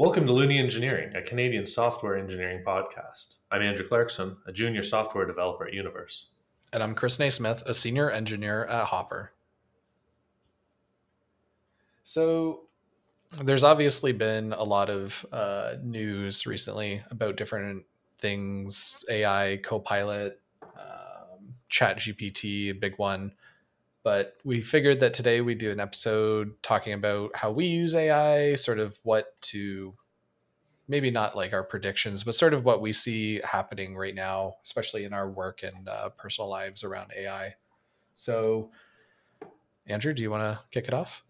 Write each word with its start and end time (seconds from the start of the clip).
Welcome 0.00 0.26
to 0.28 0.32
Loonie 0.32 0.58
Engineering, 0.58 1.14
a 1.14 1.20
Canadian 1.20 1.66
software 1.66 2.16
engineering 2.16 2.64
podcast. 2.66 3.34
I'm 3.50 3.60
Andrew 3.60 3.86
Clarkson, 3.86 4.34
a 4.46 4.50
junior 4.50 4.82
software 4.82 5.26
developer 5.26 5.66
at 5.66 5.74
Universe. 5.74 6.28
And 6.72 6.82
I'm 6.82 6.94
Chris 6.94 7.18
Naismith, 7.18 7.62
a 7.66 7.74
senior 7.74 8.10
engineer 8.10 8.64
at 8.64 8.86
Hopper. 8.86 9.32
So, 12.02 12.62
there's 13.44 13.62
obviously 13.62 14.12
been 14.12 14.54
a 14.54 14.64
lot 14.64 14.88
of 14.88 15.26
uh, 15.32 15.74
news 15.82 16.46
recently 16.46 17.02
about 17.10 17.36
different 17.36 17.84
things 18.18 19.04
AI, 19.10 19.60
Copilot, 19.62 20.40
um, 20.62 21.52
Chat 21.68 21.98
GPT, 21.98 22.70
a 22.70 22.72
big 22.72 22.94
one. 22.96 23.32
But 24.02 24.36
we 24.44 24.60
figured 24.60 25.00
that 25.00 25.12
today 25.12 25.40
we'd 25.40 25.58
do 25.58 25.70
an 25.70 25.80
episode 25.80 26.54
talking 26.62 26.94
about 26.94 27.36
how 27.36 27.50
we 27.50 27.66
use 27.66 27.94
AI, 27.94 28.54
sort 28.54 28.78
of 28.78 28.98
what 29.02 29.40
to 29.42 29.94
maybe 30.88 31.10
not 31.10 31.36
like 31.36 31.52
our 31.52 31.62
predictions, 31.62 32.24
but 32.24 32.34
sort 32.34 32.52
of 32.52 32.64
what 32.64 32.80
we 32.80 32.92
see 32.92 33.40
happening 33.44 33.96
right 33.96 34.14
now, 34.14 34.56
especially 34.64 35.04
in 35.04 35.12
our 35.12 35.30
work 35.30 35.62
and 35.62 35.88
uh, 35.88 36.08
personal 36.10 36.50
lives 36.50 36.82
around 36.82 37.12
AI. 37.16 37.54
So, 38.12 38.70
Andrew, 39.86 40.12
do 40.12 40.22
you 40.22 40.30
want 40.30 40.42
to 40.42 40.60
kick 40.72 40.88
it 40.88 40.94
off? 40.94 41.22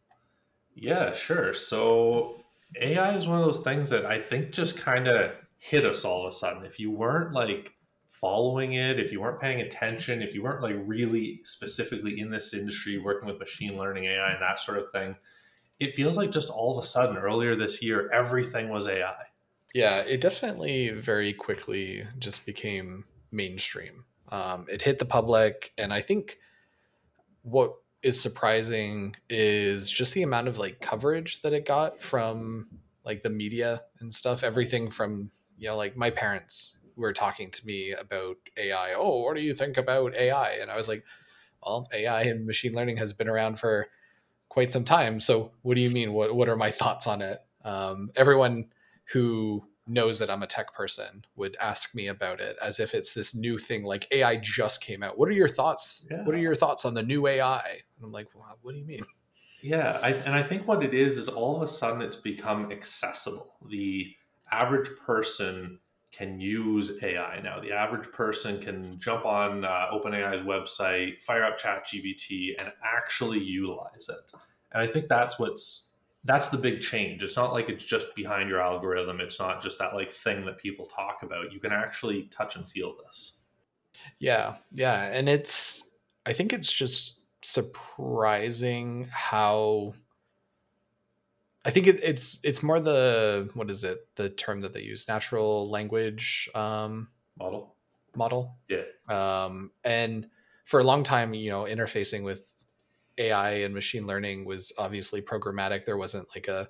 Yeah, 0.74 1.12
sure. 1.12 1.52
So, 1.52 2.42
AI 2.80 3.16
is 3.16 3.28
one 3.28 3.38
of 3.38 3.44
those 3.44 3.60
things 3.60 3.90
that 3.90 4.06
I 4.06 4.18
think 4.18 4.52
just 4.52 4.78
kind 4.78 5.08
of 5.08 5.32
hit 5.58 5.84
us 5.84 6.04
all 6.06 6.22
of 6.22 6.28
a 6.28 6.34
sudden. 6.34 6.64
If 6.64 6.80
you 6.80 6.90
weren't 6.90 7.32
like 7.32 7.74
following 8.20 8.74
it, 8.74 9.00
if 9.00 9.12
you 9.12 9.20
weren't 9.20 9.40
paying 9.40 9.62
attention, 9.62 10.22
if 10.22 10.34
you 10.34 10.42
weren't 10.42 10.62
like 10.62 10.76
really 10.84 11.40
specifically 11.44 12.20
in 12.20 12.30
this 12.30 12.52
industry 12.52 12.98
working 12.98 13.28
with 13.28 13.38
machine 13.38 13.76
learning, 13.78 14.04
AI, 14.04 14.32
and 14.32 14.42
that 14.42 14.60
sort 14.60 14.78
of 14.78 14.90
thing, 14.92 15.16
it 15.78 15.94
feels 15.94 16.16
like 16.16 16.30
just 16.30 16.50
all 16.50 16.78
of 16.78 16.84
a 16.84 16.86
sudden 16.86 17.16
earlier 17.16 17.56
this 17.56 17.82
year, 17.82 18.10
everything 18.12 18.68
was 18.68 18.86
AI. 18.86 19.14
Yeah, 19.74 19.98
it 19.98 20.20
definitely 20.20 20.90
very 20.90 21.32
quickly 21.32 22.06
just 22.18 22.44
became 22.44 23.04
mainstream. 23.30 24.04
Um, 24.28 24.66
it 24.68 24.82
hit 24.82 24.98
the 24.98 25.04
public, 25.04 25.72
and 25.78 25.92
I 25.92 26.02
think 26.02 26.38
what 27.42 27.74
is 28.02 28.20
surprising 28.20 29.14
is 29.28 29.90
just 29.90 30.14
the 30.14 30.22
amount 30.22 30.48
of 30.48 30.58
like 30.58 30.80
coverage 30.80 31.42
that 31.42 31.52
it 31.52 31.66
got 31.66 32.02
from 32.02 32.66
like 33.04 33.22
the 33.22 33.30
media 33.30 33.82
and 34.00 34.12
stuff. 34.12 34.42
Everything 34.42 34.90
from 34.90 35.30
you 35.56 35.68
know 35.68 35.76
like 35.76 35.96
my 35.96 36.10
parents 36.10 36.78
were 37.00 37.12
talking 37.12 37.50
to 37.50 37.66
me 37.66 37.92
about 37.92 38.36
AI. 38.56 38.94
Oh, 38.94 39.22
what 39.22 39.36
do 39.36 39.42
you 39.42 39.54
think 39.54 39.76
about 39.76 40.14
AI? 40.14 40.52
And 40.52 40.70
I 40.70 40.76
was 40.76 40.88
like, 40.88 41.04
well, 41.64 41.88
AI 41.92 42.22
and 42.22 42.46
machine 42.46 42.74
learning 42.74 42.96
has 42.98 43.12
been 43.12 43.28
around 43.28 43.58
for 43.58 43.88
quite 44.48 44.70
some 44.70 44.84
time. 44.84 45.20
So 45.20 45.52
what 45.62 45.74
do 45.74 45.80
you 45.80 45.90
mean? 45.90 46.12
What 46.12 46.34
what 46.34 46.48
are 46.48 46.56
my 46.56 46.70
thoughts 46.70 47.06
on 47.06 47.22
it? 47.22 47.40
Um, 47.64 48.10
everyone 48.16 48.66
who 49.12 49.64
knows 49.86 50.18
that 50.20 50.30
I'm 50.30 50.42
a 50.42 50.46
tech 50.46 50.72
person 50.72 51.24
would 51.36 51.56
ask 51.60 51.94
me 51.94 52.06
about 52.06 52.40
it 52.40 52.56
as 52.62 52.78
if 52.78 52.94
it's 52.94 53.12
this 53.12 53.34
new 53.34 53.58
thing 53.58 53.82
like 53.82 54.06
AI 54.12 54.36
just 54.36 54.82
came 54.82 55.02
out. 55.02 55.18
What 55.18 55.28
are 55.28 55.32
your 55.32 55.48
thoughts? 55.48 56.06
Yeah. 56.10 56.24
What 56.24 56.34
are 56.34 56.38
your 56.38 56.54
thoughts 56.54 56.84
on 56.84 56.94
the 56.94 57.02
new 57.02 57.26
AI? 57.26 57.60
And 57.66 58.04
I'm 58.04 58.12
like, 58.12 58.28
well, 58.34 58.58
what 58.62 58.72
do 58.72 58.78
you 58.78 58.84
mean? 58.84 59.02
Yeah, 59.62 59.98
I, 60.02 60.12
and 60.12 60.34
I 60.34 60.42
think 60.42 60.66
what 60.66 60.82
it 60.82 60.94
is 60.94 61.18
is 61.18 61.28
all 61.28 61.56
of 61.56 61.62
a 61.62 61.66
sudden 61.66 62.00
it's 62.02 62.16
become 62.16 62.72
accessible. 62.72 63.56
The 63.68 64.14
average 64.52 64.88
person 65.04 65.78
can 66.12 66.40
use 66.40 67.02
AI 67.02 67.40
now. 67.42 67.60
The 67.60 67.72
average 67.72 68.10
person 68.10 68.60
can 68.60 68.98
jump 68.98 69.24
on 69.24 69.64
uh, 69.64 69.86
OpenAI's 69.92 70.42
website, 70.42 71.20
fire 71.20 71.44
up 71.44 71.58
ChatGPT, 71.58 72.54
and 72.60 72.72
actually 72.84 73.38
utilize 73.38 74.08
it. 74.08 74.32
And 74.72 74.82
I 74.82 74.86
think 74.86 75.08
that's 75.08 75.38
what's 75.38 75.88
that's 76.24 76.48
the 76.48 76.58
big 76.58 76.82
change. 76.82 77.22
It's 77.22 77.36
not 77.36 77.52
like 77.52 77.68
it's 77.68 77.84
just 77.84 78.14
behind 78.14 78.48
your 78.48 78.60
algorithm. 78.60 79.20
It's 79.20 79.38
not 79.38 79.62
just 79.62 79.78
that 79.78 79.94
like 79.94 80.12
thing 80.12 80.44
that 80.46 80.58
people 80.58 80.84
talk 80.86 81.22
about. 81.22 81.52
You 81.52 81.60
can 81.60 81.72
actually 81.72 82.24
touch 82.24 82.56
and 82.56 82.66
feel 82.66 82.94
this. 83.04 83.34
Yeah, 84.18 84.56
yeah, 84.72 85.04
and 85.12 85.28
it's 85.28 85.90
I 86.26 86.32
think 86.32 86.52
it's 86.52 86.72
just 86.72 87.20
surprising 87.42 89.08
how 89.10 89.94
I 91.64 91.70
think 91.70 91.86
it, 91.86 92.02
it's 92.02 92.38
it's 92.42 92.62
more 92.62 92.80
the 92.80 93.50
what 93.54 93.70
is 93.70 93.84
it 93.84 94.08
the 94.16 94.30
term 94.30 94.62
that 94.62 94.72
they 94.72 94.80
use 94.82 95.08
natural 95.08 95.70
language 95.70 96.48
um, 96.54 97.08
model? 97.38 97.74
model? 98.16 98.56
Yeah. 98.68 98.84
Um, 99.08 99.70
and 99.84 100.28
for 100.64 100.80
a 100.80 100.84
long 100.84 101.02
time 101.02 101.34
you 101.34 101.50
know 101.50 101.64
interfacing 101.64 102.22
with 102.22 102.52
AI 103.18 103.50
and 103.60 103.74
machine 103.74 104.06
learning 104.06 104.44
was 104.46 104.72
obviously 104.78 105.20
programmatic. 105.20 105.84
There 105.84 105.98
wasn't 105.98 106.28
like 106.34 106.48
a 106.48 106.68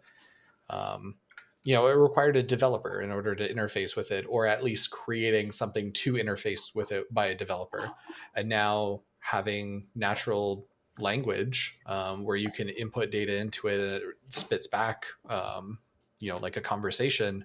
um, 0.69 1.17
you 1.62 1.75
know 1.75 1.87
it 1.87 1.93
required 1.93 2.37
a 2.37 2.43
developer 2.43 3.01
in 3.01 3.12
order 3.12 3.37
to 3.37 3.53
interface 3.53 3.95
with 3.95 4.11
it 4.11 4.27
or 4.28 4.47
at 4.47 4.65
least 4.65 4.91
creating 4.91 5.53
something 5.53 5.93
to 5.93 6.15
interface 6.15 6.75
with 6.75 6.91
it 6.91 7.12
by 7.15 7.27
a 7.27 7.34
developer. 7.37 7.91
And 8.34 8.49
now 8.49 9.03
having 9.21 9.87
natural 9.95 10.67
language 11.00 11.78
um, 11.87 12.25
where 12.25 12.37
you 12.37 12.50
can 12.50 12.69
input 12.69 13.11
data 13.11 13.37
into 13.37 13.69
it 13.69 13.81
and 13.81 13.94
it 13.94 14.03
spits 14.31 14.66
back 14.66 15.06
um, 15.28 15.78
you 16.19 16.31
know 16.31 16.38
like 16.38 16.56
a 16.56 16.61
conversation 16.61 17.44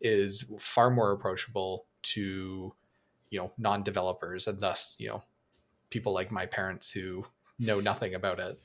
is 0.00 0.44
far 0.58 0.90
more 0.90 1.12
approachable 1.12 1.86
to 2.02 2.72
you 3.30 3.38
know 3.38 3.52
non-developers 3.58 4.46
and 4.46 4.60
thus 4.60 4.96
you 4.98 5.08
know 5.08 5.22
people 5.90 6.12
like 6.12 6.30
my 6.30 6.46
parents 6.46 6.90
who 6.90 7.24
know 7.58 7.80
nothing 7.80 8.14
about 8.14 8.38
it. 8.38 8.60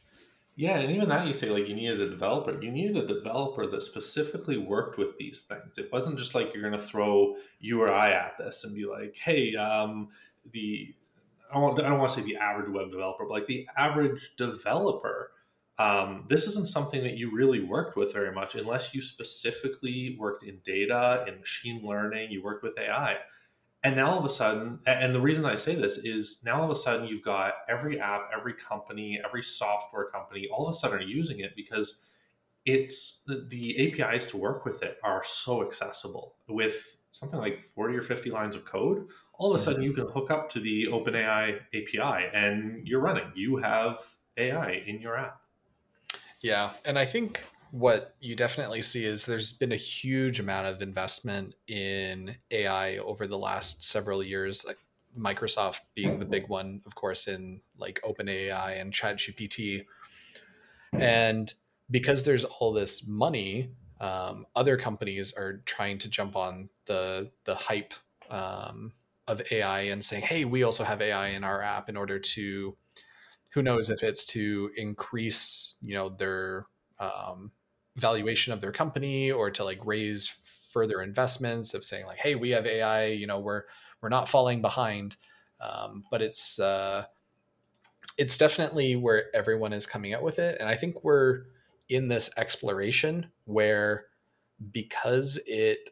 Yeah 0.55 0.79
and 0.79 0.91
even 0.91 1.07
that 1.09 1.25
you 1.25 1.33
say 1.33 1.49
like 1.49 1.67
you 1.67 1.75
needed 1.75 2.01
a 2.01 2.09
developer. 2.09 2.61
You 2.61 2.71
needed 2.71 2.97
a 2.97 3.07
developer 3.07 3.67
that 3.67 3.81
specifically 3.81 4.57
worked 4.57 4.97
with 4.97 5.17
these 5.17 5.41
things. 5.41 5.77
It 5.77 5.91
wasn't 5.91 6.17
just 6.17 6.35
like 6.35 6.53
you're 6.53 6.67
going 6.67 6.79
to 6.79 6.85
throw 6.85 7.35
you 7.59 7.81
or 7.81 7.91
i 7.91 8.11
at 8.11 8.37
this 8.37 8.63
and 8.63 8.75
be 8.75 8.85
like 8.85 9.15
hey 9.17 9.55
um, 9.55 10.09
the 10.51 10.93
I 11.51 11.59
don't, 11.59 11.79
I 11.79 11.89
don't 11.89 11.99
want 11.99 12.11
to 12.11 12.19
say 12.19 12.25
the 12.25 12.37
average 12.37 12.69
web 12.69 12.91
developer, 12.91 13.25
but 13.25 13.33
like 13.33 13.47
the 13.47 13.67
average 13.77 14.31
developer, 14.37 15.31
um, 15.77 16.25
this 16.27 16.45
isn't 16.47 16.67
something 16.67 17.03
that 17.03 17.17
you 17.17 17.31
really 17.31 17.61
worked 17.61 17.95
with 17.95 18.13
very 18.13 18.31
much 18.31 18.55
unless 18.55 18.93
you 18.93 19.01
specifically 19.01 20.15
worked 20.19 20.43
in 20.43 20.59
data, 20.63 21.25
in 21.27 21.39
machine 21.39 21.81
learning, 21.83 22.31
you 22.31 22.43
worked 22.43 22.63
with 22.63 22.77
AI. 22.77 23.17
And 23.83 23.95
now 23.95 24.11
all 24.11 24.19
of 24.19 24.25
a 24.25 24.29
sudden, 24.29 24.79
and 24.85 25.13
the 25.13 25.19
reason 25.19 25.43
I 25.43 25.55
say 25.55 25.73
this 25.73 25.97
is 25.97 26.41
now 26.45 26.59
all 26.59 26.65
of 26.65 26.69
a 26.69 26.75
sudden 26.75 27.07
you've 27.07 27.23
got 27.23 27.53
every 27.67 27.99
app, 27.99 28.29
every 28.37 28.53
company, 28.53 29.19
every 29.25 29.41
software 29.41 30.05
company 30.05 30.47
all 30.53 30.67
of 30.67 30.71
a 30.71 30.77
sudden 30.77 30.99
are 30.99 31.01
using 31.01 31.39
it 31.39 31.55
because 31.55 32.03
it's 32.65 33.23
the 33.49 34.01
APIs 34.01 34.27
to 34.27 34.37
work 34.37 34.65
with 34.65 34.83
it 34.83 34.97
are 35.03 35.23
so 35.25 35.65
accessible 35.65 36.35
with 36.47 36.97
something 37.11 37.39
like 37.39 37.69
40 37.73 37.95
or 37.97 38.01
50 38.01 38.29
lines 38.29 38.55
of 38.55 38.65
code, 38.65 39.07
all 39.41 39.49
of 39.49 39.59
a 39.59 39.63
sudden 39.63 39.81
you 39.81 39.91
can 39.91 40.05
hook 40.05 40.29
up 40.29 40.51
to 40.51 40.59
the 40.59 40.85
OpenAI 40.85 41.59
API 41.73 42.29
and 42.31 42.87
you're 42.87 42.99
running. 42.99 43.31
You 43.33 43.57
have 43.57 43.97
AI 44.37 44.83
in 44.85 45.01
your 45.01 45.17
app. 45.17 45.41
Yeah. 46.43 46.69
And 46.85 46.99
I 46.99 47.05
think 47.05 47.43
what 47.71 48.13
you 48.19 48.35
definitely 48.35 48.83
see 48.83 49.03
is 49.03 49.25
there's 49.25 49.51
been 49.51 49.71
a 49.71 49.77
huge 49.77 50.39
amount 50.39 50.67
of 50.67 50.83
investment 50.83 51.55
in 51.67 52.35
AI 52.51 52.97
over 52.97 53.25
the 53.25 53.37
last 53.37 53.81
several 53.81 54.21
years. 54.21 54.63
Like 54.63 54.77
Microsoft 55.17 55.79
being 55.95 56.19
the 56.19 56.25
big 56.25 56.47
one, 56.47 56.81
of 56.85 56.93
course, 56.93 57.27
in 57.27 57.61
like 57.79 57.99
OpenAI 58.03 58.79
and 58.79 58.93
ChatGPT. 58.93 59.85
And 60.93 61.51
because 61.89 62.21
there's 62.21 62.45
all 62.45 62.73
this 62.73 63.07
money 63.07 63.71
um, 64.01 64.47
other 64.55 64.77
companies 64.77 65.31
are 65.33 65.61
trying 65.65 65.99
to 65.99 66.09
jump 66.09 66.35
on 66.35 66.69
the 66.85 67.29
the 67.45 67.53
hype 67.53 67.93
um, 68.31 68.93
of 69.31 69.41
AI 69.51 69.81
and 69.81 70.03
saying, 70.03 70.23
"Hey, 70.23 70.45
we 70.45 70.63
also 70.63 70.83
have 70.83 71.01
AI 71.01 71.29
in 71.29 71.43
our 71.43 71.61
app 71.61 71.89
in 71.89 71.97
order 71.97 72.19
to." 72.19 72.77
Who 73.53 73.61
knows 73.61 73.89
if 73.89 74.01
it's 74.01 74.23
to 74.25 74.71
increase, 74.77 75.75
you 75.81 75.93
know, 75.93 76.09
their 76.09 76.67
um, 76.99 77.51
valuation 77.97 78.53
of 78.53 78.61
their 78.61 78.71
company 78.71 79.31
or 79.31 79.51
to 79.51 79.63
like 79.63 79.85
raise 79.85 80.33
further 80.71 81.01
investments 81.01 81.73
of 81.73 81.83
saying 81.83 82.05
like, 82.05 82.19
"Hey, 82.19 82.35
we 82.35 82.51
have 82.51 82.65
AI. 82.65 83.07
You 83.07 83.27
know, 83.27 83.39
we're 83.39 83.63
we're 84.01 84.09
not 84.09 84.29
falling 84.29 84.61
behind." 84.61 85.17
Um, 85.59 86.03
but 86.11 86.21
it's 86.21 86.59
uh, 86.59 87.05
it's 88.17 88.37
definitely 88.37 88.95
where 88.95 89.35
everyone 89.35 89.73
is 89.73 89.87
coming 89.87 90.13
out 90.13 90.23
with 90.23 90.39
it, 90.39 90.57
and 90.59 90.69
I 90.69 90.75
think 90.75 91.03
we're 91.03 91.43
in 91.89 92.07
this 92.07 92.29
exploration 92.37 93.31
where 93.45 94.05
because 94.71 95.39
it 95.45 95.89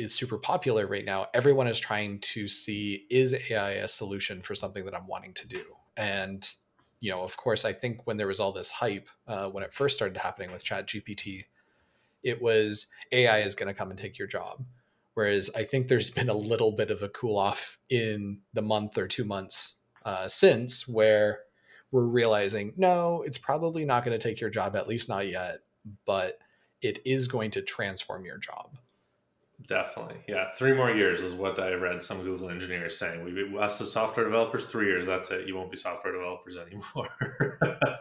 is 0.00 0.14
super 0.14 0.38
popular 0.38 0.86
right 0.86 1.04
now, 1.04 1.26
everyone 1.34 1.68
is 1.68 1.78
trying 1.78 2.20
to 2.20 2.48
see 2.48 3.06
is 3.10 3.34
AI 3.50 3.72
a 3.72 3.88
solution 3.88 4.42
for 4.42 4.54
something 4.54 4.84
that 4.84 4.94
I'm 4.94 5.06
wanting 5.06 5.34
to 5.34 5.48
do? 5.48 5.62
And, 5.96 6.48
you 7.00 7.10
know, 7.10 7.22
of 7.22 7.36
course, 7.36 7.64
I 7.64 7.72
think 7.72 8.06
when 8.06 8.16
there 8.16 8.26
was 8.26 8.40
all 8.40 8.52
this 8.52 8.70
hype, 8.70 9.08
uh, 9.28 9.48
when 9.48 9.62
it 9.62 9.72
first 9.72 9.96
started 9.96 10.16
happening 10.16 10.50
with 10.50 10.64
Chat 10.64 10.88
GPT, 10.88 11.44
it 12.22 12.40
was 12.40 12.86
AI 13.12 13.40
is 13.40 13.54
going 13.54 13.68
to 13.68 13.74
come 13.74 13.90
and 13.90 13.98
take 13.98 14.18
your 14.18 14.28
job. 14.28 14.64
Whereas 15.14 15.50
I 15.54 15.64
think 15.64 15.88
there's 15.88 16.10
been 16.18 16.28
a 16.28 16.34
little 16.34 16.72
bit 16.72 16.90
of 16.90 17.02
a 17.02 17.08
cool 17.08 17.36
off 17.36 17.78
in 17.88 18.40
the 18.54 18.62
month 18.62 18.96
or 18.98 19.06
two 19.06 19.24
months 19.24 19.76
uh, 20.04 20.28
since 20.28 20.88
where 20.88 21.40
we're 21.92 22.04
realizing 22.04 22.72
no, 22.76 23.22
it's 23.26 23.38
probably 23.38 23.84
not 23.84 24.04
going 24.04 24.18
to 24.18 24.22
take 24.22 24.40
your 24.40 24.50
job, 24.50 24.76
at 24.76 24.88
least 24.88 25.08
not 25.08 25.28
yet, 25.28 25.58
but 26.06 26.38
it 26.80 27.00
is 27.04 27.26
going 27.26 27.50
to 27.50 27.62
transform 27.62 28.24
your 28.24 28.38
job. 28.38 28.76
Definitely. 29.70 30.16
Yeah. 30.26 30.50
Three 30.56 30.72
more 30.72 30.90
years 30.90 31.22
is 31.22 31.32
what 31.32 31.60
I 31.60 31.74
read 31.74 32.02
some 32.02 32.22
Google 32.24 32.50
engineers 32.50 32.98
saying. 32.98 33.22
We 33.22 33.56
us 33.56 33.80
as 33.80 33.92
software 33.92 34.26
developers, 34.26 34.66
three 34.66 34.86
years, 34.86 35.06
that's 35.06 35.30
it. 35.30 35.46
You 35.46 35.54
won't 35.54 35.70
be 35.70 35.76
software 35.76 36.12
developers 36.12 36.56
anymore. 36.56 37.08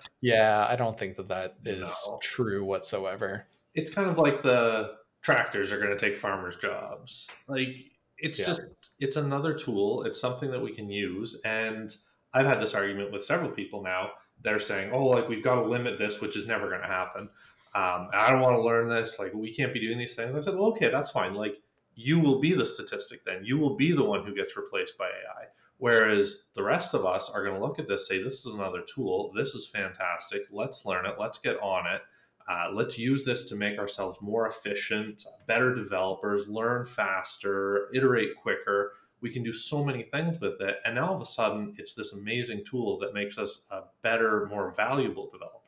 yeah, 0.21 0.66
I 0.68 0.75
don't 0.75 0.98
think 0.98 1.16
that 1.18 1.27
that 1.27 1.57
is 1.63 2.07
no. 2.07 2.18
true 2.24 2.66
whatsoever. 2.66 3.45
It's 3.75 3.92
kind 3.92 4.10
of 4.10 4.18
like 4.18 4.42
the 4.42 4.95
tractors 5.21 5.71
are 5.71 5.77
going 5.77 5.95
to 5.95 6.06
take 6.06 6.16
farmers' 6.16 6.56
jobs. 6.56 7.27
Like 7.48 7.75
it's 8.18 8.39
yeah. 8.39 8.48
just 8.48 8.95
it's 9.00 9.18
another 9.18 9.54
tool. 9.54 10.01
It's 10.06 10.19
something 10.19 10.50
that 10.50 10.63
we 10.63 10.74
can 10.74 10.89
use. 10.89 11.39
And 11.45 11.95
I've 12.33 12.48
had 12.48 12.60
this 12.60 12.74
argument 12.74 13.12
with 13.12 13.24
several 13.24 13.51
people 13.51 13.83
now. 13.83 14.10
They're 14.42 14.57
saying, 14.57 14.89
"Oh, 14.92 15.06
like 15.06 15.30
we've 15.30 15.44
got 15.44 15.62
to 15.62 15.66
limit 15.66 16.00
this, 16.00 16.19
which 16.19 16.36
is 16.36 16.48
never 16.48 16.68
going 16.68 16.81
to 16.81 16.88
happen." 16.88 17.30
Um, 17.75 18.10
I 18.13 18.31
don't 18.31 18.42
want 18.42 18.56
to 18.56 18.63
learn 18.63 18.89
this. 18.89 19.19
Like 19.19 19.33
we 19.33 19.54
can't 19.54 19.74
be 19.74 19.80
doing 19.80 19.98
these 19.98 20.16
things. 20.16 20.36
I 20.36 20.39
said, 20.42 20.56
"Well, 20.56 20.69
okay, 20.71 20.89
that's 20.89 21.12
fine. 21.12 21.33
Like 21.33 21.62
you 21.95 22.19
will 22.19 22.39
be 22.39 22.54
the 22.54 22.66
statistic 22.66 23.24
then. 23.25 23.42
You 23.44 23.57
will 23.57 23.75
be 23.75 23.92
the 23.92 24.04
one 24.04 24.25
who 24.25 24.33
gets 24.33 24.57
replaced 24.57 24.98
by 24.98 25.06
AI." 25.06 25.45
Whereas 25.77 26.48
the 26.56 26.63
rest 26.63 26.94
of 26.94 27.06
us 27.06 27.30
are 27.30 27.44
going 27.44 27.56
to 27.56 27.66
look 27.66 27.80
at 27.80 27.88
this, 27.88 28.07
say, 28.07 28.21
"This 28.21 28.45
is 28.45 28.54
another 28.54 28.81
tool. 28.81 29.31
This 29.36 29.56
is 29.56 29.68
fantastic. 29.68 30.42
Let's 30.51 30.86
learn 30.86 31.06
it. 31.06 31.16
Let's 31.19 31.38
get 31.38 31.60
on 31.62 31.86
it." 31.88 32.01
Uh, 32.50 32.71
let's 32.74 32.98
use 32.98 33.24
this 33.24 33.48
to 33.48 33.56
make 33.56 33.77
ourselves 33.77 34.19
more 34.21 34.48
efficient, 34.48 35.24
better 35.45 35.75
developers, 35.75 36.48
learn 36.48 36.83
faster, 36.83 37.89
iterate 37.94 38.36
quicker. 38.36 38.94
We 39.21 39.30
can 39.30 39.44
do 39.44 39.54
so 39.54 39.86
many 39.86 40.04
things 40.04 40.39
with 40.39 40.60
it. 40.60 40.77
And 40.83 40.95
now 40.95 41.10
all 41.10 41.16
of 41.16 41.21
a 41.21 41.25
sudden, 41.25 41.75
it's 41.77 41.94
this 41.94 42.13
amazing 42.13 42.66
tool 42.66 42.98
that 43.00 43.13
makes 43.13 43.38
us 43.38 43.66
a 43.69 43.83
better, 44.01 44.48
more 44.48 44.71
valuable 44.71 45.30
developer. 45.30 45.58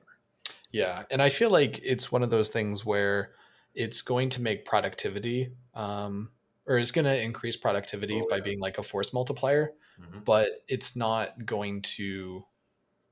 Yeah. 0.72 1.04
And 1.10 1.22
I 1.22 1.30
feel 1.30 1.50
like 1.50 1.80
it's 1.84 2.12
one 2.12 2.24
of 2.24 2.30
those 2.30 2.50
things 2.50 2.86
where 2.86 3.32
it's 3.74 4.02
going 4.02 4.30
to 4.30 4.42
make 4.42 4.66
productivity 4.66 5.52
um, 5.74 6.30
or 6.66 6.78
it's 6.78 6.92
going 6.92 7.06
to 7.06 7.22
increase 7.22 7.58
productivity 7.58 8.22
oh, 8.22 8.28
by 8.30 8.40
being 8.40 8.60
like 8.60 8.78
a 8.78 8.84
force 8.84 9.14
multiplier, 9.14 9.72
mm-hmm. 10.00 10.20
but 10.26 10.50
it's 10.68 10.96
not 10.96 11.46
going 11.46 11.82
to 11.82 12.46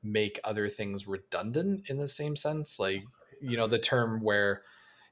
make 0.02 0.40
other 0.44 0.70
things 0.70 1.08
redundant 1.08 1.90
in 1.90 1.98
the 1.98 2.08
same 2.08 2.36
sense. 2.36 2.80
Like 2.80 3.04
you 3.42 3.58
know 3.58 3.68
the 3.68 3.80
term 3.80 4.22
where 4.22 4.64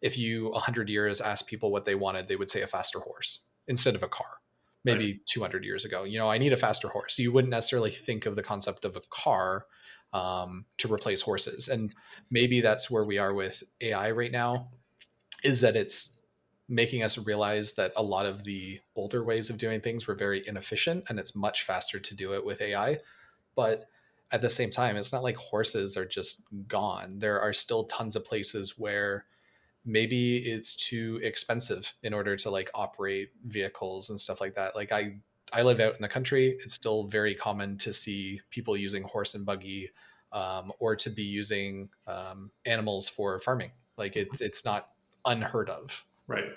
if 0.02 0.18
you 0.18 0.50
100 0.50 0.90
years 0.90 1.22
asked 1.22 1.48
people 1.48 1.72
what 1.72 1.86
they 1.86 1.96
wanted 1.96 2.28
they 2.28 2.36
would 2.36 2.50
say 2.50 2.62
a 2.62 2.68
faster 2.68 3.00
horse 3.00 3.40
instead 3.68 3.96
of 3.96 4.04
a 4.04 4.08
car 4.08 4.40
maybe 4.84 5.14
right. 5.14 5.26
200 5.26 5.64
years 5.64 5.86
ago 5.86 6.04
you 6.04 6.18
know 6.18 6.30
i 6.30 6.38
need 6.38 6.54
a 6.54 6.58
faster 6.58 6.88
horse 6.90 7.20
you 7.20 7.32
wouldn't 7.32 7.52
necessarily 7.52 7.92
think 7.92 8.26
of 8.26 8.36
the 8.36 8.44
concept 8.44 8.86
of 8.86 8.96
a 8.96 9.02
car 9.10 9.66
um, 10.14 10.66
to 10.78 10.92
replace 10.92 11.22
horses 11.22 11.68
and 11.68 11.94
maybe 12.32 12.62
that's 12.62 12.90
where 12.90 13.04
we 13.04 13.18
are 13.18 13.34
with 13.34 13.64
ai 13.82 14.12
right 14.12 14.32
now 14.32 14.70
is 15.44 15.62
that 15.62 15.76
it's 15.76 16.20
making 16.70 17.04
us 17.04 17.18
realize 17.18 17.74
that 17.74 17.92
a 17.96 18.02
lot 18.02 18.26
of 18.26 18.44
the 18.44 18.80
older 18.96 19.24
ways 19.24 19.50
of 19.50 19.58
doing 19.58 19.80
things 19.80 20.08
were 20.08 20.16
very 20.16 20.46
inefficient 20.48 21.04
and 21.10 21.20
it's 21.20 21.36
much 21.36 21.64
faster 21.64 22.00
to 22.00 22.16
do 22.16 22.34
it 22.34 22.46
with 22.46 22.62
ai 22.62 22.98
but 23.56 23.90
at 24.32 24.42
the 24.42 24.50
same 24.50 24.70
time, 24.70 24.98
it's 24.98 25.14
not 25.14 25.24
like 25.24 25.38
horses 25.38 25.96
are 25.96 26.06
just 26.06 26.44
gone. 26.68 27.20
There 27.20 27.40
are 27.40 27.54
still 27.54 27.86
tons 27.86 28.16
of 28.16 28.26
places 28.26 28.78
where 28.78 29.26
maybe 29.88 30.38
it's 30.38 30.76
too 30.76 31.20
expensive 31.24 31.94
in 32.04 32.14
order 32.14 32.36
to 32.36 32.50
like 32.52 32.70
operate 32.76 33.30
vehicles 33.46 34.10
and 34.10 34.20
stuff 34.20 34.42
like 34.42 34.54
that. 34.56 34.76
Like 34.76 34.92
I 34.92 35.16
I 35.54 35.62
live 35.62 35.80
out 35.80 35.96
in 35.96 36.02
the 36.02 36.10
country. 36.10 36.58
It's 36.62 36.74
still 36.74 37.06
very 37.06 37.34
common 37.34 37.78
to 37.80 37.94
see 37.94 38.42
people 38.52 38.76
using 38.76 39.04
horse 39.04 39.34
and 39.34 39.46
buggy 39.46 39.90
um, 40.34 40.74
or 40.80 40.96
to 40.98 41.10
be 41.10 41.24
using 41.24 41.90
um, 42.06 42.52
animals 42.66 43.08
for 43.08 43.40
farming. 43.40 43.72
Like 43.98 44.18
it's 44.18 44.42
it's 44.42 44.66
not 44.66 44.90
unheard 45.26 45.70
of. 45.70 46.06
Right. 46.28 46.52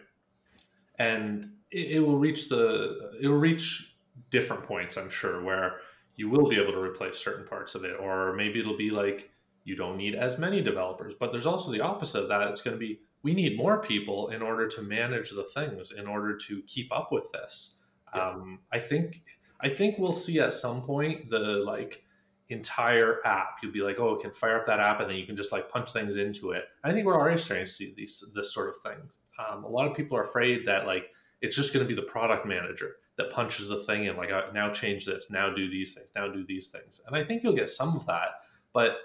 And 0.98 1.52
it, 1.70 1.92
it 1.92 2.00
will 2.00 2.18
reach 2.18 2.48
the 2.48 3.12
it 3.22 3.28
will 3.28 3.38
reach 3.38 3.94
different 4.30 4.64
points, 4.64 4.96
I'm 4.96 5.08
sure, 5.08 5.42
where 5.42 5.76
you 6.16 6.28
will 6.28 6.48
be 6.48 6.56
able 6.56 6.72
to 6.72 6.80
replace 6.80 7.16
certain 7.16 7.46
parts 7.46 7.74
of 7.74 7.84
it 7.84 7.96
or 7.98 8.34
maybe 8.34 8.60
it'll 8.60 8.76
be 8.76 8.90
like 8.90 9.30
you 9.64 9.76
don't 9.76 9.96
need 9.96 10.14
as 10.14 10.36
many 10.36 10.60
developers 10.60 11.14
but 11.18 11.32
there's 11.32 11.46
also 11.46 11.70
the 11.70 11.80
opposite 11.80 12.20
of 12.22 12.28
that 12.28 12.48
it's 12.48 12.60
going 12.60 12.74
to 12.74 12.78
be 12.78 13.00
we 13.22 13.34
need 13.34 13.56
more 13.56 13.80
people 13.80 14.28
in 14.28 14.42
order 14.42 14.66
to 14.68 14.82
manage 14.82 15.30
the 15.30 15.44
things 15.44 15.92
in 15.92 16.06
order 16.06 16.36
to 16.36 16.62
keep 16.62 16.90
up 16.92 17.12
with 17.12 17.30
this. 17.32 17.78
Yeah. 18.14 18.30
um, 18.30 18.58
i 18.72 18.78
think 18.78 19.22
i 19.60 19.68
think 19.68 19.96
we'll 19.96 20.16
see 20.16 20.40
at 20.40 20.52
some 20.52 20.82
point 20.82 21.30
the 21.30 21.38
like 21.38 22.02
entire 22.50 23.24
app. 23.24 23.58
You'll 23.62 23.72
be 23.72 23.82
like 23.82 23.98
oh 24.00 24.14
it 24.14 24.22
can 24.22 24.32
fire 24.32 24.58
up 24.58 24.66
that 24.66 24.80
app 24.80 25.00
and 25.00 25.08
then 25.08 25.16
you 25.16 25.24
can 25.24 25.36
just 25.36 25.52
like 25.52 25.70
punch 25.70 25.92
things 25.92 26.16
into 26.16 26.50
it. 26.50 26.64
I 26.84 26.92
think 26.92 27.06
we're 27.06 27.14
already 27.14 27.40
starting 27.40 27.66
to 27.66 27.72
see 27.72 27.94
these 27.96 28.24
this 28.34 28.52
sort 28.52 28.68
of 28.68 28.76
thing. 28.82 29.00
Um, 29.38 29.64
a 29.64 29.68
lot 29.68 29.88
of 29.88 29.96
people 29.96 30.18
are 30.18 30.24
afraid 30.24 30.66
that 30.66 30.86
like 30.86 31.10
it's 31.40 31.56
just 31.56 31.72
going 31.72 31.84
to 31.84 31.88
be 31.88 31.94
the 31.94 32.06
product 32.06 32.46
manager 32.46 32.96
that 33.16 33.30
punches 33.30 33.68
the 33.68 33.78
thing 33.84 34.06
in 34.06 34.16
like 34.16 34.30
uh, 34.30 34.46
now 34.52 34.70
change 34.70 35.06
this 35.06 35.30
now 35.30 35.50
do 35.54 35.70
these 35.70 35.92
things 35.92 36.08
now 36.14 36.28
do 36.28 36.44
these 36.46 36.68
things. 36.68 37.00
And 37.06 37.16
i 37.16 37.24
think 37.24 37.42
you'll 37.42 37.54
get 37.54 37.70
some 37.70 37.94
of 37.96 38.04
that 38.06 38.28
but 38.72 38.98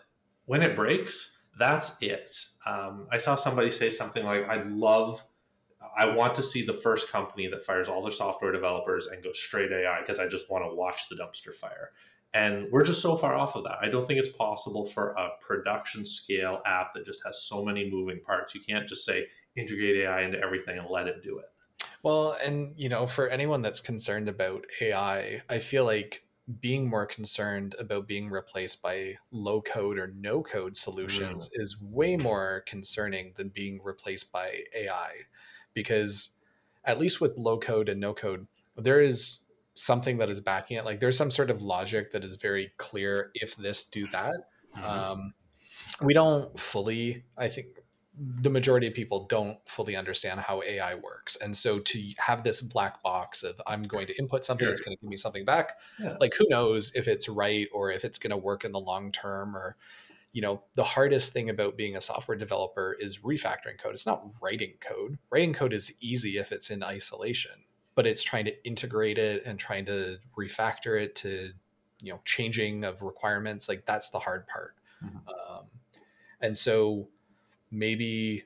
when 0.46 0.62
it 0.62 0.76
breaks 0.76 1.35
that's 1.58 1.94
it. 2.02 2.38
Um, 2.66 3.08
i 3.12 3.18
saw 3.18 3.36
somebody 3.36 3.70
say 3.70 3.90
something 3.90 4.26
like 4.26 4.48
i'd 4.50 4.68
love 4.68 5.24
i 5.98 6.06
want 6.06 6.36
to 6.36 6.44
see 6.44 6.66
the 6.66 6.74
first 6.74 7.12
company 7.12 7.48
that 7.48 7.64
fires 7.64 7.88
all 7.88 8.02
their 8.02 8.12
software 8.12 8.52
developers 8.52 9.08
and 9.08 9.24
goes 9.24 9.40
straight 9.40 9.72
ai 9.72 10.02
because 10.02 10.20
i 10.20 10.28
just 10.28 10.50
want 10.50 10.64
to 10.64 10.74
watch 10.76 11.10
the 11.10 11.16
dumpster 11.16 11.54
fire. 11.54 11.92
And 12.36 12.70
we're 12.70 12.84
just 12.84 13.02
so 13.02 13.16
far 13.16 13.34
off 13.34 13.56
of 13.56 13.64
that. 13.64 13.78
I 13.82 13.88
don't 13.88 14.06
think 14.06 14.20
it's 14.20 14.28
possible 14.28 14.84
for 14.84 15.12
a 15.12 15.30
production 15.40 16.04
scale 16.04 16.62
app 16.66 16.94
that 16.94 17.06
just 17.06 17.24
has 17.26 17.42
so 17.44 17.64
many 17.64 17.90
moving 17.90 18.20
parts. 18.20 18.54
You 18.54 18.60
can't 18.60 18.86
just 18.86 19.06
say 19.06 19.28
integrate 19.56 20.04
ai 20.04 20.24
into 20.24 20.38
everything 20.40 20.78
and 20.78 20.90
let 20.90 21.08
it 21.08 21.24
do 21.24 21.40
it. 21.40 21.46
Well, 22.04 22.38
and 22.44 22.74
you 22.76 22.90
know, 22.90 23.08
for 23.08 23.30
anyone 23.30 23.62
that's 23.62 23.80
concerned 23.80 24.28
about 24.28 24.66
AI, 24.82 25.44
I 25.50 25.60
feel 25.60 25.86
like 25.86 26.25
being 26.60 26.88
more 26.88 27.06
concerned 27.06 27.76
about 27.80 28.08
being 28.08 28.30
replaced 28.30 28.82
by 28.82 29.18
low 29.32 29.62
code 29.62 29.98
or 29.98 30.14
no 30.16 30.44
code 30.44 30.78
solutions 30.78 31.50
mm. 31.50 31.62
is 31.62 31.82
way 31.82 32.16
more 32.18 32.64
concerning 32.68 33.34
than 33.36 33.50
being 33.50 33.80
replaced 33.84 34.32
by 34.32 34.64
AI 34.76 35.12
because 35.74 36.32
at 36.84 37.00
least 37.00 37.20
with 37.20 37.36
low 37.36 37.58
code 37.58 37.90
and 37.90 38.00
no 38.00 38.14
code 38.14 38.48
there 38.78 39.02
is 39.02 39.46
something 39.74 40.18
that 40.18 40.30
is 40.30 40.40
backing 40.40 40.78
it 40.78 40.86
like 40.86 41.00
there's 41.00 41.18
some 41.18 41.32
sort 41.32 41.50
of 41.50 41.64
logic 41.64 42.12
that 42.12 42.24
is 42.24 42.36
very 42.36 42.72
clear 42.78 43.32
if 43.34 43.56
this 43.58 43.84
do 43.84 44.08
that 44.08 44.36
mm-hmm. 44.78 44.86
um, 44.86 45.34
we 46.02 46.14
don't 46.14 46.58
fully 46.60 47.24
i 47.38 47.48
think 47.48 47.68
the 48.18 48.50
majority 48.50 48.88
of 48.88 48.94
people 48.94 49.26
don't 49.28 49.58
fully 49.66 49.96
understand 49.96 50.40
how 50.40 50.62
AI 50.64 50.96
works. 50.96 51.36
And 51.36 51.56
so 51.56 51.80
to 51.80 52.14
have 52.18 52.44
this 52.44 52.62
black 52.62 53.04
box 53.04 53.44
of 53.44 53.62
I'm 53.68 53.82
going 53.82 54.08
to 54.08 54.18
input 54.18 54.46
something, 54.46 54.66
sure. 54.66 54.72
it's 54.72 54.82
going 54.82 54.96
to 54.96 55.02
give 55.02 55.10
me 55.10 55.18
something 55.18 55.44
back. 55.44 55.74
Yeah. 56.00 56.16
Like 56.20 56.34
who 56.34 56.46
knows 56.50 56.94
if 56.96 57.08
it's 57.08 57.28
right 57.28 57.68
or 57.74 57.92
if 57.92 58.06
it's 58.06 58.18
going 58.18 58.32
to 58.32 58.38
work 58.38 58.64
in 58.64 58.72
the 58.72 58.80
long 58.80 59.12
term 59.12 59.56
or 59.56 59.76
you 60.32 60.42
know, 60.42 60.62
the 60.76 60.84
hardest 60.84 61.32
thing 61.32 61.50
about 61.50 61.78
being 61.78 61.96
a 61.96 62.02
software 62.02 62.38
developer 62.38 62.94
is 63.00 63.20
refactoring 63.20 63.80
code. 63.82 63.94
It's 63.94 64.06
not 64.06 64.26
writing 64.44 64.74
code. 64.82 65.18
Writing 65.30 65.54
code 65.54 65.72
is 65.72 65.94
easy 66.02 66.38
if 66.38 66.52
it's 66.52 66.70
in 66.70 66.84
isolation, 66.84 67.54
but 67.96 68.06
it's 68.06 68.22
trying 68.22 68.44
to 68.44 68.66
integrate 68.68 69.18
it 69.18 69.46
and 69.46 69.58
trying 69.58 69.86
to 69.86 70.18
refactor 70.38 71.02
it 71.02 71.16
to, 71.16 71.52
you 72.02 72.12
know, 72.12 72.20
changing 72.26 72.84
of 72.84 73.02
requirements. 73.02 73.70
Like 73.70 73.86
that's 73.86 74.10
the 74.10 74.20
hard 74.20 74.46
part. 74.48 74.76
Mm-hmm. 75.02 75.18
Um, 75.30 75.66
and 76.42 76.58
so 76.58 77.08
maybe 77.72 78.46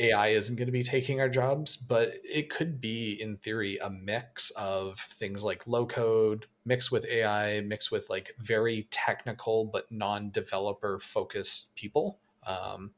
AI 0.00 0.28
isn't 0.28 0.56
going 0.56 0.66
to 0.66 0.72
be 0.72 0.82
taking 0.82 1.20
our 1.20 1.28
jobs, 1.28 1.76
but 1.76 2.14
it 2.24 2.48
could 2.48 2.80
be, 2.80 3.20
in 3.20 3.36
theory, 3.36 3.76
a 3.78 3.90
mix 3.90 4.50
of 4.52 4.98
things 4.98 5.44
like 5.44 5.66
low 5.66 5.86
code, 5.86 6.46
mixed 6.64 6.90
with 6.90 7.04
AI, 7.04 7.60
mixed 7.60 7.92
with 7.92 8.08
like 8.08 8.34
very 8.38 8.88
technical 8.90 9.66
but 9.66 9.90
non 9.92 10.30
developer 10.30 10.98
focused 10.98 11.74
people. 11.74 12.18
Um, 12.46 12.92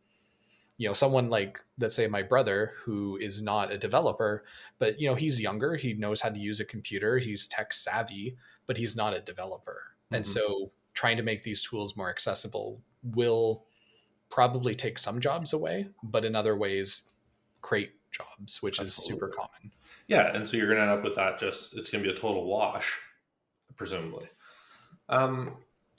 you 0.78 0.88
know, 0.88 0.94
someone 0.94 1.28
like, 1.28 1.60
let's 1.78 1.94
say, 1.94 2.06
my 2.06 2.22
brother, 2.22 2.72
who 2.84 3.16
is 3.16 3.42
not 3.42 3.72
a 3.72 3.78
developer, 3.78 4.44
but 4.78 5.00
you 5.00 5.08
know, 5.08 5.14
he's 5.14 5.40
younger, 5.40 5.76
he 5.76 5.94
knows 5.94 6.20
how 6.20 6.30
to 6.30 6.38
use 6.38 6.60
a 6.60 6.64
computer, 6.64 7.18
he's 7.18 7.46
tech 7.46 7.72
savvy, 7.72 8.36
but 8.66 8.76
he's 8.76 8.96
not 8.96 9.14
a 9.14 9.20
developer. 9.20 9.94
Mm-hmm. 10.06 10.16
And 10.16 10.26
so, 10.26 10.70
trying 10.94 11.16
to 11.16 11.22
make 11.22 11.42
these 11.42 11.62
tools 11.62 11.96
more 11.96 12.10
accessible 12.10 12.80
will 13.02 13.64
probably 14.32 14.74
take 14.74 14.98
some 14.98 15.20
jobs 15.20 15.52
away, 15.52 15.86
but 16.02 16.24
in 16.24 16.34
other 16.34 16.56
ways 16.56 17.02
create 17.60 17.92
jobs, 18.10 18.62
which 18.62 18.80
Absolutely. 18.80 18.88
is 18.88 18.94
super 18.94 19.28
common. 19.28 19.70
Yeah, 20.08 20.34
and 20.34 20.48
so 20.48 20.56
you're 20.56 20.66
going 20.66 20.78
to 20.78 20.82
end 20.82 20.90
up 20.90 21.04
with 21.04 21.14
that. 21.16 21.38
Just 21.38 21.76
it's 21.76 21.90
going 21.90 22.02
to 22.02 22.10
be 22.10 22.14
a 22.14 22.18
total 22.18 22.46
wash, 22.46 22.90
presumably. 23.76 24.26
Um, 25.10 25.58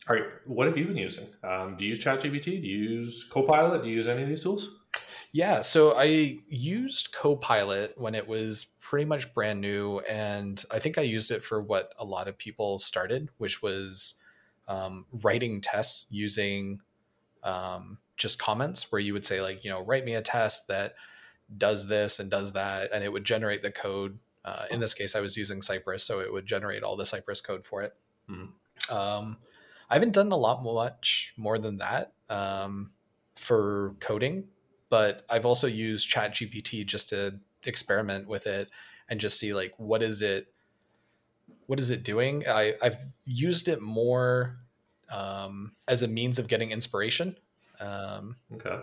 all 0.10 0.16
right, 0.16 0.25
what 0.46 0.66
have 0.68 0.78
you 0.78 0.86
been 0.86 0.98
using? 0.98 1.28
Um, 1.44 1.75
do 1.78 1.86
you 1.86 1.90
use 1.90 2.04
ChatGPT? 2.04 2.62
Do 2.62 2.68
you 2.68 2.90
use 2.90 3.24
Copilot? 3.32 3.84
Do 3.84 3.90
you 3.90 3.98
use 3.98 4.08
any 4.08 4.24
of 4.24 4.30
these 4.30 4.42
tools? 4.42 4.80
Yeah, 5.32 5.62
so 5.62 5.94
I 5.94 6.40
used 6.48 7.12
Copilot 7.12 7.94
when 7.98 8.16
it 8.16 8.28
was 8.28 8.66
pretty 8.82 9.06
much 9.06 9.32
brand 9.34 9.62
new, 9.62 10.00
and 10.00 10.63
I 10.72 10.80
think 10.80 10.98
I 10.98 11.02
used 11.02 11.30
it 11.32 11.44
for 11.44 11.62
what 11.62 11.94
a 12.00 12.06
lot 12.06 12.28
of 12.28 12.38
people 12.38 12.80
started, 12.80 13.30
which 13.38 13.62
was 13.62 14.16
um, 14.68 15.06
writing 15.24 15.62
tests 15.62 16.08
using 16.10 16.82
um, 17.44 17.98
just 18.17 18.39
comments 18.39 18.91
where 18.91 19.01
you 19.01 19.13
would 19.13 19.25
say 19.25 19.41
like 19.41 19.63
you 19.63 19.70
know 19.70 19.82
write 19.82 20.05
me 20.05 20.13
a 20.13 20.22
test 20.22 20.67
that 20.67 20.96
does 21.55 21.88
this 21.88 22.20
and 22.20 22.29
does 22.29 22.53
that, 22.53 22.91
and 22.93 23.03
it 23.03 23.12
would 23.12 23.25
generate 23.25 23.62
the 23.62 23.72
code. 23.72 24.20
Uh, 24.46 24.65
in 24.72 24.79
this 24.79 24.93
case, 24.93 25.15
I 25.15 25.22
was 25.22 25.38
using 25.38 25.62
Cypress, 25.62 26.03
so 26.03 26.20
it 26.20 26.32
would 26.32 26.46
generate 26.46 26.84
all 26.84 26.98
the 26.98 27.05
Cypress 27.05 27.41
code 27.41 27.65
for 27.65 27.82
it. 27.82 27.93
Mm-hmm. 28.29 28.93
Um, 28.93 29.38
I 29.89 29.93
haven't 29.93 30.13
done 30.13 30.32
a 30.32 30.38
lot 30.38 30.63
much 30.63 31.34
more 31.38 31.58
than 31.58 31.77
that 31.77 32.13
um, 32.29 32.91
for 33.36 33.96
coding, 34.00 34.46
but 34.89 35.25
I've 35.29 35.46
also 35.46 35.67
used 35.67 36.10
ChatGPT 36.10 36.86
just 36.86 37.10
to 37.10 37.39
experiment 37.67 38.27
with 38.27 38.48
it 38.48 38.70
and 39.10 39.20
just 39.20 39.39
see 39.39 39.53
like 39.53 39.74
what 39.77 40.01
is 40.01 40.22
it 40.22 40.48
what 41.67 41.79
is 41.79 41.89
it 41.89 42.03
doing 42.03 42.43
I, 42.48 42.74
i've 42.82 42.98
used 43.25 43.67
it 43.67 43.82
more 43.82 44.58
um, 45.10 45.74
as 45.88 46.01
a 46.01 46.08
means 46.08 46.39
of 46.39 46.48
getting 46.48 46.72
inspiration 46.72 47.38
um, 47.84 48.36
okay. 48.54 48.80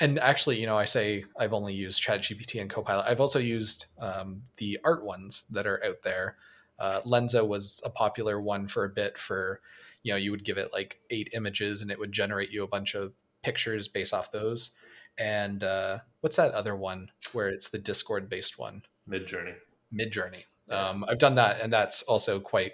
and 0.00 0.18
actually 0.18 0.58
you 0.58 0.66
know 0.66 0.76
i 0.76 0.84
say 0.84 1.24
i've 1.38 1.52
only 1.52 1.74
used 1.74 2.02
ChatGPT 2.02 2.60
and 2.60 2.70
copilot. 2.70 3.06
I've 3.06 3.20
also 3.20 3.38
used 3.38 3.86
um, 3.98 4.42
the 4.56 4.78
art 4.84 5.04
ones 5.04 5.46
that 5.50 5.66
are 5.66 5.82
out 5.84 6.02
there. 6.02 6.36
Uh, 6.78 7.00
lensa 7.02 7.46
was 7.46 7.80
a 7.84 7.90
popular 7.90 8.40
one 8.40 8.68
for 8.68 8.84
a 8.84 8.88
bit 8.88 9.16
for 9.18 9.60
you 10.02 10.12
know 10.12 10.16
you 10.16 10.30
would 10.30 10.44
give 10.44 10.58
it 10.58 10.72
like 10.72 11.00
eight 11.10 11.30
images 11.32 11.82
and 11.82 11.90
it 11.90 11.98
would 11.98 12.12
generate 12.12 12.50
you 12.50 12.62
a 12.62 12.68
bunch 12.68 12.94
of 12.94 13.12
pictures 13.42 13.88
based 13.88 14.14
off 14.14 14.30
those. 14.30 14.76
And 15.18 15.64
uh, 15.64 16.00
what's 16.20 16.36
that 16.36 16.52
other 16.52 16.76
one 16.76 17.10
where 17.32 17.48
it's 17.48 17.68
the 17.68 17.78
discord 17.78 18.28
based 18.28 18.58
one? 18.58 18.82
Midjourney. 19.08 19.54
Midjourney. 19.92 20.44
Um, 20.68 21.04
i've 21.08 21.20
done 21.20 21.36
that 21.36 21.60
and 21.60 21.72
that's 21.72 22.02
also 22.02 22.40
quite 22.40 22.72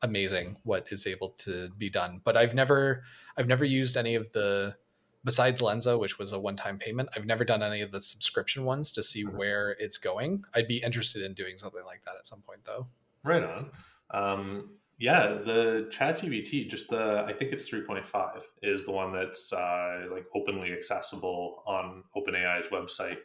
amazing 0.00 0.56
what 0.62 0.86
is 0.90 1.06
able 1.06 1.30
to 1.30 1.70
be 1.76 1.90
done. 1.90 2.20
But 2.24 2.36
i've 2.36 2.54
never 2.54 3.02
i've 3.36 3.48
never 3.48 3.64
used 3.64 3.96
any 3.96 4.14
of 4.14 4.32
the 4.32 4.76
besides 5.24 5.60
lensa 5.60 5.98
which 5.98 6.18
was 6.18 6.32
a 6.32 6.38
one-time 6.38 6.78
payment 6.78 7.08
i've 7.16 7.26
never 7.26 7.44
done 7.44 7.62
any 7.62 7.80
of 7.80 7.90
the 7.92 8.00
subscription 8.00 8.64
ones 8.64 8.90
to 8.92 9.02
see 9.02 9.24
mm-hmm. 9.24 9.36
where 9.36 9.70
it's 9.78 9.98
going 9.98 10.44
i'd 10.54 10.68
be 10.68 10.82
interested 10.82 11.22
in 11.22 11.34
doing 11.34 11.58
something 11.58 11.84
like 11.84 12.02
that 12.04 12.14
at 12.18 12.26
some 12.26 12.40
point 12.42 12.60
though 12.64 12.86
right 13.24 13.42
on 13.42 13.70
um, 14.12 14.68
yeah, 15.02 15.38
the 15.44 15.88
ChatGPT, 15.90 16.68
just 16.68 16.88
the 16.88 17.24
I 17.26 17.32
think 17.32 17.52
it's 17.52 17.68
3.5 17.68 18.42
is 18.62 18.84
the 18.84 18.92
one 18.92 19.12
that's 19.12 19.52
uh, 19.52 20.04
like 20.12 20.26
openly 20.32 20.72
accessible 20.72 21.64
on 21.66 22.04
OpenAI's 22.16 22.68
website. 22.68 23.18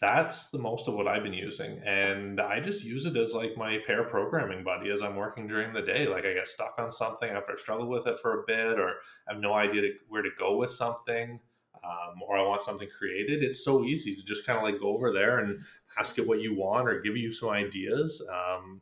That's 0.00 0.48
the 0.48 0.58
most 0.58 0.88
of 0.88 0.94
what 0.94 1.08
I've 1.08 1.22
been 1.22 1.32
using, 1.32 1.80
and 1.86 2.38
I 2.38 2.60
just 2.60 2.84
use 2.84 3.06
it 3.06 3.16
as 3.16 3.32
like 3.32 3.56
my 3.56 3.78
pair 3.86 4.04
programming 4.04 4.62
buddy 4.62 4.90
as 4.90 5.02
I'm 5.02 5.16
working 5.16 5.46
during 5.46 5.72
the 5.72 5.80
day. 5.80 6.06
Like 6.06 6.26
I 6.26 6.34
get 6.34 6.46
stuck 6.46 6.74
on 6.78 6.92
something 6.92 7.30
after 7.30 7.52
I've 7.52 7.58
struggled 7.58 7.88
with 7.88 8.06
it 8.06 8.18
for 8.18 8.40
a 8.40 8.44
bit, 8.46 8.78
or 8.78 8.90
I 9.26 9.32
have 9.32 9.40
no 9.40 9.54
idea 9.54 9.80
to, 9.82 9.92
where 10.08 10.22
to 10.22 10.30
go 10.38 10.56
with 10.58 10.70
something. 10.70 11.40
Um, 11.84 12.20
or 12.26 12.36
I 12.36 12.42
want 12.42 12.62
something 12.62 12.88
created, 12.98 13.44
it's 13.44 13.64
so 13.64 13.84
easy 13.84 14.16
to 14.16 14.24
just 14.24 14.44
kind 14.44 14.58
of 14.58 14.64
like 14.64 14.80
go 14.80 14.88
over 14.88 15.12
there 15.12 15.38
and 15.38 15.62
ask 15.96 16.18
it 16.18 16.26
what 16.26 16.40
you 16.40 16.56
want 16.56 16.88
or 16.88 17.00
give 17.00 17.16
you 17.16 17.30
some 17.30 17.50
ideas. 17.50 18.26
Um, 18.32 18.80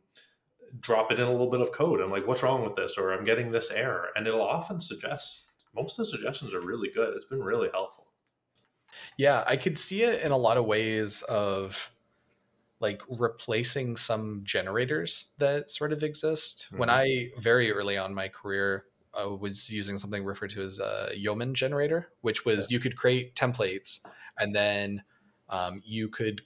drop 0.80 1.12
it 1.12 1.20
in 1.20 1.26
a 1.26 1.30
little 1.30 1.50
bit 1.50 1.60
of 1.60 1.72
code 1.72 2.00
and 2.00 2.10
like 2.10 2.26
what's 2.26 2.42
wrong 2.42 2.64
with 2.64 2.74
this 2.74 2.98
or 2.98 3.12
i'm 3.12 3.24
getting 3.24 3.50
this 3.50 3.70
error 3.70 4.08
and 4.16 4.26
it'll 4.26 4.42
often 4.42 4.80
suggest 4.80 5.50
most 5.74 5.98
of 5.98 6.04
the 6.04 6.10
suggestions 6.10 6.52
are 6.52 6.60
really 6.60 6.90
good 6.90 7.14
it's 7.14 7.26
been 7.26 7.42
really 7.42 7.68
helpful 7.72 8.03
yeah 9.16 9.44
i 9.46 9.56
could 9.56 9.78
see 9.78 10.02
it 10.02 10.22
in 10.22 10.32
a 10.32 10.36
lot 10.36 10.56
of 10.56 10.64
ways 10.64 11.22
of 11.22 11.90
like 12.80 13.02
replacing 13.08 13.96
some 13.96 14.40
generators 14.44 15.32
that 15.38 15.70
sort 15.70 15.92
of 15.92 16.02
exist 16.02 16.66
mm-hmm. 16.66 16.78
when 16.78 16.90
i 16.90 17.28
very 17.38 17.72
early 17.72 17.96
on 17.96 18.14
my 18.14 18.28
career 18.28 18.84
I 19.16 19.26
was 19.26 19.70
using 19.70 19.96
something 19.96 20.24
referred 20.24 20.50
to 20.50 20.62
as 20.62 20.80
a 20.80 21.12
yeoman 21.14 21.54
generator 21.54 22.08
which 22.22 22.44
was 22.44 22.68
yeah. 22.68 22.74
you 22.74 22.80
could 22.80 22.96
create 22.96 23.36
templates 23.36 24.00
and 24.38 24.52
then 24.52 25.04
um, 25.48 25.80
you 25.84 26.08
could 26.08 26.42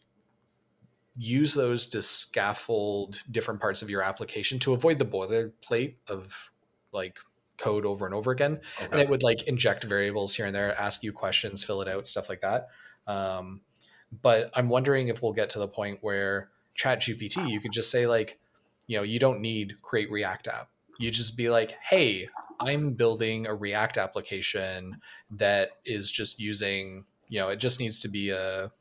use 1.16 1.54
those 1.54 1.86
to 1.86 2.00
scaffold 2.00 3.22
different 3.30 3.60
parts 3.60 3.82
of 3.82 3.90
your 3.90 4.02
application 4.02 4.58
to 4.60 4.72
avoid 4.72 4.98
the 4.98 5.04
boilerplate 5.04 5.94
of 6.08 6.52
like 6.92 7.18
code 7.58 7.84
over 7.84 8.06
and 8.06 8.14
over 8.14 8.30
again 8.30 8.60
okay. 8.78 8.88
and 8.90 9.00
it 9.00 9.08
would 9.08 9.22
like 9.22 9.42
inject 9.44 9.84
variables 9.84 10.34
here 10.34 10.46
and 10.46 10.54
there 10.54 10.78
ask 10.80 11.02
you 11.02 11.12
questions 11.12 11.64
fill 11.64 11.82
it 11.82 11.88
out 11.88 12.06
stuff 12.06 12.28
like 12.28 12.40
that 12.40 12.68
um, 13.06 13.60
but 14.22 14.50
i'm 14.54 14.68
wondering 14.68 15.08
if 15.08 15.22
we'll 15.22 15.32
get 15.32 15.50
to 15.50 15.58
the 15.58 15.68
point 15.68 15.98
where 16.00 16.48
chat 16.74 17.00
gpt 17.00 17.48
you 17.48 17.60
could 17.60 17.72
just 17.72 17.90
say 17.90 18.06
like 18.06 18.38
you 18.86 18.96
know 18.96 19.02
you 19.02 19.18
don't 19.18 19.40
need 19.40 19.74
create 19.82 20.10
react 20.10 20.46
app 20.46 20.68
you 20.98 21.10
just 21.10 21.36
be 21.36 21.50
like 21.50 21.74
hey 21.82 22.28
i'm 22.60 22.92
building 22.94 23.46
a 23.46 23.54
react 23.54 23.98
application 23.98 24.96
that 25.30 25.70
is 25.84 26.10
just 26.10 26.40
using 26.40 27.04
you 27.28 27.38
know 27.38 27.48
it 27.48 27.58
just 27.58 27.80
needs 27.80 28.00
to 28.00 28.08
be 28.08 28.30
a 28.30 28.72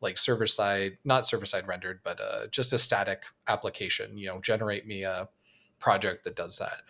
like 0.00 0.16
server 0.16 0.46
side, 0.46 0.98
not 1.04 1.26
server 1.26 1.46
side 1.46 1.66
rendered, 1.66 2.00
but 2.04 2.20
uh, 2.20 2.46
just 2.50 2.72
a 2.72 2.78
static 2.78 3.24
application. 3.46 4.16
You 4.16 4.28
know, 4.28 4.40
generate 4.40 4.86
me 4.86 5.02
a 5.02 5.28
project 5.78 6.24
that 6.24 6.36
does 6.36 6.58
that. 6.58 6.82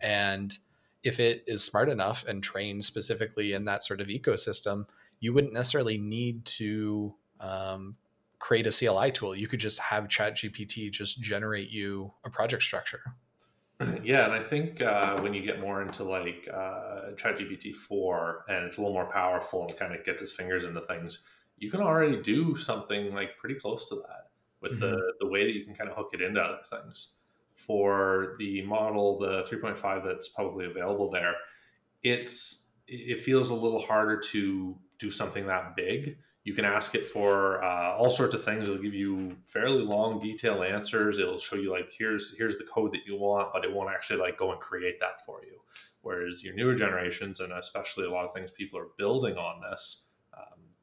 And 0.00 0.56
if 1.02 1.20
it 1.20 1.44
is 1.46 1.64
smart 1.64 1.88
enough 1.88 2.24
and 2.26 2.42
trained 2.42 2.84
specifically 2.84 3.52
in 3.52 3.64
that 3.66 3.84
sort 3.84 4.00
of 4.00 4.08
ecosystem, 4.08 4.86
you 5.20 5.32
wouldn't 5.32 5.52
necessarily 5.52 5.98
need 5.98 6.44
to 6.44 7.14
um, 7.40 7.96
create 8.38 8.66
a 8.66 8.70
CLI 8.70 9.10
tool. 9.12 9.34
You 9.34 9.48
could 9.48 9.60
just 9.60 9.78
have 9.78 10.08
ChatGPT 10.08 10.90
just 10.90 11.20
generate 11.20 11.70
you 11.70 12.12
a 12.24 12.30
project 12.30 12.62
structure. 12.62 13.02
Yeah, 14.02 14.24
and 14.24 14.32
I 14.32 14.42
think 14.42 14.80
uh, 14.80 15.18
when 15.20 15.34
you 15.34 15.42
get 15.42 15.60
more 15.60 15.82
into 15.82 16.02
like 16.02 16.48
uh, 16.50 17.12
ChatGPT 17.14 17.74
four 17.74 18.46
and 18.48 18.64
it's 18.64 18.78
a 18.78 18.80
little 18.80 18.94
more 18.94 19.10
powerful 19.12 19.66
and 19.66 19.78
kind 19.78 19.94
of 19.94 20.02
gets 20.02 20.22
its 20.22 20.32
fingers 20.32 20.64
into 20.64 20.80
things, 20.82 21.24
you 21.58 21.70
can 21.70 21.82
already 21.82 22.22
do 22.22 22.56
something 22.56 23.12
like 23.14 23.36
pretty 23.36 23.56
close 23.56 23.86
to 23.90 23.96
that 23.96 24.30
with 24.62 24.80
mm-hmm. 24.80 24.92
the, 24.92 25.12
the 25.20 25.28
way 25.28 25.44
that 25.44 25.52
you 25.52 25.62
can 25.62 25.74
kind 25.74 25.90
of 25.90 25.96
hook 25.96 26.10
it 26.14 26.22
into 26.22 26.40
other 26.40 26.62
things. 26.70 27.16
For 27.56 28.36
the 28.38 28.62
model, 28.62 29.18
the 29.18 29.42
3.5 29.50 30.04
that's 30.04 30.28
publicly 30.28 30.66
available 30.66 31.10
there, 31.10 31.34
it's 32.02 32.68
it 32.86 33.18
feels 33.18 33.50
a 33.50 33.54
little 33.54 33.80
harder 33.80 34.18
to 34.18 34.76
do 34.98 35.10
something 35.10 35.46
that 35.46 35.74
big. 35.74 36.18
You 36.44 36.54
can 36.54 36.64
ask 36.64 36.94
it 36.94 37.04
for 37.04 37.64
uh, 37.64 37.96
all 37.96 38.08
sorts 38.08 38.34
of 38.34 38.44
things. 38.44 38.68
It'll 38.68 38.80
give 38.80 38.94
you 38.94 39.36
fairly 39.46 39.82
long, 39.82 40.20
detailed 40.20 40.64
answers. 40.64 41.18
It'll 41.18 41.40
show 41.40 41.56
you 41.56 41.72
like 41.72 41.90
here's 41.98 42.36
here's 42.36 42.56
the 42.58 42.64
code 42.64 42.92
that 42.92 43.00
you 43.06 43.16
want, 43.16 43.52
but 43.52 43.64
it 43.64 43.72
won't 43.72 43.90
actually 43.90 44.20
like 44.20 44.36
go 44.36 44.52
and 44.52 44.60
create 44.60 45.00
that 45.00 45.24
for 45.24 45.40
you. 45.44 45.58
Whereas 46.02 46.44
your 46.44 46.54
newer 46.54 46.76
generations, 46.76 47.40
and 47.40 47.52
especially 47.52 48.04
a 48.04 48.10
lot 48.10 48.26
of 48.26 48.32
things 48.32 48.52
people 48.52 48.78
are 48.78 48.90
building 48.96 49.36
on 49.36 49.60
this, 49.68 50.06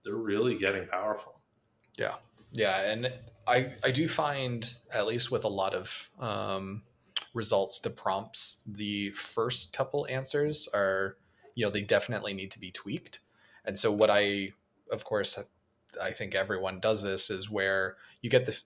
they're 0.03 0.15
really 0.15 0.57
getting 0.57 0.87
powerful. 0.87 1.41
Yeah, 1.97 2.15
yeah, 2.51 2.91
and 2.91 3.11
I 3.47 3.71
I 3.83 3.91
do 3.91 4.07
find 4.07 4.71
at 4.91 5.05
least 5.05 5.31
with 5.31 5.43
a 5.43 5.49
lot 5.49 5.73
of 5.73 6.09
um, 6.19 6.83
results 7.33 7.79
to 7.81 7.89
prompts, 7.89 8.59
the 8.65 9.11
first 9.11 9.75
couple 9.75 10.07
answers 10.09 10.67
are 10.73 11.17
you 11.55 11.65
know 11.65 11.71
they 11.71 11.81
definitely 11.81 12.33
need 12.33 12.51
to 12.51 12.59
be 12.59 12.71
tweaked, 12.71 13.19
and 13.65 13.77
so 13.77 13.91
what 13.91 14.09
I 14.09 14.53
of 14.91 15.03
course 15.03 15.39
I 16.01 16.11
think 16.11 16.35
everyone 16.35 16.79
does 16.79 17.03
this 17.03 17.29
is 17.29 17.49
where 17.49 17.97
you 18.21 18.29
get 18.29 18.45
the 18.45 18.59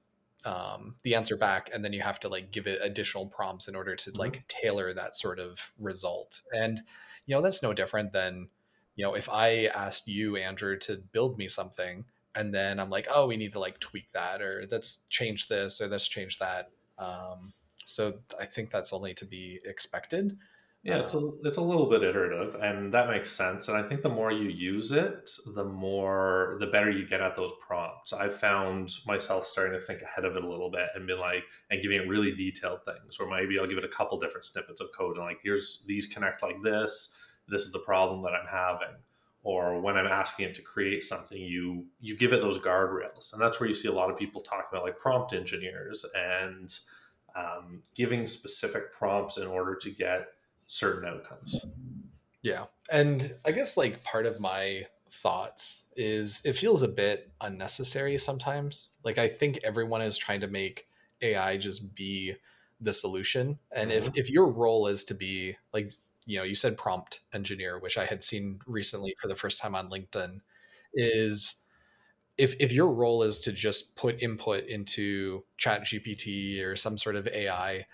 um, 0.49 0.95
the 1.03 1.15
answer 1.15 1.35
back 1.35 1.69
and 1.73 1.83
then 1.83 1.93
you 1.93 2.01
have 2.01 2.19
to 2.21 2.29
like 2.29 2.51
give 2.51 2.67
it 2.67 2.79
additional 2.81 3.25
prompts 3.25 3.67
in 3.67 3.75
order 3.75 3.95
to 3.95 4.11
mm-hmm. 4.11 4.19
like 4.19 4.47
tailor 4.47 4.93
that 4.93 5.15
sort 5.15 5.39
of 5.39 5.73
result 5.79 6.43
and 6.53 6.81
you 7.25 7.35
know 7.35 7.41
that's 7.41 7.63
no 7.63 7.73
different 7.73 8.13
than 8.13 8.47
you 8.97 9.03
know, 9.03 9.13
if 9.13 9.29
I 9.29 9.65
asked 9.67 10.07
you, 10.07 10.35
Andrew, 10.35 10.77
to 10.79 10.97
build 10.97 11.37
me 11.37 11.47
something, 11.47 12.05
and 12.35 12.53
then 12.53 12.79
I'm 12.79 12.89
like, 12.89 13.07
oh, 13.13 13.27
we 13.27 13.37
need 13.37 13.53
to 13.53 13.59
like 13.59 13.79
tweak 13.79 14.11
that, 14.13 14.41
or 14.41 14.65
let's 14.71 15.03
change 15.09 15.47
this, 15.47 15.81
or 15.81 15.87
let's 15.87 16.07
change 16.07 16.39
that. 16.39 16.69
Um, 16.97 17.53
so 17.85 18.19
I 18.39 18.45
think 18.45 18.69
that's 18.69 18.93
only 18.93 19.13
to 19.15 19.25
be 19.25 19.59
expected. 19.65 20.37
Yeah, 20.83 20.99
it's 20.99 21.15
a, 21.15 21.31
it's 21.43 21.57
a 21.57 21.61
little 21.61 21.89
bit 21.89 22.03
iterative, 22.03 22.55
and 22.61 22.93
that 22.93 23.09
makes 23.09 23.31
sense. 23.31 23.67
And 23.67 23.77
I 23.77 23.83
think 23.83 24.03
the 24.03 24.09
more 24.09 24.31
you 24.31 24.47
use 24.47 24.91
it, 24.91 25.29
the 25.53 25.65
more 25.65 26.57
the 26.61 26.67
better 26.67 26.89
you 26.89 27.05
get 27.05 27.19
at 27.19 27.35
those 27.35 27.51
prompts. 27.65 28.13
I've 28.13 28.35
found 28.35 28.91
myself 29.05 29.45
starting 29.45 29.77
to 29.77 29.85
think 29.85 30.01
ahead 30.01 30.23
of 30.23 30.37
it 30.37 30.43
a 30.43 30.49
little 30.49 30.71
bit 30.71 30.87
and 30.95 31.05
be 31.05 31.13
like, 31.13 31.43
and 31.71 31.81
giving 31.81 31.97
it 31.97 32.07
really 32.07 32.33
detailed 32.33 32.85
things, 32.85 33.17
or 33.19 33.27
maybe 33.29 33.59
I'll 33.59 33.67
give 33.67 33.79
it 33.79 33.83
a 33.83 33.89
couple 33.89 34.17
different 34.19 34.45
snippets 34.45 34.79
of 34.79 34.87
code 34.97 35.17
and 35.17 35.25
like, 35.25 35.39
here's 35.43 35.83
these 35.87 36.05
connect 36.05 36.41
like 36.41 36.61
this 36.63 37.13
this 37.47 37.63
is 37.63 37.71
the 37.71 37.79
problem 37.79 38.21
that 38.23 38.33
I'm 38.33 38.47
having. 38.47 38.95
Or 39.47 39.79
when 39.79 39.95
I'm 39.95 40.07
asking 40.07 40.47
it 40.47 40.55
to 40.55 40.61
create 40.61 41.03
something, 41.03 41.41
you 41.41 41.85
you 42.01 42.17
give 42.17 42.33
it 42.33 42.41
those 42.41 42.59
guardrails, 42.59 43.31
and 43.31 43.41
that's 43.41 43.61
where 43.61 43.69
you 43.69 43.73
see 43.73 43.87
a 43.87 43.93
lot 43.93 44.11
of 44.11 44.17
people 44.17 44.41
talk 44.41 44.67
about 44.69 44.83
like 44.83 44.97
prompt 44.97 45.31
engineers 45.31 46.05
and 46.13 46.77
um, 47.33 47.81
giving 47.95 48.25
specific 48.25 48.91
prompts 48.91 49.37
in 49.37 49.47
order 49.47 49.73
to 49.73 49.89
get 49.89 50.27
certain 50.65 51.07
outcomes. 51.07 51.65
Yeah, 52.41 52.65
and 52.91 53.35
I 53.45 53.53
guess 53.53 53.77
like 53.77 54.03
part 54.03 54.25
of 54.25 54.41
my 54.41 54.85
thoughts 55.09 55.85
is 55.95 56.41
it 56.43 56.57
feels 56.57 56.81
a 56.81 56.89
bit 56.89 57.31
unnecessary 57.39 58.17
sometimes. 58.17 58.89
Like 59.05 59.17
I 59.17 59.29
think 59.29 59.59
everyone 59.63 60.01
is 60.01 60.17
trying 60.17 60.41
to 60.41 60.47
make 60.47 60.87
AI 61.21 61.55
just 61.55 61.95
be 61.95 62.35
the 62.81 62.91
solution. 62.91 63.59
And 63.73 63.91
mm-hmm. 63.91 64.09
if 64.09 64.17
if 64.17 64.29
your 64.29 64.51
role 64.51 64.87
is 64.87 65.05
to 65.05 65.13
be 65.13 65.55
like 65.73 65.93
you 66.27 66.37
know 66.37 66.43
you 66.43 66.55
said 66.55 66.77
prompt 66.77 67.21
engineer 67.33 67.79
which 67.79 67.97
i 67.97 68.05
had 68.05 68.23
seen 68.23 68.59
recently 68.67 69.15
for 69.19 69.27
the 69.27 69.35
first 69.35 69.61
time 69.61 69.73
on 69.73 69.89
linkedin 69.89 70.41
is 70.93 71.61
if 72.37 72.55
if 72.59 72.71
your 72.71 72.91
role 72.91 73.23
is 73.23 73.39
to 73.39 73.51
just 73.51 73.95
put 73.95 74.21
input 74.21 74.65
into 74.65 75.43
chat 75.57 75.83
gpt 75.83 76.63
or 76.63 76.75
some 76.75 76.97
sort 76.97 77.15
of 77.15 77.27
ai 77.29 77.85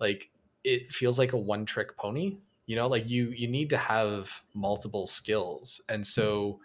like 0.00 0.30
it 0.64 0.90
feels 0.92 1.18
like 1.18 1.32
a 1.32 1.38
one 1.38 1.64
trick 1.64 1.96
pony 1.96 2.38
you 2.66 2.76
know 2.76 2.86
like 2.86 3.08
you 3.08 3.30
you 3.30 3.48
need 3.48 3.70
to 3.70 3.76
have 3.76 4.40
multiple 4.54 5.06
skills. 5.06 5.80
And 5.88 6.06
so 6.06 6.44
mm-hmm. 6.44 6.62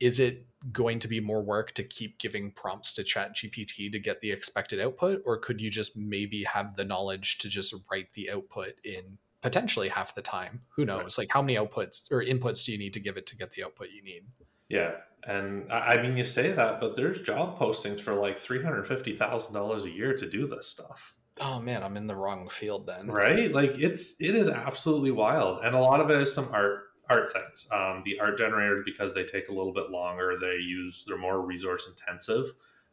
is 0.00 0.20
it 0.20 0.46
going 0.72 0.98
to 0.98 1.08
be 1.08 1.20
more 1.20 1.42
work 1.42 1.72
to 1.72 1.82
keep 1.82 2.18
giving 2.18 2.50
prompts 2.50 2.92
to 2.92 3.04
chat 3.04 3.34
gpt 3.34 3.90
to 3.92 3.98
get 3.98 4.20
the 4.20 4.30
expected 4.30 4.80
output? 4.80 5.22
Or 5.24 5.38
could 5.38 5.60
you 5.60 5.70
just 5.70 5.96
maybe 5.96 6.44
have 6.44 6.74
the 6.74 6.84
knowledge 6.84 7.38
to 7.38 7.48
just 7.48 7.74
write 7.90 8.12
the 8.12 8.30
output 8.30 8.74
in 8.84 9.18
potentially 9.42 9.88
half 9.88 10.14
the 10.14 10.22
time 10.22 10.60
who 10.76 10.84
knows 10.84 11.16
like 11.16 11.30
how 11.30 11.40
many 11.40 11.56
outputs 11.56 12.10
or 12.10 12.22
inputs 12.22 12.64
do 12.64 12.72
you 12.72 12.78
need 12.78 12.92
to 12.92 13.00
give 13.00 13.16
it 13.16 13.26
to 13.26 13.36
get 13.36 13.50
the 13.52 13.64
output 13.64 13.88
you 13.90 14.02
need 14.02 14.24
yeah 14.68 14.92
and 15.24 15.70
I 15.70 16.00
mean, 16.00 16.16
you 16.16 16.24
say 16.24 16.52
that, 16.52 16.80
but 16.80 16.96
there's 16.96 17.20
job 17.20 17.58
postings 17.58 18.00
for 18.00 18.14
like 18.14 18.38
three 18.38 18.62
hundred 18.62 18.86
fifty 18.86 19.14
thousand 19.14 19.54
dollars 19.54 19.84
a 19.84 19.90
year 19.90 20.16
to 20.16 20.28
do 20.28 20.46
this 20.46 20.66
stuff. 20.66 21.14
Oh 21.40 21.60
man, 21.60 21.82
I'm 21.82 21.96
in 21.96 22.06
the 22.06 22.16
wrong 22.16 22.48
field 22.48 22.86
then. 22.86 23.06
Right? 23.06 23.52
Like 23.52 23.78
it's 23.78 24.14
it 24.18 24.34
is 24.34 24.48
absolutely 24.48 25.10
wild, 25.10 25.64
and 25.64 25.74
a 25.74 25.78
lot 25.78 26.00
of 26.00 26.10
it 26.10 26.20
is 26.20 26.32
some 26.32 26.48
art 26.52 26.84
art 27.08 27.32
things. 27.32 27.68
Um, 27.70 28.02
the 28.04 28.18
art 28.18 28.38
generators 28.38 28.82
because 28.84 29.12
they 29.12 29.24
take 29.24 29.48
a 29.48 29.52
little 29.52 29.72
bit 29.72 29.90
longer. 29.90 30.38
They 30.40 30.54
use 30.54 31.04
they're 31.06 31.18
more 31.18 31.44
resource 31.44 31.88
intensive. 31.88 32.46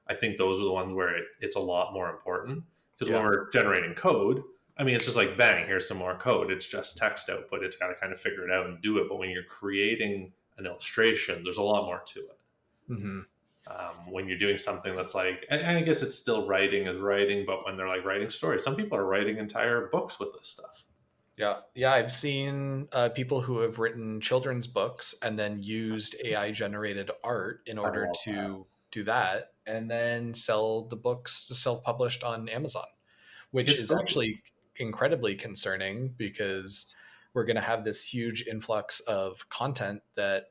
I 0.10 0.13
think 0.13 0.38
those 0.38 0.60
are 0.60 0.66
the 0.66 0.72
ones 0.72 0.94
where 0.94 1.16
it, 1.16 1.25
it's 1.39 1.56
a 1.56 1.62
lot 1.62 1.94
more 1.94 2.10
important 2.10 2.63
because 2.98 3.12
yeah. 3.12 3.18
when 3.18 3.25
we're 3.25 3.50
generating 3.51 3.94
code, 3.94 4.42
I 4.79 4.84
mean, 4.84 4.96
it's 4.96 5.05
just 5.05 5.17
like 5.17 5.38
bang, 5.38 5.65
here's 5.65 5.88
some 5.88 5.98
more 5.98 6.15
code. 6.15 6.51
It's 6.51 6.65
just 6.65 6.98
text 6.98 7.29
output. 7.29 7.63
It's 7.63 7.75
got 7.75 7.88
to 7.88 7.96
kind 7.96 8.13
of 8.13 8.19
figure 8.19 8.46
it 8.48 8.51
out 8.51 8.67
and 8.67 8.81
do 8.81 9.00
it. 9.00 9.07
But 9.10 9.17
when 9.17 9.29
you're 9.29 9.43
creating 9.43 10.31
an 10.57 10.65
illustration, 10.65 11.43
there's 11.43 11.57
a 11.57 11.63
lot 11.63 11.86
more 11.86 12.01
to 12.05 12.19
it. 12.19 12.39
Mm-hmm. 12.89 13.19
Um, 13.69 14.12
when 14.12 14.29
you're 14.29 14.38
doing 14.38 14.57
something 14.57 14.96
that's 14.96 15.13
like, 15.13 15.46
and 15.50 15.65
I 15.65 15.81
guess 15.81 16.01
it's 16.01 16.15
still 16.15 16.48
writing 16.48 16.88
as 16.88 17.00
writing, 17.00 17.43
but 17.46 17.65
when 17.65 17.75
they're 17.75 17.88
like 17.88 18.05
writing 18.05 18.29
stories, 18.29 18.63
some 18.63 18.75
people 18.75 18.98
are 18.98 19.05
writing 19.05 19.38
entire 19.38 19.89
books 19.91 20.19
with 20.19 20.29
this 20.34 20.48
stuff. 20.48 20.86
Yeah, 21.36 21.57
yeah, 21.75 21.91
I've 21.91 22.12
seen 22.12 22.88
uh, 22.93 23.10
people 23.10 23.41
who 23.41 23.60
have 23.60 23.77
written 23.77 24.19
children's 24.22 24.65
books 24.65 25.13
and 25.22 25.38
then 25.38 25.62
used 25.62 26.15
AI 26.24 26.51
generated 26.51 27.12
art 27.24 27.62
in 27.67 27.77
order 27.77 28.10
to 28.24 28.31
that. 28.31 28.63
do 28.91 29.03
that, 29.03 29.51
and 29.67 29.91
then 29.91 30.34
sell 30.34 30.88
the 30.88 30.96
books 30.96 31.34
self 31.34 31.84
published 31.84 32.24
on 32.24 32.50
Amazon, 32.50 32.88
which 33.51 33.69
it's 33.72 33.81
is 33.81 33.89
great. 33.89 34.01
actually 34.01 34.41
incredibly 34.79 35.36
concerning 35.36 36.13
because 36.17 36.93
we're 37.34 37.46
going 37.46 37.55
to 37.55 37.62
have 37.62 37.84
this 37.84 38.03
huge 38.03 38.46
influx 38.48 39.00
of 39.01 39.48
content 39.50 40.01
that 40.15 40.46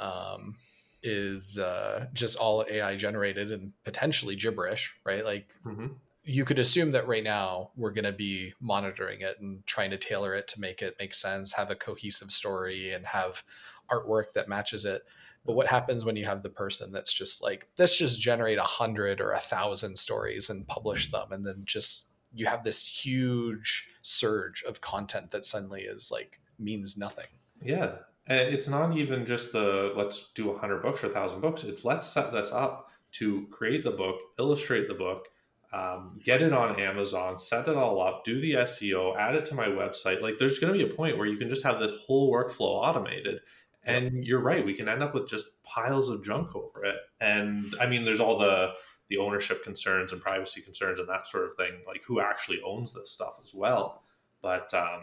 um, 0.00 0.56
is 1.02 1.58
uh, 1.58 2.06
just 2.12 2.38
all 2.38 2.64
AI 2.68 2.96
generated 2.96 3.50
and 3.50 3.72
potentially 3.84 4.34
gibberish, 4.34 4.96
right? 5.04 5.24
Like 5.24 5.48
mm-hmm. 5.64 5.88
you 6.24 6.44
could 6.44 6.58
assume 6.58 6.92
that 6.92 7.06
right 7.06 7.22
now 7.22 7.70
we're 7.76 7.92
going 7.92 8.04
to 8.04 8.12
be 8.12 8.54
monitoring 8.60 9.20
it 9.20 9.36
and 9.40 9.64
trying 9.66 9.90
to 9.90 9.98
tailor 9.98 10.34
it 10.34 10.48
to 10.48 10.60
make 10.60 10.82
it 10.82 10.96
make 10.98 11.14
sense, 11.14 11.52
have 11.52 11.70
a 11.70 11.76
cohesive 11.76 12.30
story, 12.30 12.90
and 12.90 13.06
have 13.06 13.44
artwork 13.90 14.32
that 14.32 14.48
matches 14.48 14.84
it. 14.84 15.02
But 15.46 15.54
what 15.54 15.68
happens 15.68 16.04
when 16.04 16.16
you 16.16 16.26
have 16.26 16.42
the 16.42 16.50
person 16.50 16.92
that's 16.92 17.12
just 17.12 17.42
like, 17.42 17.68
let's 17.78 17.96
just 17.96 18.20
generate 18.20 18.58
a 18.58 18.62
hundred 18.62 19.20
or 19.20 19.32
a 19.32 19.38
thousand 19.38 19.96
stories 19.96 20.50
and 20.50 20.66
publish 20.66 21.10
them, 21.10 21.32
and 21.32 21.46
then 21.46 21.62
just 21.64 22.07
you 22.34 22.46
have 22.46 22.64
this 22.64 22.86
huge 22.86 23.88
surge 24.02 24.62
of 24.64 24.80
content 24.80 25.30
that 25.30 25.44
suddenly 25.44 25.82
is 25.82 26.10
like 26.10 26.40
means 26.58 26.96
nothing. 26.96 27.26
Yeah. 27.62 27.96
And 28.26 28.54
it's 28.54 28.68
not 28.68 28.96
even 28.96 29.24
just 29.24 29.52
the 29.52 29.92
let's 29.96 30.30
do 30.34 30.48
100 30.48 30.82
books 30.82 31.02
or 31.02 31.06
1,000 31.08 31.40
books. 31.40 31.64
It's 31.64 31.84
let's 31.84 32.06
set 32.06 32.32
this 32.32 32.52
up 32.52 32.90
to 33.12 33.46
create 33.50 33.84
the 33.84 33.90
book, 33.90 34.16
illustrate 34.38 34.86
the 34.86 34.94
book, 34.94 35.28
um, 35.72 36.18
get 36.22 36.42
it 36.42 36.52
on 36.52 36.78
Amazon, 36.78 37.38
set 37.38 37.68
it 37.68 37.76
all 37.76 38.00
up, 38.00 38.24
do 38.24 38.40
the 38.40 38.52
SEO, 38.52 39.16
add 39.16 39.34
it 39.34 39.44
to 39.46 39.54
my 39.54 39.66
website. 39.66 40.20
Like 40.20 40.38
there's 40.38 40.58
going 40.58 40.72
to 40.72 40.78
be 40.78 40.90
a 40.90 40.94
point 40.94 41.16
where 41.16 41.26
you 41.26 41.36
can 41.36 41.48
just 41.48 41.62
have 41.62 41.80
this 41.80 41.92
whole 42.06 42.32
workflow 42.32 42.82
automated. 42.82 43.40
And 43.84 44.24
you're 44.24 44.40
right, 44.40 44.64
we 44.64 44.74
can 44.74 44.88
end 44.88 45.02
up 45.02 45.14
with 45.14 45.28
just 45.28 45.62
piles 45.62 46.10
of 46.10 46.22
junk 46.22 46.54
over 46.54 46.84
it. 46.84 46.96
And 47.20 47.74
I 47.80 47.86
mean, 47.86 48.04
there's 48.04 48.20
all 48.20 48.38
the 48.38 48.72
the 49.08 49.18
ownership 49.18 49.64
concerns 49.64 50.12
and 50.12 50.20
privacy 50.20 50.60
concerns 50.60 50.98
and 50.98 51.08
that 51.08 51.26
sort 51.26 51.44
of 51.44 51.56
thing, 51.56 51.72
like 51.86 52.02
who 52.04 52.20
actually 52.20 52.60
owns 52.64 52.92
this 52.92 53.10
stuff 53.10 53.38
as 53.42 53.54
well. 53.54 54.02
But 54.42 54.72
um, 54.74 55.02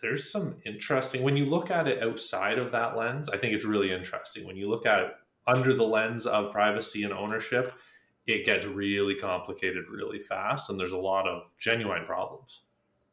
there's 0.00 0.30
some 0.30 0.56
interesting 0.66 1.22
when 1.22 1.36
you 1.36 1.46
look 1.46 1.70
at 1.70 1.88
it 1.88 2.02
outside 2.02 2.58
of 2.58 2.72
that 2.72 2.96
lens. 2.96 3.28
I 3.28 3.38
think 3.38 3.54
it's 3.54 3.64
really 3.64 3.92
interesting 3.92 4.46
when 4.46 4.56
you 4.56 4.68
look 4.68 4.86
at 4.86 4.98
it 4.98 5.12
under 5.46 5.72
the 5.74 5.84
lens 5.84 6.26
of 6.26 6.52
privacy 6.52 7.04
and 7.04 7.12
ownership. 7.12 7.72
It 8.26 8.44
gets 8.44 8.66
really 8.66 9.14
complicated 9.14 9.84
really 9.90 10.18
fast, 10.20 10.70
and 10.70 10.78
there's 10.78 10.92
a 10.92 10.98
lot 10.98 11.26
of 11.26 11.44
genuine 11.58 12.04
problems. 12.04 12.62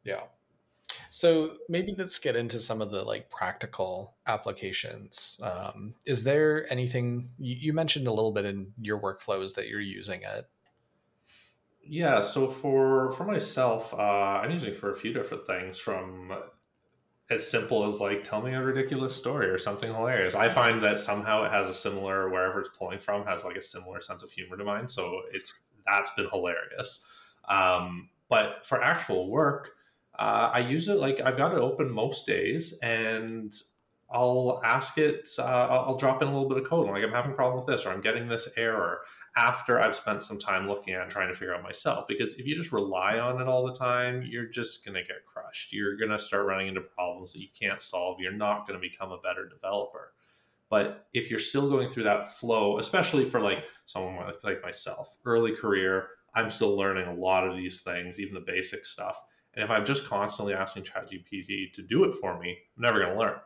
Yeah. 0.04 0.22
So 1.10 1.56
maybe 1.68 1.94
let's 1.96 2.18
get 2.18 2.36
into 2.36 2.58
some 2.58 2.80
of 2.80 2.90
the 2.90 3.02
like 3.02 3.30
practical 3.30 4.14
applications. 4.26 5.40
Um, 5.42 5.94
is 6.06 6.24
there 6.24 6.70
anything 6.72 7.30
you, 7.38 7.56
you, 7.58 7.72
mentioned 7.72 8.06
a 8.06 8.12
little 8.12 8.32
bit 8.32 8.44
in 8.44 8.72
your 8.80 8.98
workflows 8.98 9.54
that 9.54 9.68
you're 9.68 9.80
using 9.80 10.22
it? 10.22 10.48
Yeah. 11.82 12.20
So 12.20 12.46
for 12.46 13.12
for 13.12 13.24
myself, 13.24 13.92
uh, 13.94 13.96
I'm 13.96 14.50
using 14.50 14.74
for 14.74 14.90
a 14.90 14.96
few 14.96 15.12
different 15.12 15.46
things 15.46 15.78
from 15.78 16.32
as 17.30 17.48
simple 17.48 17.84
as 17.86 18.00
like 18.00 18.24
tell 18.24 18.42
me 18.42 18.52
a 18.52 18.62
ridiculous 18.62 19.14
story 19.14 19.46
or 19.48 19.58
something 19.58 19.92
hilarious. 19.92 20.34
I 20.34 20.48
find 20.48 20.82
that 20.82 20.98
somehow 20.98 21.44
it 21.44 21.52
has 21.52 21.68
a 21.68 21.74
similar 21.74 22.28
wherever 22.28 22.60
it's 22.60 22.70
pulling 22.76 22.98
from 22.98 23.24
has 23.24 23.44
like 23.44 23.56
a 23.56 23.62
similar 23.62 24.00
sense 24.00 24.22
of 24.22 24.30
humor 24.30 24.56
to 24.56 24.64
mine. 24.64 24.88
So 24.88 25.22
it's 25.32 25.54
that's 25.86 26.12
been 26.14 26.28
hilarious. 26.30 27.06
Um, 27.48 28.10
but 28.28 28.64
for 28.64 28.82
actual 28.82 29.28
work, 29.28 29.72
uh, 30.18 30.50
I 30.52 30.60
use 30.60 30.88
it 30.88 30.98
like 30.98 31.20
I've 31.20 31.36
got 31.36 31.52
it 31.52 31.58
open 31.58 31.90
most 31.90 32.26
days, 32.26 32.78
and 32.82 33.52
I'll 34.12 34.60
ask 34.64 34.98
it. 34.98 35.28
Uh, 35.38 35.42
I'll, 35.42 35.96
drop 35.96 36.20
in 36.20 36.28
a 36.28 36.32
little 36.32 36.48
bit 36.48 36.58
of 36.58 36.68
code. 36.68 36.88
Like 36.88 37.04
I'm 37.04 37.12
having 37.12 37.32
a 37.32 37.34
problem 37.34 37.56
with 37.56 37.66
this, 37.66 37.86
or 37.86 37.90
I'm 37.90 38.00
getting 38.00 38.28
this 38.28 38.48
error 38.56 39.00
after 39.36 39.80
I've 39.80 39.94
spent 39.94 40.22
some 40.22 40.38
time 40.38 40.68
looking 40.68 40.94
at 40.94 41.02
and 41.02 41.10
trying 41.10 41.28
to 41.28 41.34
figure 41.34 41.54
out 41.54 41.62
myself. 41.62 42.06
Because 42.08 42.34
if 42.34 42.46
you 42.46 42.56
just 42.56 42.72
rely 42.72 43.18
on 43.18 43.40
it 43.40 43.46
all 43.46 43.64
the 43.64 43.72
time, 43.72 44.22
you're 44.28 44.48
just 44.48 44.84
gonna 44.84 45.02
get 45.02 45.24
crushed. 45.26 45.72
You're 45.72 45.96
gonna 45.96 46.18
start 46.18 46.46
running 46.46 46.68
into 46.68 46.80
problems 46.80 47.32
that 47.32 47.40
you 47.40 47.48
can't 47.58 47.80
solve. 47.80 48.18
You're 48.20 48.32
not 48.32 48.66
gonna 48.66 48.80
become 48.80 49.12
a 49.12 49.20
better 49.20 49.48
developer. 49.48 50.12
But 50.70 51.06
if 51.14 51.30
you're 51.30 51.40
still 51.40 51.70
going 51.70 51.88
through 51.88 52.04
that 52.04 52.32
flow, 52.32 52.78
especially 52.78 53.24
for 53.24 53.40
like 53.40 53.64
someone 53.86 54.32
like 54.42 54.62
myself, 54.62 55.16
early 55.24 55.54
career, 55.54 56.08
I'm 56.34 56.50
still 56.50 56.76
learning 56.76 57.08
a 57.08 57.14
lot 57.14 57.46
of 57.46 57.56
these 57.56 57.82
things, 57.82 58.18
even 58.18 58.34
the 58.34 58.40
basic 58.40 58.84
stuff 58.84 59.20
and 59.54 59.64
if 59.64 59.70
I'm 59.70 59.84
just 59.84 60.06
constantly 60.06 60.54
asking 60.54 60.84
ChatGPT 60.84 61.72
to 61.72 61.82
do 61.82 62.04
it 62.04 62.14
for 62.14 62.38
me, 62.38 62.56
I'm 62.76 62.82
never 62.82 63.00
going 63.00 63.12
to 63.12 63.18
learn. 63.18 63.38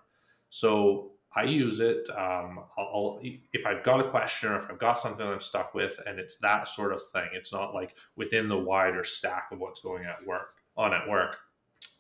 So 0.51 1.13
I 1.37 1.45
use 1.45 1.81
it. 1.81 2.09
Um, 2.11 2.61
I'll, 2.79 3.19
if 3.23 3.67
I've 3.67 3.83
got 3.83 4.01
a 4.01 4.09
question 4.09 4.51
or 4.51 4.57
if 4.57 4.71
I've 4.71 4.79
got 4.79 4.99
something 4.99 5.27
I'm 5.27 5.41
stuck 5.41 5.75
with, 5.75 5.99
and 6.07 6.19
it's 6.19 6.37
that 6.39 6.69
sort 6.69 6.93
of 6.93 7.01
thing. 7.13 7.29
It's 7.33 7.53
not 7.53 7.75
like 7.75 7.97
within 8.17 8.49
the 8.49 8.59
wider 8.59 9.03
stack 9.03 9.49
of 9.51 9.59
what's 9.59 9.81
going 9.81 10.05
at 10.05 10.25
work 10.25 10.57
on 10.77 10.93
at 10.93 11.09
work. 11.09 11.39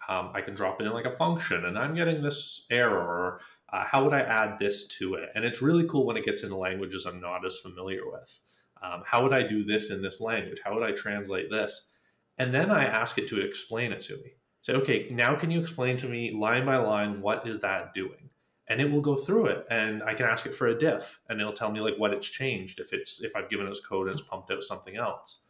Um, 0.09 0.31
I 0.35 0.41
can 0.43 0.55
drop 0.55 0.81
it 0.81 0.87
in 0.87 0.93
like 0.93 1.07
a 1.07 1.17
function, 1.17 1.65
and 1.65 1.79
I'm 1.79 1.95
getting 1.95 2.23
this 2.23 2.67
error. 2.71 3.41
Uh, 3.73 3.85
how 3.85 4.05
would 4.05 4.13
I 4.13 4.21
add 4.21 4.59
this 4.61 4.87
to 4.99 5.15
it? 5.15 5.31
And 5.35 5.45
it's 5.45 5.63
really 5.63 5.85
cool 5.85 6.07
when 6.07 6.17
it 6.17 6.25
gets 6.25 6.43
into 6.43 6.57
languages 6.57 7.07
I'm 7.07 7.21
not 7.21 7.45
as 7.45 7.59
familiar 7.59 8.03
with. 8.05 8.41
Um, 8.83 9.03
how 9.07 9.23
would 9.23 9.33
I 9.33 9.43
do 9.43 9.65
this 9.65 9.91
in 9.91 10.03
this 10.03 10.21
language? 10.21 10.61
How 10.63 10.75
would 10.75 10.83
I 10.83 10.93
translate 10.93 11.51
this? 11.51 11.91
And 12.39 12.53
then 12.53 12.71
I 12.71 12.85
ask 12.85 13.19
it 13.19 13.29
to 13.29 13.41
explain 13.41 13.93
it 13.93 14.01
to 14.03 14.17
me. 14.17 14.33
Say, 14.63 14.73
okay, 14.75 15.09
now 15.11 15.37
can 15.37 15.51
you 15.51 15.61
explain 15.61 15.97
to 15.99 16.09
me 16.09 16.33
line 16.33 16.65
by 16.65 16.77
line 16.77 17.21
what 17.21 17.47
is 17.47 17.61
that 17.61 17.95
doing? 17.95 18.31
And 18.67 18.81
it 18.81 18.91
will 18.91 19.03
go 19.03 19.15
through 19.15 19.47
it, 19.47 19.67
and 19.71 20.03
I 20.03 20.15
can 20.15 20.25
ask 20.25 20.47
it 20.47 20.55
for 20.55 20.69
a 20.69 20.79
diff, 20.79 21.21
and 21.29 21.39
it'll 21.39 21.53
tell 21.53 21.71
me 21.71 21.81
like 21.81 21.99
what 21.99 22.15
it's 22.15 22.27
changed 22.27 22.81
if 22.81 22.95
it's 22.95 23.23
if 23.23 23.37
I've 23.37 23.51
given 23.51 23.67
it 23.67 23.77
code 23.87 24.07
and 24.07 24.19
it's 24.19 24.27
pumped 24.27 24.51
out 24.51 24.63
something 24.63 24.97
else. 24.97 25.43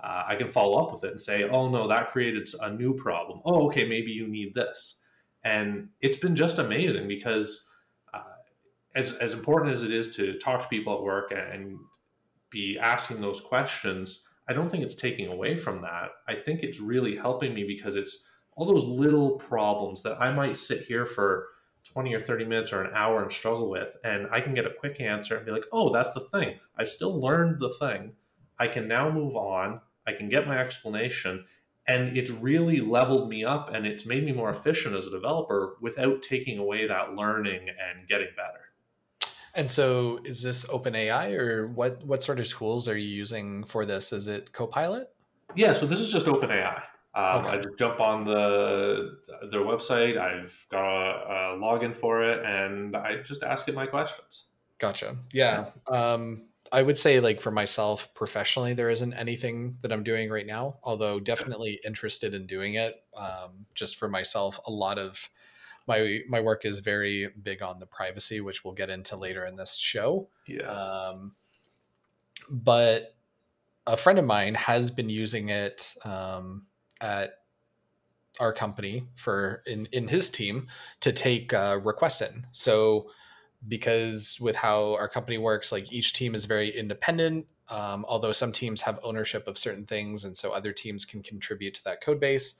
Uh, 0.00 0.24
I 0.28 0.36
can 0.36 0.48
follow 0.48 0.78
up 0.84 0.92
with 0.92 1.02
it 1.04 1.10
and 1.10 1.20
say, 1.20 1.44
oh 1.44 1.70
no, 1.70 1.88
that 1.88 2.10
created 2.10 2.46
a 2.60 2.70
new 2.70 2.94
problem. 2.94 3.40
Oh, 3.46 3.68
okay, 3.68 3.88
maybe 3.88 4.10
you 4.10 4.28
need 4.28 4.54
this. 4.54 5.00
And 5.44 5.88
it's 6.02 6.18
been 6.18 6.36
just 6.36 6.58
amazing 6.58 7.08
because 7.08 7.68
uh, 8.12 8.20
as 8.94 9.14
as 9.14 9.32
important 9.32 9.72
as 9.72 9.82
it 9.82 9.90
is 9.90 10.14
to 10.16 10.34
talk 10.34 10.60
to 10.60 10.68
people 10.68 10.94
at 10.94 11.02
work 11.02 11.32
and 11.32 11.78
be 12.50 12.78
asking 12.78 13.22
those 13.22 13.40
questions 13.40 14.27
I 14.48 14.54
don't 14.54 14.70
think 14.70 14.82
it's 14.82 14.94
taking 14.94 15.28
away 15.28 15.56
from 15.56 15.82
that. 15.82 16.10
I 16.26 16.34
think 16.34 16.62
it's 16.62 16.80
really 16.80 17.14
helping 17.14 17.54
me 17.54 17.64
because 17.64 17.96
it's 17.96 18.24
all 18.56 18.66
those 18.66 18.84
little 18.84 19.32
problems 19.32 20.02
that 20.02 20.20
I 20.20 20.32
might 20.32 20.56
sit 20.56 20.82
here 20.82 21.04
for 21.04 21.48
20 21.84 22.14
or 22.14 22.20
30 22.20 22.44
minutes 22.46 22.72
or 22.72 22.82
an 22.82 22.90
hour 22.94 23.22
and 23.22 23.30
struggle 23.30 23.70
with. 23.70 23.88
And 24.04 24.26
I 24.32 24.40
can 24.40 24.54
get 24.54 24.66
a 24.66 24.74
quick 24.78 25.00
answer 25.00 25.36
and 25.36 25.46
be 25.46 25.52
like, 25.52 25.66
oh, 25.72 25.92
that's 25.92 26.12
the 26.12 26.20
thing. 26.20 26.58
I've 26.76 26.88
still 26.88 27.20
learned 27.20 27.60
the 27.60 27.74
thing. 27.78 28.12
I 28.58 28.66
can 28.66 28.88
now 28.88 29.10
move 29.10 29.36
on. 29.36 29.80
I 30.06 30.12
can 30.12 30.28
get 30.28 30.48
my 30.48 30.58
explanation. 30.58 31.44
And 31.86 32.16
it's 32.16 32.30
really 32.30 32.80
leveled 32.80 33.28
me 33.28 33.44
up 33.44 33.72
and 33.72 33.86
it's 33.86 34.06
made 34.06 34.24
me 34.24 34.32
more 34.32 34.50
efficient 34.50 34.96
as 34.96 35.06
a 35.06 35.10
developer 35.10 35.76
without 35.80 36.22
taking 36.22 36.58
away 36.58 36.86
that 36.86 37.14
learning 37.14 37.68
and 37.68 38.08
getting 38.08 38.28
better 38.36 38.67
And 39.58 39.68
so, 39.68 40.20
is 40.24 40.40
this 40.40 40.66
OpenAI, 40.66 41.32
or 41.32 41.66
what? 41.66 42.04
What 42.04 42.22
sort 42.22 42.38
of 42.38 42.46
tools 42.46 42.86
are 42.86 42.96
you 42.96 43.08
using 43.08 43.64
for 43.64 43.84
this? 43.84 44.12
Is 44.12 44.28
it 44.28 44.52
Copilot? 44.52 45.08
Yeah, 45.56 45.72
so 45.72 45.84
this 45.84 45.98
is 45.98 46.12
just 46.12 46.26
OpenAI. 46.26 46.80
Um, 47.16 47.44
okay. 47.44 47.48
I 47.48 47.56
just 47.56 47.76
jump 47.76 47.98
on 47.98 48.24
the 48.24 49.18
their 49.50 49.62
website. 49.62 50.16
I've 50.16 50.56
got 50.70 50.84
a, 50.84 51.56
a, 51.56 51.58
login 51.58 51.92
for 51.92 52.22
it, 52.22 52.44
and 52.46 52.96
I 52.96 53.16
just 53.24 53.42
ask 53.42 53.68
it 53.68 53.74
my 53.74 53.86
questions. 53.86 54.44
Gotcha. 54.78 55.16
Yeah. 55.32 55.70
Um, 55.90 56.44
I 56.70 56.82
would 56.82 56.96
say, 56.96 57.18
like 57.18 57.40
for 57.40 57.50
myself 57.50 58.14
professionally, 58.14 58.74
there 58.74 58.90
isn't 58.90 59.14
anything 59.14 59.78
that 59.82 59.90
I'm 59.90 60.04
doing 60.04 60.30
right 60.30 60.46
now. 60.46 60.76
Although 60.84 61.18
definitely 61.18 61.80
interested 61.84 62.32
in 62.32 62.46
doing 62.46 62.74
it. 62.74 62.94
Um, 63.16 63.66
just 63.74 63.96
for 63.96 64.08
myself, 64.08 64.60
a 64.68 64.70
lot 64.70 65.00
of 65.00 65.28
my 65.88 66.20
my 66.28 66.40
work 66.40 66.64
is 66.64 66.80
very 66.80 67.28
big 67.42 67.62
on 67.62 67.80
the 67.80 67.86
privacy, 67.86 68.40
which 68.40 68.64
we'll 68.64 68.74
get 68.74 68.90
into 68.90 69.16
later 69.16 69.44
in 69.44 69.56
this 69.56 69.76
show. 69.76 70.28
Yes. 70.46 70.80
Um, 70.80 71.32
but 72.48 73.14
a 73.86 73.96
friend 73.96 74.18
of 74.18 74.24
mine 74.24 74.54
has 74.54 74.90
been 74.90 75.08
using 75.08 75.48
it 75.48 75.94
um, 76.04 76.66
at 77.00 77.38
our 78.38 78.52
company 78.52 79.08
for 79.16 79.62
in 79.66 79.86
in 79.86 80.06
his 80.06 80.28
team 80.28 80.68
to 81.00 81.12
take 81.12 81.52
uh, 81.52 81.80
requests 81.82 82.20
in. 82.20 82.46
So 82.52 83.10
because 83.66 84.38
with 84.40 84.54
how 84.54 84.94
our 84.94 85.08
company 85.08 85.38
works, 85.38 85.72
like 85.72 85.90
each 85.92 86.12
team 86.12 86.34
is 86.34 86.44
very 86.44 86.70
independent. 86.70 87.46
Um, 87.70 88.06
although 88.08 88.32
some 88.32 88.52
teams 88.52 88.82
have 88.82 89.00
ownership 89.02 89.46
of 89.46 89.58
certain 89.58 89.84
things, 89.84 90.24
and 90.24 90.36
so 90.36 90.52
other 90.52 90.72
teams 90.72 91.04
can 91.04 91.22
contribute 91.22 91.74
to 91.74 91.84
that 91.84 92.00
code 92.00 92.20
base 92.20 92.54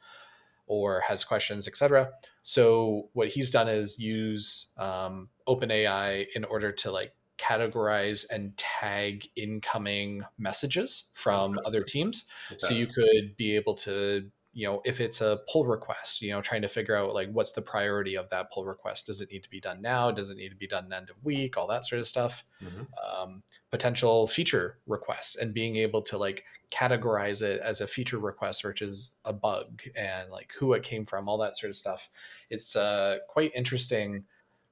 or 0.68 1.00
has 1.00 1.24
questions, 1.24 1.66
etc. 1.66 2.10
So 2.42 3.08
what 3.14 3.28
he's 3.28 3.50
done 3.50 3.68
is 3.68 3.98
use 3.98 4.72
um, 4.78 5.28
OpenAI 5.48 6.26
in 6.34 6.44
order 6.44 6.70
to 6.72 6.90
like 6.90 7.12
categorize 7.38 8.26
and 8.30 8.56
tag 8.56 9.26
incoming 9.36 10.22
messages 10.38 11.10
from 11.14 11.58
other 11.64 11.82
teams. 11.82 12.26
Okay. 12.50 12.58
So 12.58 12.74
you 12.74 12.86
could 12.86 13.36
be 13.36 13.56
able 13.56 13.74
to 13.76 14.30
you 14.52 14.66
know 14.66 14.80
if 14.84 15.00
it's 15.00 15.20
a 15.20 15.38
pull 15.52 15.66
request 15.66 16.22
you 16.22 16.30
know 16.30 16.40
trying 16.40 16.62
to 16.62 16.68
figure 16.68 16.96
out 16.96 17.14
like 17.14 17.30
what's 17.30 17.52
the 17.52 17.62
priority 17.62 18.16
of 18.16 18.28
that 18.30 18.50
pull 18.52 18.64
request? 18.64 19.06
Does 19.06 19.20
it 19.20 19.30
need 19.30 19.42
to 19.42 19.50
be 19.50 19.60
done 19.60 19.80
now? 19.82 20.10
Does 20.10 20.30
it 20.30 20.36
need 20.36 20.50
to 20.50 20.56
be 20.56 20.66
done 20.66 20.92
end 20.92 21.10
of 21.10 21.24
week? 21.24 21.56
All 21.56 21.66
that 21.68 21.84
sort 21.84 22.00
of 22.00 22.06
stuff. 22.06 22.44
Mm-hmm. 22.62 22.82
um, 23.22 23.42
potential 23.70 24.26
feature 24.26 24.78
requests 24.86 25.36
and 25.36 25.52
being 25.54 25.76
able 25.76 26.02
to 26.02 26.18
like 26.18 26.44
categorize 26.70 27.42
it 27.42 27.60
as 27.60 27.80
a 27.80 27.86
feature 27.86 28.18
request 28.18 28.62
versus 28.62 29.14
a 29.24 29.32
bug 29.32 29.82
and 29.94 30.30
like 30.30 30.52
who 30.58 30.72
it 30.72 30.82
came 30.82 31.04
from 31.04 31.28
all 31.28 31.38
that 31.38 31.56
sort 31.56 31.70
of 31.70 31.76
stuff. 31.76 32.08
It's 32.50 32.76
uh, 32.76 33.18
quite 33.28 33.52
interesting 33.54 34.24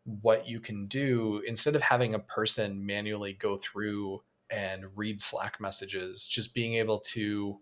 what 0.05 0.49
you 0.49 0.61
can 0.61 0.87
do 0.87 1.43
instead 1.47 1.75
of 1.75 1.83
having 1.83 2.15
a 2.15 2.19
person 2.19 2.85
manually 2.85 3.33
go 3.33 3.57
through 3.57 4.23
and 4.51 4.85
read 4.95 5.21
slack 5.21 5.61
messages 5.61 6.27
just 6.29 6.55
being 6.55 6.75
able 6.75 7.01
to 7.01 7.59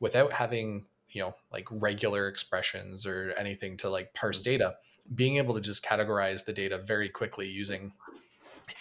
without 0.00 0.32
having 0.32 0.84
you 1.18 1.24
know 1.24 1.34
like 1.52 1.66
regular 1.70 2.28
expressions 2.28 3.06
or 3.06 3.34
anything 3.36 3.76
to 3.76 3.90
like 3.90 4.14
parse 4.14 4.40
mm-hmm. 4.40 4.52
data 4.52 4.76
being 5.14 5.36
able 5.38 5.54
to 5.54 5.60
just 5.60 5.84
categorize 5.84 6.44
the 6.44 6.52
data 6.52 6.78
very 6.78 7.08
quickly 7.08 7.48
using 7.48 7.92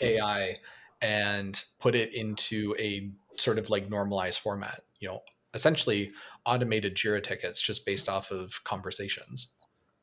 ai 0.02 0.56
and 1.02 1.65
put 1.80 1.95
it 1.95 2.13
into 2.13 2.76
a 2.80 3.10
sort 3.38 3.58
of 3.58 3.69
like 3.69 3.89
normalized 3.89 4.39
format 4.39 4.82
you 5.00 5.08
know 5.08 5.21
essentially 5.54 6.12
automated 6.45 6.95
jira 6.95 7.21
tickets 7.21 7.62
just 7.62 7.86
based 7.86 8.08
off 8.08 8.32
of 8.32 8.63
conversations. 8.63 9.54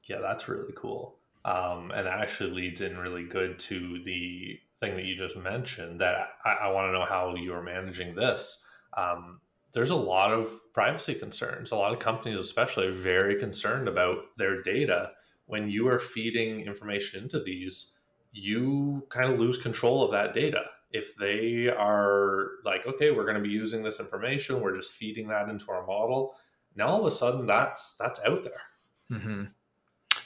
Yeah 0.05 0.18
that's 0.20 0.49
really 0.49 0.75
cool. 0.77 1.16
Um, 1.44 1.90
and 1.94 2.07
that 2.07 2.20
actually 2.20 2.51
leads 2.51 2.81
in 2.81 2.97
really 2.97 3.25
good 3.25 3.59
to 3.61 4.03
the 4.03 4.59
thing 4.81 4.97
that 4.97 5.05
you 5.05 5.14
just 5.16 5.37
mentioned 5.37 6.01
that 6.01 6.29
i, 6.44 6.53
I 6.64 6.73
want 6.73 6.88
to 6.88 6.92
know 6.92 7.05
how 7.05 7.35
you're 7.37 7.62
managing 7.62 8.14
this. 8.14 8.64
Um, 8.97 9.40
there's 9.75 9.91
a 9.91 9.97
lot 9.97 10.33
of 10.33 10.61
privacy 10.73 11.15
concerns. 11.15 11.73
A 11.73 11.77
lot 11.77 11.93
of 11.93 11.99
companies, 11.99 12.41
especially, 12.41 12.87
are 12.87 12.93
very 12.93 13.39
concerned 13.39 13.89
about 13.89 14.19
their 14.39 14.63
data. 14.63 15.11
When 15.47 15.69
you 15.69 15.89
are 15.89 15.99
feeding 15.99 16.61
information 16.61 17.25
into 17.25 17.43
these, 17.43 17.95
you 18.33 19.05
kind 19.11 19.33
of 19.33 19.39
lose 19.39 19.59
control 19.59 20.03
of 20.03 20.13
that 20.13 20.33
data. 20.33 20.63
If 20.93 21.17
they 21.17 21.69
are 21.69 22.51
like, 22.65 22.87
okay, 22.87 23.11
we're 23.11 23.25
going 23.25 23.37
to 23.37 23.43
be 23.43 23.49
using 23.49 23.83
this 23.83 23.99
information, 23.99 24.61
we're 24.61 24.77
just 24.77 24.93
feeding 24.93 25.27
that 25.29 25.49
into 25.49 25.71
our 25.71 25.85
model. 25.85 26.37
Now 26.77 26.89
all 26.89 27.01
of 27.01 27.07
a 27.07 27.11
sudden, 27.11 27.47
that's 27.47 27.97
that's 27.97 28.21
out 28.25 28.45
there. 28.45 29.19
Mm-hmm. 29.19 29.45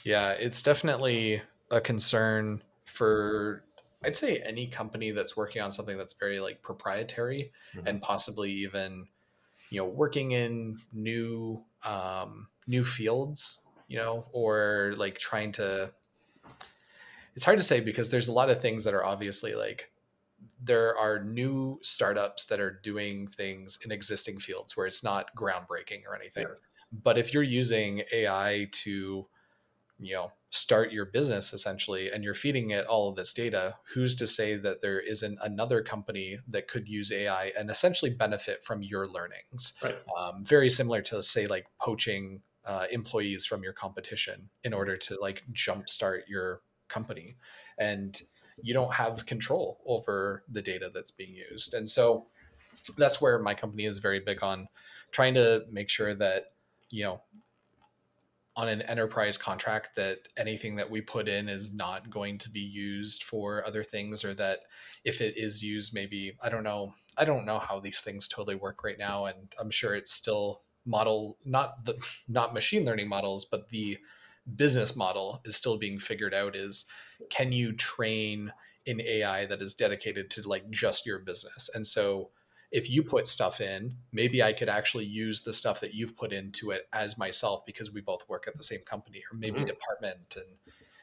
Yeah, 0.03 0.31
it's 0.31 0.61
definitely 0.61 1.41
a 1.71 1.81
concern 1.81 2.61
for 2.85 3.63
I'd 4.03 4.15
say 4.15 4.37
any 4.45 4.67
company 4.67 5.11
that's 5.11 5.35
working 5.35 5.61
on 5.61 5.71
something 5.71 5.97
that's 5.97 6.13
very 6.13 6.39
like 6.39 6.61
proprietary 6.61 7.51
mm-hmm. 7.75 7.87
and 7.87 8.01
possibly 8.01 8.51
even 8.51 9.07
you 9.69 9.79
know 9.79 9.85
working 9.85 10.31
in 10.31 10.77
new 10.93 11.63
um, 11.83 12.47
new 12.67 12.83
fields 12.83 13.63
you 13.87 13.97
know 13.97 14.25
or 14.31 14.93
like 14.97 15.17
trying 15.17 15.51
to 15.51 15.91
it's 17.35 17.45
hard 17.45 17.57
to 17.57 17.63
say 17.63 17.79
because 17.79 18.09
there's 18.09 18.27
a 18.27 18.33
lot 18.33 18.49
of 18.49 18.61
things 18.61 18.83
that 18.83 18.93
are 18.93 19.05
obviously 19.05 19.53
like 19.53 19.91
there 20.61 20.97
are 20.97 21.23
new 21.23 21.79
startups 21.81 22.45
that 22.45 22.59
are 22.59 22.79
doing 22.83 23.27
things 23.27 23.79
in 23.83 23.91
existing 23.91 24.39
fields 24.39 24.75
where 24.75 24.87
it's 24.87 25.03
not 25.03 25.33
groundbreaking 25.35 26.01
or 26.07 26.15
anything 26.15 26.47
yeah. 26.47 26.55
but 27.03 27.17
if 27.17 27.33
you're 27.33 27.43
using 27.43 28.03
ai 28.13 28.67
to 28.71 29.27
you 29.99 30.13
know 30.13 30.31
start 30.49 30.91
your 30.91 31.05
business 31.05 31.53
essentially 31.53 32.09
and 32.09 32.23
you're 32.23 32.33
feeding 32.33 32.71
it 32.71 32.85
all 32.87 33.09
of 33.09 33.15
this 33.15 33.33
data 33.33 33.75
who's 33.93 34.15
to 34.15 34.25
say 34.25 34.55
that 34.55 34.81
there 34.81 34.99
isn't 34.99 35.37
another 35.43 35.83
company 35.83 36.39
that 36.47 36.67
could 36.67 36.87
use 36.87 37.11
ai 37.11 37.51
and 37.57 37.69
essentially 37.69 38.11
benefit 38.11 38.63
from 38.63 38.81
your 38.81 39.07
learnings? 39.07 39.73
Right. 39.83 39.97
um, 40.17 40.43
very 40.43 40.69
similar 40.69 41.01
to 41.03 41.21
say 41.21 41.45
like 41.45 41.67
poaching 41.79 42.41
uh, 42.65 42.85
employees 42.91 43.45
from 43.45 43.63
your 43.63 43.73
competition 43.73 44.49
in 44.63 44.73
order 44.73 44.97
to 44.97 45.17
like 45.19 45.43
jumpstart 45.53 46.21
your 46.27 46.61
company. 46.87 47.35
And 47.79 48.19
you 48.61 48.73
don't 48.73 48.93
have 48.93 49.25
control 49.25 49.79
over 49.85 50.43
the 50.49 50.61
data 50.61 50.91
that's 50.93 51.11
being 51.11 51.33
used. 51.33 51.73
And 51.73 51.89
so 51.89 52.27
that's 52.97 53.21
where 53.21 53.39
my 53.39 53.53
company 53.53 53.85
is 53.85 53.99
very 53.99 54.19
big 54.19 54.43
on 54.43 54.67
trying 55.11 55.33
to 55.35 55.63
make 55.71 55.89
sure 55.89 56.13
that 56.15 56.51
you 56.89 57.03
know 57.03 57.21
on 58.59 58.67
an 58.67 58.81
enterprise 58.81 59.37
contract 59.37 59.95
that 59.95 60.27
anything 60.35 60.75
that 60.75 60.89
we 60.89 60.99
put 60.99 61.29
in 61.29 61.47
is 61.47 61.73
not 61.73 62.09
going 62.09 62.37
to 62.37 62.49
be 62.49 62.59
used 62.59 63.23
for 63.23 63.65
other 63.65 63.83
things 63.85 64.25
or 64.25 64.33
that 64.33 64.59
if 65.05 65.21
it 65.21 65.37
is 65.37 65.63
used 65.63 65.93
maybe 65.93 66.35
i 66.43 66.49
don't 66.49 66.63
know 66.63 66.93
i 67.17 67.23
don't 67.23 67.45
know 67.45 67.57
how 67.59 67.79
these 67.79 68.01
things 68.01 68.27
totally 68.27 68.55
work 68.55 68.83
right 68.83 68.99
now 68.99 69.25
and 69.25 69.53
i'm 69.59 69.71
sure 69.71 69.95
it's 69.95 70.11
still 70.11 70.61
model 70.85 71.37
not 71.45 71.85
the 71.85 71.95
not 72.27 72.53
machine 72.53 72.83
learning 72.83 73.07
models 73.07 73.45
but 73.45 73.69
the 73.69 73.97
business 74.57 74.93
model 74.93 75.41
is 75.45 75.55
still 75.55 75.77
being 75.77 75.97
figured 75.97 76.33
out 76.33 76.53
is 76.53 76.85
can 77.29 77.53
you 77.53 77.71
train 77.71 78.51
an 78.87 79.01
ai 79.01 79.45
that 79.45 79.61
is 79.61 79.75
dedicated 79.75 80.29
to 80.31 80.47
like 80.47 80.69
just 80.69 81.05
your 81.05 81.19
business? 81.19 81.69
And 81.73 81.85
so 81.85 82.29
if 82.71 82.89
you 82.89 83.01
put 83.01 83.27
stuff 83.27 83.61
in, 83.61 83.95
maybe 84.11 84.43
I 84.43 84.53
could 84.53 84.69
actually 84.69 85.05
use 85.05 85.41
the 85.41 85.53
stuff 85.53 85.79
that 85.79 85.93
you've 85.93 86.15
put 86.15 86.31
into 86.31 86.71
it 86.71 86.87
as 86.93 87.17
myself 87.17 87.65
because 87.65 87.91
we 87.91 88.01
both 88.01 88.27
work 88.29 88.45
at 88.47 88.55
the 88.55 88.63
same 88.63 88.81
company 88.81 89.23
or 89.31 89.37
maybe 89.37 89.57
mm-hmm. 89.57 89.65
department 89.65 90.35
and 90.35 90.45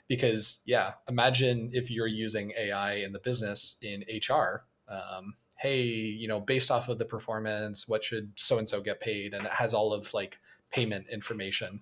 because 0.09 0.63
yeah, 0.67 0.93
imagine 1.09 1.71
if 1.73 1.91
you're 1.91 2.07
using 2.07 2.53
AI 2.57 2.95
in 2.95 3.13
the 3.13 3.19
business 3.19 3.77
in 3.83 4.05
HR. 4.09 4.65
Um, 4.89 5.35
hey, 5.57 5.83
you 5.83 6.29
know, 6.29 6.39
based 6.39 6.71
off 6.71 6.89
of 6.89 6.99
the 6.99 7.05
performance, 7.05 7.89
what 7.89 8.05
should 8.05 8.33
so 8.37 8.59
and 8.59 8.69
so 8.69 8.81
get 8.81 9.01
paid? 9.01 9.35
And 9.35 9.45
it 9.45 9.53
has 9.53 9.75
all 9.75 9.93
of 9.93 10.13
like 10.15 10.39
payment 10.71 11.07
information. 11.11 11.81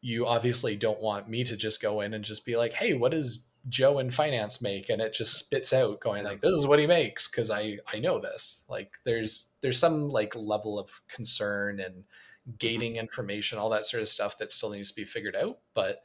You 0.00 0.26
obviously 0.26 0.76
don't 0.76 1.00
want 1.00 1.28
me 1.28 1.44
to 1.44 1.56
just 1.56 1.80
go 1.80 2.02
in 2.02 2.14
and 2.14 2.24
just 2.24 2.44
be 2.44 2.56
like, 2.56 2.74
hey, 2.74 2.92
what 2.92 3.14
is 3.14 3.40
Joe 3.68 3.98
in 3.98 4.10
finance 4.10 4.60
make 4.60 4.90
and 4.90 5.00
it 5.00 5.14
just 5.14 5.38
spits 5.38 5.72
out 5.72 6.00
going 6.00 6.24
like 6.24 6.40
this 6.40 6.54
is 6.54 6.66
what 6.66 6.78
he 6.78 6.86
makes 6.86 7.28
because 7.28 7.50
I 7.50 7.78
I 7.92 7.98
know 7.98 8.18
this. 8.18 8.62
Like 8.68 8.92
there's 9.04 9.52
there's 9.60 9.78
some 9.78 10.08
like 10.08 10.34
level 10.36 10.78
of 10.78 10.90
concern 11.08 11.80
and 11.80 11.94
mm-hmm. 11.94 12.52
gating 12.58 12.96
information 12.96 13.58
all 13.58 13.70
that 13.70 13.86
sort 13.86 14.02
of 14.02 14.08
stuff 14.08 14.36
that 14.38 14.52
still 14.52 14.70
needs 14.70 14.90
to 14.90 14.96
be 14.96 15.04
figured 15.04 15.36
out 15.36 15.58
but 15.72 16.02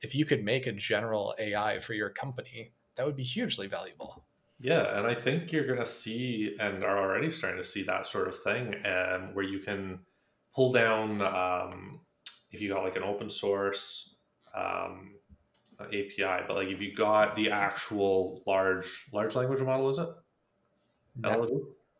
if 0.00 0.14
you 0.14 0.24
could 0.24 0.44
make 0.44 0.66
a 0.66 0.72
general 0.72 1.34
AI 1.38 1.78
for 1.78 1.94
your 1.94 2.10
company 2.10 2.72
that 2.96 3.06
would 3.06 3.16
be 3.16 3.22
hugely 3.22 3.68
valuable. 3.68 4.24
Yeah 4.60 4.98
and 4.98 5.06
I 5.06 5.14
think 5.14 5.50
you're 5.50 5.66
gonna 5.66 5.86
see 5.86 6.56
and 6.60 6.84
are 6.84 6.98
already 6.98 7.30
starting 7.30 7.62
to 7.62 7.68
see 7.68 7.82
that 7.84 8.06
sort 8.06 8.28
of 8.28 8.38
thing 8.42 8.74
and 8.84 9.34
where 9.34 9.44
you 9.44 9.60
can 9.60 10.00
pull 10.54 10.72
down 10.72 11.22
um, 11.22 12.00
if 12.52 12.60
you 12.60 12.68
got 12.68 12.84
like 12.84 12.96
an 12.96 13.02
open 13.02 13.30
source 13.30 14.16
um, 14.54 15.14
API, 15.80 16.44
but 16.46 16.56
like 16.56 16.68
if 16.68 16.80
you 16.80 16.94
got 16.94 17.36
the 17.36 17.50
actual 17.50 18.42
large 18.46 18.86
large 19.12 19.36
language 19.36 19.62
model, 19.62 19.88
is 19.88 19.98
it? 19.98 20.08
Yeah. 21.24 21.36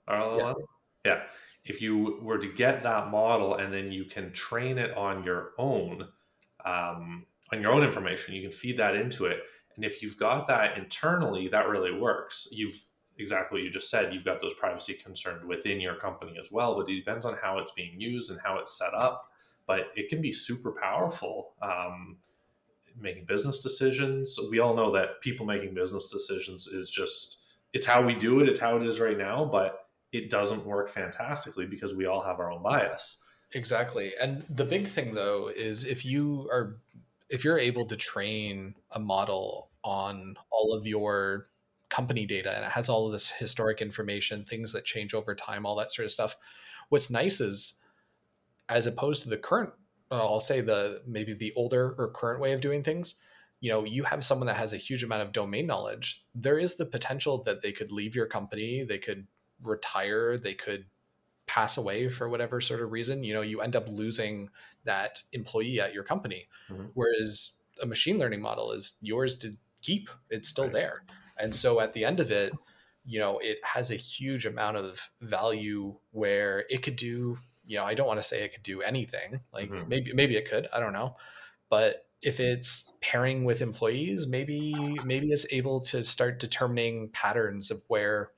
LLM? 0.09 0.55
Yeah. 1.05 1.15
yeah. 1.15 1.21
If 1.65 1.81
you 1.81 2.19
were 2.23 2.39
to 2.39 2.53
get 2.53 2.83
that 2.83 3.11
model 3.11 3.57
and 3.57 3.73
then 3.73 3.93
you 3.93 4.05
can 4.05 4.33
train 4.33 4.79
it 4.79 4.97
on 4.97 5.23
your 5.23 5.53
own, 5.59 6.09
um, 6.65 7.27
on 7.53 7.61
your 7.61 7.73
own 7.73 7.83
information, 7.83 8.35
you 8.35 8.43
can 8.43 8.53
feed 8.53 8.79
that 8.79 8.97
into 8.97 9.27
it, 9.27 9.41
And 9.77 9.85
if 9.85 10.03
you've 10.03 10.17
got 10.17 10.49
that 10.49 10.77
internally, 10.77 11.49
that 11.49 11.69
really 11.69 11.93
works. 11.93 12.49
You've 12.51 12.83
exactly 13.19 13.61
what 13.61 13.65
you 13.65 13.71
just 13.71 13.91
said. 13.91 14.13
You've 14.15 14.25
got 14.25 14.41
those 14.41 14.55
privacy 14.55 14.95
concerns 14.95 15.45
within 15.45 15.81
your 15.81 15.97
company 15.97 16.37
as 16.41 16.51
well, 16.53 16.77
but 16.77 16.89
it 16.89 16.97
depends 16.97 17.27
on 17.27 17.37
how 17.43 17.59
it's 17.59 17.73
being 17.73 18.01
used 18.01 18.31
and 18.31 18.39
how 18.43 18.59
it's 18.59 18.79
set 18.79 18.95
up. 18.95 19.31
But 19.67 19.89
it 19.97 20.09
can 20.09 20.23
be 20.23 20.33
super 20.33 20.73
powerful. 20.81 21.53
Um, 21.61 22.17
making 23.01 23.25
business 23.27 23.61
decisions. 23.61 24.39
We 24.51 24.59
all 24.59 24.75
know 24.75 24.91
that 24.93 25.21
people 25.21 25.47
making 25.47 25.75
business 25.75 26.09
decisions 26.09 26.67
is 26.67 26.91
just 26.91 27.41
it's 27.73 27.87
how 27.87 28.05
we 28.05 28.15
do 28.15 28.41
it. 28.41 28.49
It's 28.49 28.61
how 28.61 28.77
it 28.77 28.87
is 28.87 28.99
right 29.01 29.19
now, 29.19 29.45
but 29.45 29.87
it 30.13 30.31
doesn't 30.31 30.65
work 30.65 30.89
fantastically 30.89 31.67
because 31.67 31.95
we 31.95 32.07
all 32.07 32.23
have 32.23 32.41
our 32.41 32.51
own 32.51 32.63
bias. 32.63 33.23
Exactly. 33.53 34.13
And 34.21 34.43
the 34.43 34.65
big 34.65 34.87
thing 34.87 35.15
though 35.15 35.51
is 35.55 35.85
if 35.85 36.05
you 36.05 36.49
are 36.51 36.79
if 37.29 37.45
you're 37.45 37.59
able 37.59 37.87
to 37.87 37.97
train 37.97 38.75
a 38.91 38.99
model 38.99 39.71
on 39.85 40.37
all 40.51 40.75
of 40.75 40.87
your 40.87 41.49
company 41.91 42.27
data 42.27 42.55
and 42.55 42.65
it 42.65 42.71
has 42.71 42.89
all 42.89 43.07
of 43.07 43.13
this 43.13 43.31
historic 43.31 43.81
information, 43.81 44.45
things 44.45 44.73
that 44.73 44.85
change 44.85 45.15
over 45.15 45.35
time, 45.35 45.65
all 45.65 45.77
that 45.77 45.93
sort 45.93 46.05
of 46.05 46.13
stuff. 46.13 46.37
What's 46.89 47.11
nice 47.11 47.41
is 47.41 47.81
as 48.69 48.87
opposed 48.87 49.23
to 49.23 49.29
the 49.29 49.39
current 49.39 49.71
I'll 50.11 50.41
say 50.41 50.61
the 50.61 51.03
maybe 51.07 51.35
the 51.35 51.53
older 51.55 51.95
or 51.99 52.11
current 52.11 52.41
way 52.41 52.53
of 52.53 52.61
doing 52.61 52.83
things, 52.83 53.17
you 53.61 53.71
know, 53.71 53.85
you 53.85 54.05
have 54.05 54.25
someone 54.25 54.47
that 54.47 54.57
has 54.57 54.73
a 54.73 54.79
huge 54.79 55.05
amount 55.05 55.23
of 55.23 55.33
domain 55.33 55.67
knowledge, 55.67 56.25
there 56.35 56.59
is 56.59 56.77
the 56.77 56.87
potential 56.87 57.43
that 57.45 57.63
they 57.63 57.73
could 57.73 57.93
leave 57.93 58.15
your 58.15 58.27
company, 58.27 58.85
they 58.85 58.99
could 58.99 59.27
retire, 59.63 60.39
they 60.39 60.55
could 60.55 60.87
pass 61.47 61.77
away 61.77 62.09
for 62.09 62.29
whatever 62.29 62.61
sort 62.61 62.81
of 62.81 62.93
reason, 62.93 63.25
you 63.25 63.35
know, 63.35 63.43
you 63.43 63.61
end 63.61 63.75
up 63.75 63.89
losing 63.89 64.49
that 64.85 65.23
employee 65.33 65.81
at 65.81 65.95
your 65.95 66.05
company. 66.05 66.47
Mm-hmm. 66.71 66.87
Whereas 66.95 67.57
a 67.83 67.87
machine 67.87 68.19
learning 68.19 68.43
model 68.43 68.73
is 68.73 68.97
yours 69.01 69.37
to 69.37 69.57
keep, 69.83 70.11
it's 70.31 70.49
still 70.49 70.65
right. 70.65 70.73
there. 70.73 71.03
And 71.39 71.55
so 71.55 71.81
at 71.81 71.93
the 71.95 72.05
end 72.05 72.21
of 72.21 72.31
it, 72.31 72.53
you 73.05 73.19
know, 73.19 73.39
it 73.39 73.59
has 73.65 73.91
a 73.91 73.97
huge 73.97 74.45
amount 74.45 74.77
of 74.77 75.09
value 75.21 75.97
where 76.11 76.65
it 76.69 76.83
could 76.83 76.97
do, 76.97 77.39
you 77.69 77.77
know, 77.77 77.85
I 77.85 77.95
don't 77.95 78.07
want 78.07 78.19
to 78.19 78.27
say 78.27 78.43
it 78.43 78.53
could 78.53 78.63
do 78.63 78.83
anything. 78.83 79.41
Like 79.53 79.71
mm-hmm. 79.71 79.89
maybe 79.89 80.13
maybe 80.15 80.37
it 80.37 80.49
could, 80.49 80.69
I 80.75 80.81
don't 80.81 80.93
know. 80.93 81.17
But 81.71 82.07
if 82.23 82.41
it's 82.41 82.93
pairing 83.01 83.45
with 83.45 83.63
employees, 83.63 84.27
maybe 84.27 84.75
maybe 85.05 85.29
it's 85.29 85.47
able 85.53 85.81
to 85.83 86.03
start 86.03 86.41
determining 86.41 87.11
patterns 87.13 87.71
of 87.71 87.83
where 87.89 88.31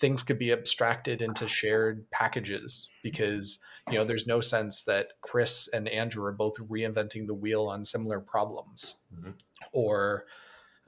things 0.00 0.22
could 0.22 0.38
be 0.38 0.50
abstracted 0.50 1.20
into 1.22 1.46
shared 1.46 2.10
packages 2.10 2.90
because 3.02 3.60
you 3.88 3.94
know 3.94 4.04
there's 4.04 4.26
no 4.26 4.40
sense 4.40 4.84
that 4.84 5.08
chris 5.20 5.68
and 5.68 5.86
andrew 5.88 6.24
are 6.24 6.32
both 6.32 6.54
reinventing 6.56 7.26
the 7.26 7.34
wheel 7.34 7.66
on 7.66 7.84
similar 7.84 8.18
problems 8.18 8.96
mm-hmm. 9.14 9.30
or 9.72 10.24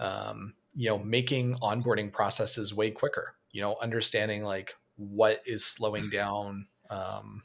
um, 0.01 0.55
you 0.75 0.89
know 0.89 0.99
making 0.99 1.55
onboarding 1.57 2.11
processes 2.11 2.75
way 2.75 2.91
quicker 2.91 3.35
you 3.53 3.61
know 3.61 3.77
understanding 3.81 4.43
like 4.43 4.75
what 4.97 5.41
is 5.45 5.65
slowing 5.65 6.09
down 6.09 6.67
um, 6.91 7.43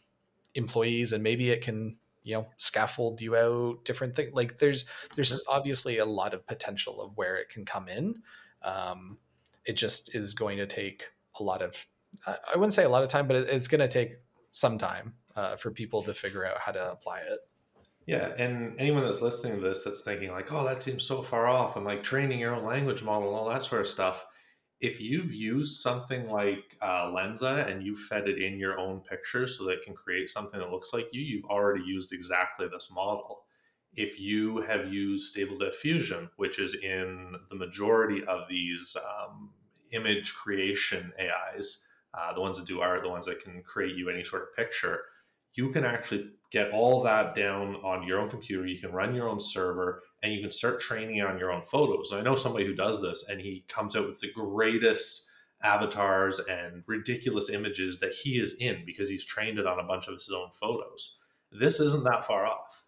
employees 0.59 1.11
and 1.13 1.23
maybe 1.23 1.49
it 1.49 1.61
can 1.61 1.97
you 2.21 2.35
know 2.35 2.47
scaffold 2.57 3.21
you 3.21 3.35
out 3.35 3.83
different 3.85 4.15
things 4.15 4.29
like 4.33 4.59
there's 4.59 4.85
there's 5.15 5.43
obviously 5.47 5.97
a 5.97 6.05
lot 6.05 6.33
of 6.33 6.45
potential 6.45 7.01
of 7.01 7.11
where 7.15 7.37
it 7.37 7.49
can 7.49 7.65
come 7.65 7.87
in 7.87 8.21
um, 8.61 9.17
it 9.65 9.73
just 9.73 10.13
is 10.13 10.33
going 10.33 10.57
to 10.57 10.67
take 10.67 11.09
a 11.39 11.43
lot 11.43 11.61
of 11.61 11.87
I 12.25 12.55
wouldn't 12.55 12.73
say 12.73 12.83
a 12.83 12.89
lot 12.89 13.03
of 13.03 13.09
time, 13.09 13.27
but 13.27 13.37
it's 13.37 13.67
going 13.67 13.81
to 13.81 13.87
take 13.87 14.17
some 14.51 14.77
time 14.77 15.13
uh, 15.35 15.55
for 15.55 15.71
people 15.71 16.03
to 16.03 16.13
figure 16.13 16.45
out 16.45 16.59
how 16.59 16.71
to 16.71 16.91
apply 16.91 17.19
it. 17.19 17.39
Yeah, 18.05 18.33
and 18.37 18.79
anyone 18.79 19.05
that's 19.05 19.21
listening 19.21 19.55
to 19.55 19.61
this 19.61 19.83
that's 19.83 20.01
thinking 20.01 20.31
like, 20.31 20.51
"Oh, 20.51 20.65
that 20.65 20.81
seems 20.81 21.03
so 21.03 21.21
far 21.21 21.45
off," 21.45 21.75
and 21.75 21.85
like 21.85 22.03
training 22.03 22.39
your 22.39 22.55
own 22.55 22.65
language 22.65 23.03
model 23.03 23.29
and 23.29 23.37
all 23.37 23.49
that 23.49 23.61
sort 23.61 23.81
of 23.81 23.87
stuff. 23.87 24.25
If 24.81 25.01
you've 25.01 25.33
used 25.33 25.81
something 25.81 26.29
like 26.29 26.77
uh, 26.81 27.11
Lensa 27.11 27.69
and 27.69 27.83
you 27.83 27.95
fed 27.95 28.29
it 28.29 28.41
in 28.41 28.57
your 28.57 28.79
own 28.79 29.01
pictures 29.01 29.57
so 29.57 29.65
that 29.65 29.73
it 29.73 29.83
can 29.83 29.93
create 29.93 30.29
something 30.29 30.59
that 30.59 30.71
looks 30.71 30.93
like 30.93 31.09
you, 31.11 31.21
you've 31.21 31.45
already 31.45 31.83
used 31.83 32.13
exactly 32.13 32.67
this 32.67 32.89
model. 32.89 33.43
If 33.93 34.19
you 34.19 34.61
have 34.61 34.93
used 34.93 35.31
Stable 35.31 35.57
Diffusion, 35.57 36.29
which 36.37 36.59
is 36.59 36.75
in 36.75 37.35
the 37.49 37.55
majority 37.55 38.23
of 38.25 38.47
these 38.49 38.95
um, 38.95 39.49
image 39.91 40.33
creation 40.33 41.11
AIs, 41.19 41.85
uh, 42.13 42.33
the 42.33 42.41
ones 42.41 42.57
that 42.57 42.67
do 42.67 42.79
art, 42.79 43.03
the 43.03 43.09
ones 43.09 43.25
that 43.25 43.43
can 43.43 43.61
create 43.63 43.95
you 43.95 44.09
any 44.09 44.23
sort 44.23 44.43
of 44.43 44.55
picture, 44.55 45.01
you 45.55 45.71
can 45.71 45.83
actually 45.83 46.29
get 46.51 46.71
all 46.71 47.03
that 47.03 47.35
down 47.35 47.75
on 47.83 48.03
your 48.03 48.19
own 48.19 48.29
computer. 48.29 48.65
You 48.65 48.79
can 48.79 48.91
run 48.91 49.13
your 49.13 49.27
own 49.27 49.39
server 49.39 50.03
and 50.23 50.33
you 50.33 50.41
can 50.41 50.51
start 50.51 50.81
training 50.81 51.21
on 51.21 51.39
your 51.39 51.51
own 51.51 51.61
photos. 51.61 52.11
I 52.13 52.21
know 52.21 52.35
somebody 52.35 52.65
who 52.65 52.75
does 52.75 53.01
this 53.01 53.27
and 53.29 53.39
he 53.39 53.65
comes 53.67 53.95
out 53.95 54.07
with 54.07 54.19
the 54.19 54.31
greatest 54.33 55.29
avatars 55.63 56.39
and 56.39 56.83
ridiculous 56.87 57.49
images 57.49 57.99
that 57.99 58.13
he 58.13 58.39
is 58.39 58.55
in 58.59 58.83
because 58.85 59.09
he's 59.09 59.25
trained 59.25 59.59
it 59.59 59.67
on 59.67 59.79
a 59.79 59.87
bunch 59.87 60.07
of 60.07 60.13
his 60.13 60.31
own 60.33 60.49
photos. 60.51 61.19
This 61.51 61.79
isn't 61.79 62.03
that 62.03 62.25
far 62.25 62.45
off. 62.45 62.83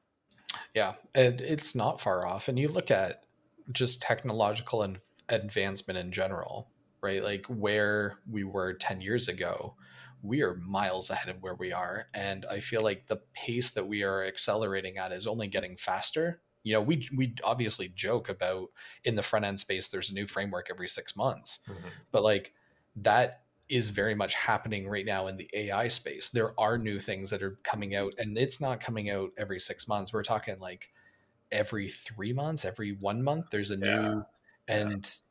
Yeah, 0.74 0.94
it, 1.15 1.41
it's 1.41 1.76
not 1.76 2.00
far 2.02 2.26
off. 2.26 2.48
And 2.48 2.60
you 2.60 2.67
look 2.67 2.91
at 2.91 3.24
just 3.72 4.02
technological 4.02 4.84
and 4.84 5.00
advancement 5.30 5.98
in 5.98 6.12
general 6.12 6.67
right? 7.02 7.24
Like 7.24 7.46
where 7.48 8.20
we 8.30 8.44
were 8.44 8.74
10 8.74 9.02
years 9.02 9.28
ago, 9.28 9.76
we 10.22 10.44
are 10.44 10.56
miles 10.56 11.10
ahead 11.10 11.36
of 11.36 11.41
where 11.41 11.56
we 11.56 11.74
are. 11.74 12.08
And 12.13 12.46
I 12.46 12.60
feel 12.60 12.84
like 12.84 13.08
the 13.08 13.22
pace 13.34 13.72
that 13.72 13.88
we 13.88 14.04
are 14.04 14.24
accelerating 14.24 14.98
at 14.98 15.12
is 15.12 15.28
only 15.28 15.48
getting 15.48 15.78
faster. 15.78 16.41
You 16.63 16.74
know, 16.74 16.82
we 16.82 17.08
we 17.15 17.36
obviously 17.43 17.89
joke 17.89 18.30
about 18.30 18.69
in 19.04 19.15
the 19.15 19.24
front 19.24 19.45
end 19.45 19.60
space, 19.60 19.88
there's 19.88 20.12
a 20.12 20.13
new 20.13 20.28
framework 20.28 20.67
every 20.69 20.88
six 20.88 21.15
months, 21.15 21.60
mm-hmm. 21.67 21.88
but 22.12 22.24
like 22.24 22.54
that 22.97 23.41
is 23.69 23.89
very 23.89 24.13
much 24.13 24.34
happening 24.36 24.88
right 24.88 25.06
now 25.06 25.28
in 25.28 25.38
the 25.38 25.50
AI 25.54 25.88
space. 25.88 26.30
There 26.30 26.60
are 26.60 26.78
new 26.78 27.00
things 27.00 27.30
that 27.30 27.41
are 27.41 27.58
coming 27.63 27.95
out, 27.95 28.13
and 28.17 28.38
it's 28.38 28.60
not 28.60 28.82
coming 28.82 29.10
out 29.10 29.32
every 29.38 29.60
six 29.60 29.88
months. 29.88 30.12
We're 30.12 30.24
talking 30.24 30.60
like 30.60 30.89
every 31.52 31.89
three 31.89 32.34
months, 32.34 32.65
every 32.65 32.91
one 32.91 33.24
month. 33.24 33.45
There's 33.50 33.71
a 33.71 33.78
yeah. 33.78 34.02
new, 34.02 34.26
and 34.67 35.04
yeah. 35.04 35.21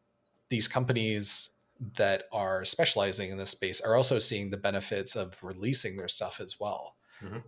these 0.49 0.69
companies 0.69 1.51
that 1.97 2.25
are 2.33 2.64
specializing 2.64 3.31
in 3.31 3.38
this 3.38 3.51
space 3.51 3.81
are 3.81 3.95
also 3.95 4.19
seeing 4.19 4.51
the 4.51 4.57
benefits 4.57 5.16
of 5.16 5.43
releasing 5.43 5.97
their 5.97 6.09
stuff 6.09 6.40
as 6.40 6.61
well. 6.61 6.97
Mm-hmm. 7.23 7.38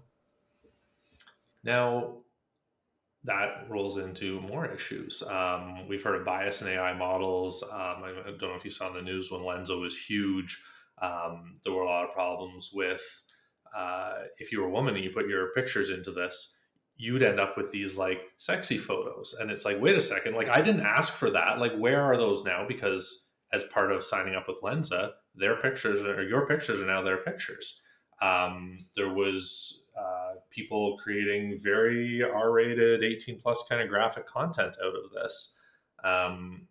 Now, 1.64 2.14
that 3.25 3.67
rolls 3.69 3.99
into 3.99 4.41
more 4.41 4.67
issues. 4.67 5.23
Um, 5.23 5.87
we've 5.89 6.03
heard 6.03 6.17
of 6.17 6.25
bias 6.25 6.63
in 6.63 6.69
AI 6.69 6.93
models. 6.93 7.63
Um, 7.63 8.03
I 8.03 8.13
don't 8.27 8.43
know 8.43 8.55
if 8.55 8.65
you 8.65 8.71
saw 8.71 8.89
in 8.89 8.95
the 8.95 9.03
news 9.03 9.31
when 9.31 9.43
Lensa 9.43 9.81
was 9.81 9.97
huge. 9.97 10.61
Um, 11.01 11.59
there 11.65 11.73
were 11.73 11.83
a 11.83 11.89
lot 11.89 12.05
of 12.05 12.13
problems 12.13 12.71
with 12.75 13.03
uh, 13.77 14.15
if 14.39 14.53
you 14.53 14.61
were 14.61 14.69
a 14.69 14.73
woman 14.73 14.95
and 14.95 15.05
you 15.05 15.11
put 15.11 15.29
your 15.29 15.53
pictures 15.53 15.91
into 15.91 16.11
this, 16.11 16.57
you'd 16.97 17.23
end 17.23 17.41
up 17.41 17.57
with 17.57 17.71
these 17.73 17.97
like 17.97 18.21
sexy 18.37 18.79
photos. 18.79 19.35
And 19.41 19.51
it's 19.51 19.65
like, 19.65 19.81
wait 19.81 19.97
a 19.97 20.01
second, 20.01 20.35
like 20.35 20.49
I 20.49 20.61
didn't 20.61 20.87
ask 20.87 21.13
for 21.13 21.31
that. 21.31 21.59
Like, 21.59 21.77
where 21.77 22.03
are 22.03 22.17
those 22.17 22.45
now? 22.45 22.67
Because 22.67 23.29
as 23.53 23.65
part 23.65 23.93
of 23.93 24.05
signing 24.05 24.35
up 24.35 24.49
with 24.49 24.61
Lensa, 24.63 25.13
their 25.35 25.57
pictures 25.57 26.05
or 26.05 26.23
your 26.23 26.47
pictures 26.47 26.81
are 26.81 26.87
now 26.87 27.03
their 27.03 27.19
pictures. 27.19 27.81
Um, 28.21 28.79
there 28.97 29.13
was 29.13 29.82
uh, 29.98 30.35
people 30.50 30.98
creating 31.02 31.61
very 31.62 32.22
R-rated, 32.22 33.02
18 33.02 33.40
plus 33.40 33.64
kind 33.68 33.83
of 33.83 33.88
graphic 33.88 34.26
content 34.26 34.76
out 34.83 34.94
of 34.94 35.11
this. 35.12 35.55
Um, 36.05 36.66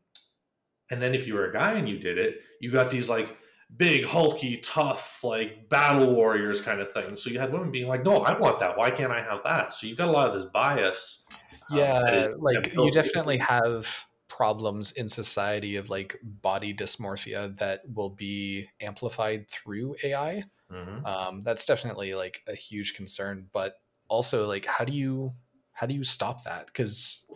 and 0.89 1.01
then 1.01 1.15
if 1.15 1.25
you 1.25 1.35
were 1.35 1.49
a 1.49 1.53
guy 1.53 1.73
and 1.73 1.87
you 1.87 1.97
did 1.97 2.17
it, 2.17 2.41
you 2.59 2.71
got 2.71 2.91
these 2.91 3.09
like 3.09 3.37
big, 3.77 4.05
hulky, 4.05 4.57
tough, 4.57 5.23
like 5.23 5.69
battle 5.69 6.13
warriors 6.13 6.59
kind 6.61 6.81
of 6.81 6.91
thing. 6.91 7.15
So 7.15 7.29
you 7.29 7.39
had 7.39 7.51
women 7.51 7.71
being 7.71 7.87
like, 7.87 8.03
"No, 8.03 8.23
I 8.23 8.37
want 8.37 8.59
that. 8.59 8.77
Why 8.77 8.91
can't 8.91 9.11
I 9.11 9.21
have 9.21 9.39
that?" 9.43 9.73
So 9.73 9.87
you've 9.87 9.97
got 9.97 10.09
a 10.09 10.11
lot 10.11 10.27
of 10.27 10.33
this 10.33 10.45
bias. 10.45 11.25
Um, 11.69 11.77
yeah, 11.77 12.27
like 12.39 12.73
you 12.73 12.91
definitely 12.91 13.37
have 13.37 13.87
problems 14.27 14.93
in 14.93 15.07
society 15.07 15.75
of 15.75 15.89
like 15.89 16.17
body 16.23 16.73
dysmorphia 16.73 17.57
that 17.57 17.81
will 17.93 18.09
be 18.09 18.67
amplified 18.81 19.49
through 19.49 19.95
AI. 20.03 20.43
Mm-hmm. 20.71 21.05
Um, 21.05 21.43
that's 21.43 21.65
definitely 21.65 22.13
like 22.13 22.41
a 22.47 22.55
huge 22.55 22.95
concern. 22.95 23.47
But 23.51 23.75
also, 24.07 24.47
like, 24.47 24.65
how 24.65 24.85
do 24.85 24.93
you 24.93 25.33
how 25.73 25.87
do 25.87 25.93
you 25.93 26.03
stop 26.03 26.43
that? 26.43 26.67
Because 26.67 27.29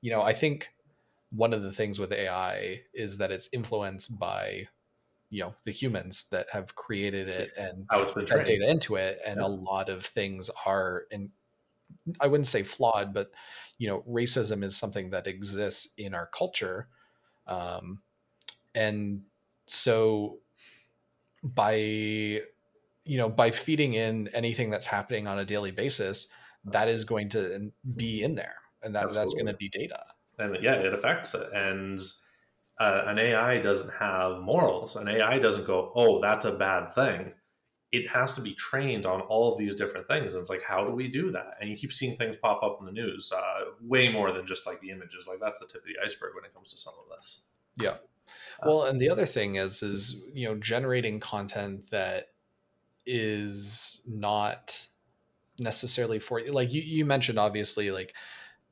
you 0.00 0.10
know, 0.10 0.22
I 0.22 0.32
think 0.32 0.70
one 1.30 1.52
of 1.52 1.62
the 1.62 1.72
things 1.72 1.98
with 1.98 2.12
AI 2.12 2.82
is 2.94 3.18
that 3.18 3.30
it's 3.30 3.48
influenced 3.52 4.18
by 4.18 4.68
you 5.30 5.42
know 5.42 5.54
the 5.64 5.72
humans 5.72 6.24
that 6.30 6.46
have 6.50 6.74
created 6.74 7.28
it 7.28 7.48
it's 7.48 7.58
and 7.58 7.86
put 7.88 8.28
data 8.46 8.66
into 8.66 8.96
it 8.96 9.18
and 9.26 9.38
yeah. 9.38 9.46
a 9.46 9.48
lot 9.48 9.90
of 9.90 10.02
things 10.02 10.50
are 10.64 11.02
in 11.10 11.30
I 12.20 12.26
wouldn't 12.26 12.46
say 12.46 12.62
flawed, 12.62 13.12
but 13.12 13.30
you 13.78 13.88
know, 13.88 14.04
racism 14.08 14.62
is 14.62 14.76
something 14.76 15.10
that 15.10 15.26
exists 15.26 15.92
in 15.96 16.14
our 16.14 16.26
culture, 16.26 16.88
um, 17.46 18.00
and 18.74 19.22
so 19.66 20.38
by 21.42 22.42
you 23.08 23.16
know 23.18 23.28
by 23.28 23.50
feeding 23.50 23.94
in 23.94 24.28
anything 24.34 24.70
that's 24.70 24.86
happening 24.86 25.26
on 25.26 25.38
a 25.38 25.44
daily 25.44 25.70
basis, 25.70 26.28
that 26.64 26.88
is 26.88 27.04
going 27.04 27.28
to 27.30 27.72
be 27.96 28.22
in 28.22 28.34
there, 28.34 28.56
and 28.82 28.94
that 28.94 29.04
Absolutely. 29.04 29.18
that's 29.18 29.34
going 29.34 29.46
to 29.46 29.54
be 29.54 29.68
data. 29.68 30.04
and 30.38 30.56
yeah, 30.62 30.74
it 30.74 30.92
affects 30.92 31.34
it. 31.34 31.48
And 31.52 32.00
uh, 32.78 33.04
an 33.06 33.18
AI 33.18 33.58
doesn't 33.58 33.90
have 33.98 34.40
morals. 34.40 34.96
An 34.96 35.08
AI 35.08 35.38
doesn't 35.38 35.66
go, 35.66 35.90
"Oh, 35.94 36.20
that's 36.20 36.44
a 36.44 36.52
bad 36.52 36.94
thing." 36.94 37.32
It 37.90 38.06
has 38.10 38.34
to 38.34 38.42
be 38.42 38.54
trained 38.54 39.06
on 39.06 39.22
all 39.22 39.50
of 39.50 39.58
these 39.58 39.74
different 39.74 40.06
things. 40.08 40.34
And 40.34 40.42
it's 40.42 40.50
like, 40.50 40.62
how 40.62 40.84
do 40.84 40.92
we 40.92 41.08
do 41.08 41.32
that? 41.32 41.54
And 41.58 41.70
you 41.70 41.74
keep 41.74 41.90
seeing 41.90 42.18
things 42.18 42.36
pop 42.36 42.62
up 42.62 42.76
in 42.80 42.84
the 42.84 42.92
news, 42.92 43.32
uh, 43.34 43.60
way 43.80 44.10
more 44.10 44.30
than 44.30 44.46
just 44.46 44.66
like 44.66 44.78
the 44.82 44.90
images. 44.90 45.26
Like 45.26 45.40
that's 45.40 45.58
the 45.58 45.64
tip 45.64 45.80
of 45.80 45.86
the 45.86 45.96
iceberg 46.04 46.34
when 46.34 46.44
it 46.44 46.52
comes 46.52 46.68
to 46.72 46.76
some 46.76 46.92
of 47.02 47.16
this. 47.16 47.40
Yeah. 47.80 47.94
Well, 48.62 48.84
and 48.84 49.00
the 49.00 49.08
other 49.08 49.24
thing 49.24 49.54
is, 49.54 49.82
is 49.82 50.20
you 50.34 50.46
know, 50.46 50.56
generating 50.56 51.18
content 51.18 51.88
that 51.90 52.26
is 53.08 54.02
not 54.06 54.86
necessarily 55.58 56.18
for 56.18 56.38
you. 56.38 56.52
like 56.52 56.72
you, 56.72 56.82
you 56.82 57.04
mentioned 57.04 57.38
obviously 57.38 57.90
like 57.90 58.14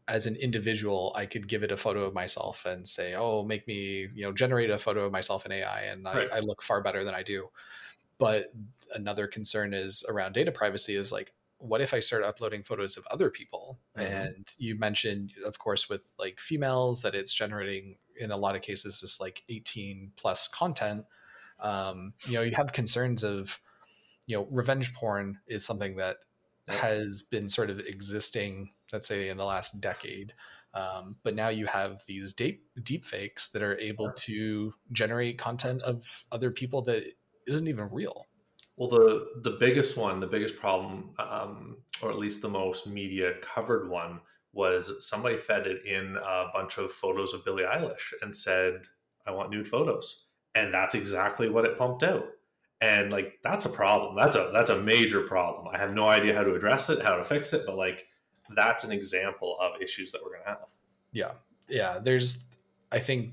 as 0.07 0.27
an 0.27 0.37
individual 0.37 1.13
i 1.17 1.27
could 1.27 1.49
give 1.49 1.65
it 1.65 1.73
a 1.73 1.77
photo 1.77 2.05
of 2.05 2.15
myself 2.15 2.65
and 2.65 2.87
say 2.87 3.15
oh 3.15 3.43
make 3.43 3.67
me 3.67 4.07
you 4.15 4.23
know 4.23 4.33
generate 4.33 4.71
a 4.71 4.79
photo 4.79 5.05
of 5.05 5.13
myself 5.13 5.45
in 5.47 5.53
ai 5.53 5.83
and 5.83 6.05
right. 6.05 6.29
I, 6.33 6.37
I 6.37 6.41
look 6.41 6.63
far 6.63 6.81
better 6.83 7.03
than 7.03 7.15
i 7.15 7.23
do 7.23 7.49
but 8.19 8.53
another 8.95 9.27
concern 9.27 9.75
is 9.75 10.05
around 10.09 10.35
data 10.35 10.53
privacy 10.53 10.95
is 10.95 11.11
like 11.11 11.33
what 11.59 11.81
if 11.81 11.93
i 11.93 11.99
start 11.99 12.23
uploading 12.23 12.63
photos 12.63 12.97
of 12.97 13.05
other 13.11 13.31
people 13.31 13.81
mm-hmm. 13.97 14.07
and 14.07 14.55
you 14.59 14.79
mentioned 14.79 15.33
of 15.45 15.59
course 15.59 15.89
with 15.89 16.09
like 16.21 16.39
females 16.39 17.03
that 17.03 17.17
it's 17.17 17.35
generating 17.35 17.97
in 18.19 18.31
a 18.31 18.37
lot 18.37 18.55
of 18.55 18.63
cases 18.63 19.01
this 19.01 19.21
like 19.21 19.43
18 19.49 20.13
plus 20.17 20.47
content 20.47 21.05
um, 21.59 22.13
you 22.27 22.35
know 22.35 22.43
you 22.43 22.55
have 22.55 22.73
concerns 22.73 23.25
of 23.25 23.61
you 24.27 24.37
know 24.37 24.49
revenge 24.51 24.93
porn 24.93 25.39
is 25.47 25.65
something 25.65 25.97
that 25.97 26.19
has 26.69 27.23
been 27.23 27.49
sort 27.49 27.71
of 27.71 27.79
existing, 27.81 28.71
let's 28.93 29.07
say, 29.07 29.29
in 29.29 29.37
the 29.37 29.45
last 29.45 29.81
decade. 29.81 30.35
Um, 30.75 31.17
but 31.23 31.35
now 31.35 31.49
you 31.49 31.67
have 31.67 32.03
these 32.07 32.33
deep 32.33 32.67
deep 32.83 33.05
fakes 33.05 33.49
that 33.49 33.63
are 33.63 33.79
able 33.79 34.13
to 34.13 34.75
generate 34.93 35.39
content 35.39 35.83
of 35.83 36.25
other 36.31 36.51
people 36.51 36.83
that 36.83 37.05
isn't 37.47 37.69
even 37.69 37.89
real. 37.91 38.27
Well, 38.77 38.91
the 38.91 39.41
the 39.43 39.57
biggest 39.59 39.97
one, 39.97 40.21
the 40.21 40.27
biggest 40.27 40.57
problem, 40.57 41.15
um, 41.19 41.79
or 42.03 42.11
at 42.11 42.19
least 42.19 42.43
the 42.43 42.51
most 42.51 42.87
media 42.87 43.35
covered 43.41 43.89
one, 43.89 44.21
was 44.53 45.07
somebody 45.09 45.39
fed 45.39 45.67
it 45.67 45.87
in 45.87 46.17
a 46.17 46.47
bunch 46.53 46.77
of 46.77 46.93
photos 46.93 47.33
of 47.33 47.45
Billie 47.45 47.65
Eilish 47.65 48.13
and 48.21 48.37
said, 48.37 48.83
"I 49.27 49.31
want 49.31 49.51
nude 49.51 49.69
photos," 49.69 50.27
and 50.55 50.75
that's 50.75 50.95
exactly 50.95 51.49
what 51.49 51.65
it 51.65 51.79
pumped 51.79 52.03
out 52.03 52.27
and 52.81 53.11
like 53.11 53.39
that's 53.43 53.65
a 53.65 53.71
problem. 53.71 54.17
That's 54.17 54.37
a 54.37 54.51
that's 54.53 54.71
a 54.71 54.81
major 54.81 55.23
problem. 55.23 55.69
I 55.73 55.79
have 55.79 55.95
no 55.95 56.09
idea 56.09 56.35
how 56.35 56.43
to 56.43 56.55
address 56.55 56.91
it 56.91 57.03
how 57.03 57.17
to 57.17 57.25
fix 57.25 57.53
it 57.53 57.63
but 57.67 57.77
like 57.77 58.07
that's 58.55 58.85
an 58.85 58.93
example 58.93 59.57
of 59.61 59.81
issues 59.81 60.13
that 60.13 60.23
we're 60.23 60.31
going 60.31 60.43
to 60.45 60.51
have. 60.51 60.71
Yeah. 61.13 61.33
Yeah 61.69 61.99
there's 62.03 62.47
i 62.93 62.99
think 62.99 63.33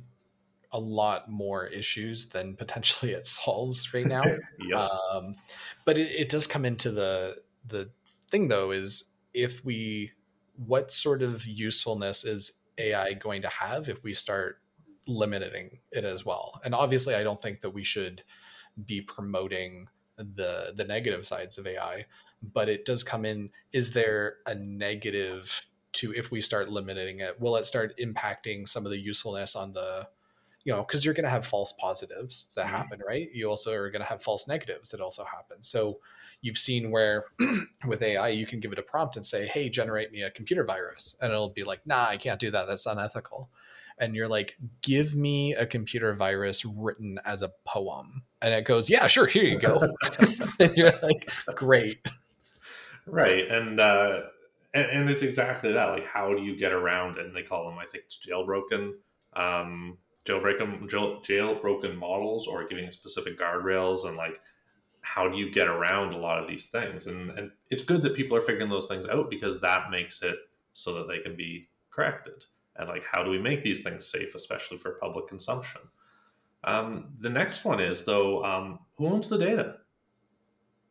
a 0.71 0.79
lot 0.79 1.29
more 1.29 1.67
issues 1.67 2.29
than 2.29 2.55
potentially 2.57 3.11
it 3.11 3.27
solves 3.27 3.93
right 3.93 4.07
now. 4.07 4.23
Yep. 4.59 4.79
um, 4.79 5.33
but 5.85 5.97
it, 5.97 6.11
it 6.11 6.29
does 6.29 6.47
come 6.47 6.65
into 6.65 6.91
the 6.91 7.37
the 7.67 7.91
thing 8.29 8.47
though 8.47 8.71
is 8.71 9.05
if 9.33 9.63
we 9.65 10.11
what 10.55 10.91
sort 10.91 11.21
of 11.21 11.45
usefulness 11.45 12.23
is 12.23 12.59
ai 12.77 13.13
going 13.13 13.41
to 13.41 13.49
have 13.49 13.89
if 13.89 14.03
we 14.03 14.13
start 14.13 14.57
limiting 15.05 15.79
it 15.91 16.05
as 16.05 16.25
well? 16.25 16.61
And 16.63 16.73
obviously 16.73 17.13
i 17.13 17.23
don't 17.23 17.41
think 17.41 17.61
that 17.61 17.71
we 17.71 17.83
should 17.83 18.23
be 18.85 19.01
promoting 19.01 19.87
the 20.17 20.73
the 20.75 20.85
negative 20.85 21.25
sides 21.25 21.57
of 21.57 21.67
AI, 21.67 22.05
but 22.41 22.69
it 22.69 22.85
does 22.85 23.03
come 23.03 23.25
in. 23.25 23.49
Is 23.71 23.93
there 23.93 24.37
a 24.45 24.55
negative 24.55 25.65
to 25.93 26.13
if 26.13 26.31
we 26.31 26.41
start 26.41 26.69
limiting 26.69 27.19
it? 27.19 27.39
Will 27.39 27.55
it 27.55 27.65
start 27.65 27.97
impacting 27.99 28.67
some 28.67 28.85
of 28.85 28.91
the 28.91 28.99
usefulness 28.99 29.55
on 29.55 29.73
the 29.73 30.07
you 30.63 30.71
know 30.71 30.81
because 30.81 31.03
you're 31.03 31.13
going 31.13 31.23
to 31.23 31.29
have 31.29 31.45
false 31.45 31.73
positives 31.73 32.49
that 32.55 32.65
mm-hmm. 32.65 32.75
happen 32.75 32.99
right 33.05 33.29
you 33.33 33.47
also 33.49 33.73
are 33.73 33.89
going 33.89 34.01
to 34.01 34.07
have 34.07 34.21
false 34.21 34.47
negatives 34.47 34.91
that 34.91 35.01
also 35.01 35.23
happen 35.23 35.57
so 35.61 35.99
you've 36.41 36.57
seen 36.57 36.91
where 36.91 37.25
with 37.85 38.01
ai 38.01 38.29
you 38.29 38.45
can 38.45 38.59
give 38.59 38.71
it 38.71 38.79
a 38.79 38.83
prompt 38.83 39.15
and 39.15 39.25
say 39.25 39.45
hey 39.45 39.69
generate 39.69 40.11
me 40.11 40.21
a 40.21 40.31
computer 40.31 40.63
virus 40.63 41.15
and 41.21 41.31
it'll 41.31 41.49
be 41.49 41.63
like 41.63 41.85
nah 41.85 42.05
i 42.07 42.17
can't 42.17 42.39
do 42.39 42.51
that 42.51 42.65
that's 42.65 42.85
unethical 42.85 43.49
and 43.97 44.15
you're 44.15 44.27
like, 44.27 44.57
give 44.81 45.15
me 45.15 45.53
a 45.53 45.65
computer 45.65 46.13
virus 46.13 46.65
written 46.65 47.19
as 47.25 47.41
a 47.41 47.51
poem. 47.65 48.23
And 48.41 48.53
it 48.53 48.65
goes, 48.65 48.89
yeah, 48.89 49.07
sure, 49.07 49.27
here 49.27 49.43
you 49.43 49.59
go. 49.59 49.93
and 50.59 50.75
you're 50.75 50.99
like, 51.01 51.31
great. 51.55 52.07
Right. 53.05 53.49
And, 53.49 53.79
uh, 53.79 54.21
and, 54.73 54.85
and, 54.85 55.09
it's 55.09 55.23
exactly 55.23 55.73
that. 55.73 55.85
Like, 55.85 56.05
how 56.05 56.33
do 56.33 56.41
you 56.41 56.55
get 56.57 56.71
around 56.71 57.17
it? 57.17 57.25
And 57.25 57.35
they 57.35 57.43
call 57.43 57.69
them, 57.69 57.77
I 57.77 57.85
think 57.85 58.05
it's 58.05 58.19
jailbroken, 58.25 58.93
um, 59.33 59.97
jailbroken, 60.25 60.89
jail, 60.89 61.21
jailbroken 61.21 61.95
models 61.95 62.47
or 62.47 62.67
giving 62.67 62.89
specific 62.91 63.37
guardrails 63.37 64.07
and 64.07 64.17
like, 64.17 64.39
how 65.01 65.27
do 65.27 65.37
you 65.37 65.51
get 65.51 65.67
around 65.67 66.13
a 66.13 66.17
lot 66.17 66.41
of 66.41 66.47
these 66.47 66.67
things? 66.67 67.07
And, 67.07 67.29
and 67.31 67.51
it's 67.69 67.83
good 67.83 68.01
that 68.03 68.15
people 68.15 68.37
are 68.37 68.41
figuring 68.41 68.69
those 68.69 68.87
things 68.87 69.05
out 69.05 69.29
because 69.29 69.59
that 69.59 69.91
makes 69.91 70.23
it 70.23 70.37
so 70.71 70.93
that 70.93 71.07
they 71.09 71.19
can 71.19 71.35
be 71.35 71.67
corrected 71.91 72.45
and 72.77 72.89
like 72.89 73.03
how 73.05 73.23
do 73.23 73.29
we 73.29 73.39
make 73.39 73.63
these 73.63 73.81
things 73.81 74.05
safe 74.05 74.35
especially 74.35 74.77
for 74.77 74.93
public 75.01 75.27
consumption 75.27 75.81
um, 76.65 77.13
the 77.19 77.29
next 77.29 77.65
one 77.65 77.79
is 77.79 78.05
though 78.05 78.43
um, 78.43 78.79
who 78.97 79.07
owns 79.07 79.27
the 79.27 79.37
data 79.37 79.75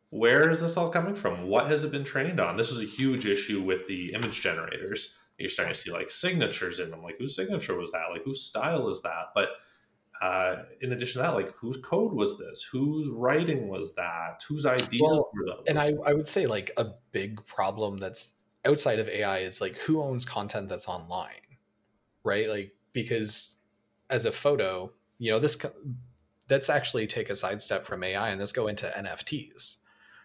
where 0.09 0.51
is 0.51 0.61
this 0.61 0.77
all 0.77 0.89
coming 0.89 1.15
from 1.15 1.47
what 1.47 1.67
has 1.67 1.83
it 1.83 1.91
been 1.91 2.03
trained 2.03 2.39
on 2.39 2.57
this 2.57 2.71
is 2.71 2.79
a 2.79 2.85
huge 2.85 3.25
issue 3.25 3.61
with 3.61 3.87
the 3.87 4.13
image 4.13 4.41
generators 4.41 5.15
you're 5.39 5.49
starting 5.49 5.73
to 5.73 5.79
see 5.79 5.91
like 5.91 6.11
signatures 6.11 6.79
in 6.79 6.91
them 6.91 7.01
like 7.01 7.17
whose 7.17 7.35
signature 7.35 7.77
was 7.77 7.91
that 7.91 8.05
like 8.11 8.23
whose 8.23 8.41
style 8.41 8.87
is 8.87 9.01
that 9.01 9.27
but 9.33 9.49
uh, 10.23 10.63
in 10.79 10.93
addition 10.93 11.19
to 11.19 11.27
that, 11.27 11.33
like 11.33 11.53
whose 11.53 11.75
code 11.77 12.13
was 12.13 12.37
this? 12.37 12.63
Whose 12.63 13.07
writing 13.09 13.67
was 13.67 13.93
that? 13.95 14.41
Whose 14.47 14.65
ideas 14.65 15.01
well, 15.03 15.29
were 15.33 15.45
those? 15.45 15.65
And 15.67 15.77
I, 15.77 15.91
I 16.05 16.13
would 16.13 16.27
say 16.27 16.45
like 16.45 16.71
a 16.77 16.91
big 17.11 17.45
problem 17.45 17.97
that's 17.97 18.31
outside 18.63 18.99
of 18.99 19.09
AI 19.09 19.39
is 19.39 19.59
like 19.59 19.77
who 19.79 20.01
owns 20.01 20.25
content 20.25 20.69
that's 20.69 20.87
online? 20.87 21.42
Right? 22.23 22.49
Like 22.49 22.73
because 22.93 23.57
as 24.09 24.25
a 24.25 24.31
photo, 24.31 24.91
you 25.17 25.31
know, 25.31 25.39
this 25.39 25.57
let's 26.49 26.69
actually 26.69 27.07
take 27.07 27.29
a 27.29 27.35
sidestep 27.35 27.85
from 27.85 28.03
AI 28.03 28.29
and 28.29 28.39
let's 28.39 28.51
go 28.51 28.67
into 28.67 28.87
NFTs, 28.87 29.77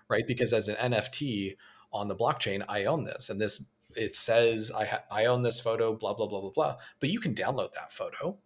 right? 0.08 0.26
Because 0.26 0.52
as 0.52 0.68
an 0.68 0.92
NFT 0.92 1.56
on 1.92 2.08
the 2.08 2.16
blockchain, 2.16 2.64
I 2.68 2.84
own 2.84 3.04
this, 3.04 3.30
and 3.30 3.40
this 3.40 3.66
it 3.96 4.14
says 4.14 4.70
I 4.70 4.84
ha- 4.84 5.04
I 5.10 5.26
own 5.26 5.42
this 5.42 5.60
photo, 5.60 5.94
blah 5.94 6.14
blah 6.14 6.26
blah 6.26 6.40
blah 6.40 6.50
blah. 6.50 6.76
But 7.00 7.10
you 7.10 7.20
can 7.20 7.34
download 7.34 7.72
that 7.72 7.92
photo. 7.92 8.36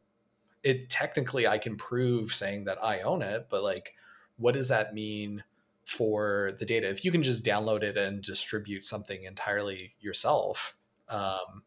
It 0.62 0.90
technically 0.90 1.46
I 1.46 1.58
can 1.58 1.76
prove 1.76 2.32
saying 2.32 2.64
that 2.64 2.82
I 2.82 3.00
own 3.00 3.22
it, 3.22 3.48
but 3.50 3.62
like, 3.62 3.94
what 4.36 4.54
does 4.54 4.68
that 4.68 4.94
mean? 4.94 5.44
for 5.84 6.52
the 6.60 6.64
data 6.64 6.88
if 6.88 7.04
you 7.04 7.10
can 7.10 7.24
just 7.24 7.44
download 7.44 7.82
it 7.82 7.96
and 7.96 8.22
distribute 8.22 8.84
something 8.84 9.24
entirely 9.24 9.96
yourself 10.00 10.76
um, 11.08 11.64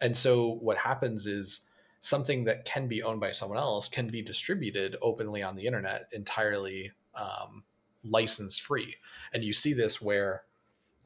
and 0.00 0.16
so 0.16 0.58
what 0.60 0.78
happens 0.78 1.26
is 1.26 1.68
something 2.00 2.44
that 2.44 2.64
can 2.64 2.86
be 2.86 3.02
owned 3.02 3.20
by 3.20 3.32
someone 3.32 3.58
else 3.58 3.88
can 3.88 4.06
be 4.06 4.22
distributed 4.22 4.96
openly 5.02 5.42
on 5.42 5.56
the 5.56 5.66
internet 5.66 6.08
entirely 6.12 6.92
um, 7.14 7.64
license 8.04 8.58
free. 8.58 8.94
And 9.32 9.42
you 9.42 9.52
see 9.52 9.72
this 9.72 10.00
where 10.00 10.42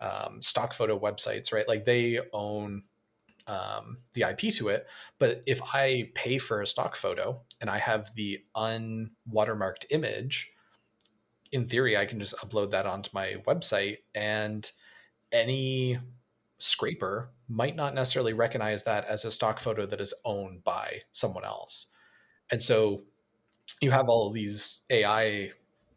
um, 0.01 0.43
stock 0.43 0.75
photo 0.75 0.99
websites, 0.99 1.53
right? 1.53 1.67
Like 1.67 1.85
they 1.85 2.21
own 2.33 2.83
um, 3.47 3.99
the 4.15 4.23
IP 4.23 4.53
to 4.55 4.69
it. 4.69 4.87
But 5.19 5.43
if 5.47 5.61
I 5.75 6.11
pay 6.15 6.39
for 6.39 6.61
a 6.61 6.67
stock 6.67 6.97
photo 6.97 7.41
and 7.61 7.71
I 7.71 7.79
have 7.79 8.15
the 8.15 8.45
unwatermarked 8.57 9.87
image, 9.91 10.53
in 11.51 11.69
theory, 11.69 11.97
I 11.97 12.07
can 12.07 12.19
just 12.19 12.37
upload 12.39 12.71
that 12.71 12.87
onto 12.87 13.11
my 13.13 13.37
website 13.47 13.99
and 14.15 14.71
any 15.31 15.99
scraper 16.63 17.31
might 17.49 17.75
not 17.75 17.93
necessarily 17.93 18.33
recognize 18.33 18.85
that 18.85 19.05
as 19.07 19.25
a 19.25 19.33
stock 19.33 19.59
photo 19.59 19.85
that 19.85 20.01
is 20.01 20.15
owned 20.25 20.63
by 20.63 21.01
someone 21.11 21.45
else. 21.45 21.89
And 22.53 22.63
so 22.63 23.03
you 23.81 23.91
have 23.91 24.09
all 24.09 24.29
of 24.29 24.35
these 24.35 24.83
AI 24.89 25.51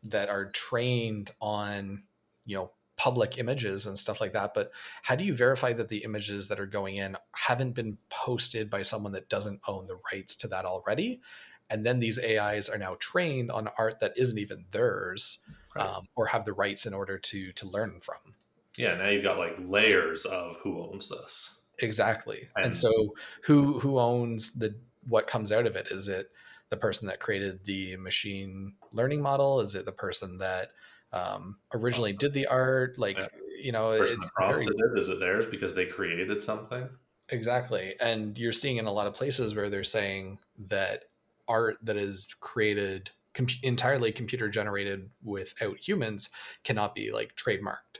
that 0.05 0.27
are 0.27 0.45
trained 0.45 1.29
on, 1.39 2.03
you 2.45 2.57
know, 2.57 2.71
public 2.97 3.37
images 3.37 3.85
and 3.85 3.99
stuff 3.99 4.19
like 4.19 4.33
that. 4.33 4.55
But 4.55 4.71
how 5.03 5.15
do 5.15 5.23
you 5.23 5.35
verify 5.35 5.71
that 5.73 5.89
the 5.89 6.03
images 6.03 6.47
that 6.47 6.59
are 6.59 6.65
going 6.65 6.95
in 6.95 7.15
haven't 7.33 7.75
been 7.75 7.99
posted 8.09 8.71
by 8.71 8.81
someone 8.81 9.11
that 9.11 9.29
doesn't 9.29 9.61
own 9.67 9.85
the 9.85 9.99
rights 10.11 10.35
to 10.37 10.47
that 10.47 10.65
already? 10.65 11.21
And 11.69 11.85
then 11.85 11.99
these 11.99 12.17
AIs 12.17 12.69
are 12.69 12.77
now 12.79 12.95
trained 12.99 13.51
on 13.51 13.69
art 13.77 13.99
that 13.99 14.17
isn't 14.17 14.39
even 14.39 14.65
theirs 14.71 15.45
right. 15.75 15.85
um, 15.85 16.07
or 16.15 16.27
have 16.27 16.45
the 16.45 16.53
rights 16.53 16.87
in 16.87 16.93
order 16.95 17.19
to 17.19 17.51
to 17.51 17.67
learn 17.67 17.99
from. 18.01 18.33
Yeah, 18.77 18.95
now 18.95 19.09
you've 19.09 19.23
got 19.23 19.37
like 19.37 19.55
layers 19.59 20.25
of 20.25 20.57
who 20.57 20.81
owns 20.81 21.09
this. 21.09 21.61
Exactly. 21.79 22.47
And, 22.55 22.65
and 22.65 22.75
so 22.75 23.15
who 23.43 23.79
who 23.79 23.99
owns 23.99 24.53
the 24.53 24.75
what 25.07 25.27
comes 25.27 25.51
out 25.51 25.65
of 25.65 25.75
it? 25.75 25.87
Is 25.91 26.07
it 26.07 26.29
the 26.69 26.77
person 26.77 27.07
that 27.07 27.19
created 27.19 27.65
the 27.65 27.95
machine 27.97 28.73
learning 28.91 29.21
model? 29.21 29.59
Is 29.59 29.75
it 29.75 29.85
the 29.85 29.91
person 29.91 30.37
that 30.37 30.69
um, 31.13 31.57
originally 31.73 32.13
did 32.13 32.33
the 32.33 32.47
art? 32.47 32.97
Like, 32.97 33.17
yeah. 33.17 33.27
you 33.61 33.71
know, 33.71 33.91
it's 33.91 34.15
prompted 34.35 34.73
very... 34.77 34.93
it. 34.95 34.99
Is 34.99 35.09
it 35.09 35.19
theirs 35.19 35.45
because 35.45 35.75
they 35.75 35.85
created 35.85 36.41
something? 36.41 36.89
Exactly. 37.29 37.95
And 37.99 38.37
you're 38.37 38.53
seeing 38.53 38.77
in 38.77 38.85
a 38.85 38.91
lot 38.91 39.07
of 39.07 39.13
places 39.13 39.55
where 39.55 39.69
they're 39.69 39.83
saying 39.83 40.39
that 40.67 41.05
art 41.47 41.77
that 41.83 41.97
is 41.97 42.27
created 42.39 43.11
com- 43.33 43.47
entirely 43.63 44.11
computer 44.11 44.49
generated 44.49 45.09
without 45.23 45.77
humans 45.87 46.29
cannot 46.63 46.95
be 46.95 47.11
like 47.11 47.35
trademarked. 47.35 47.99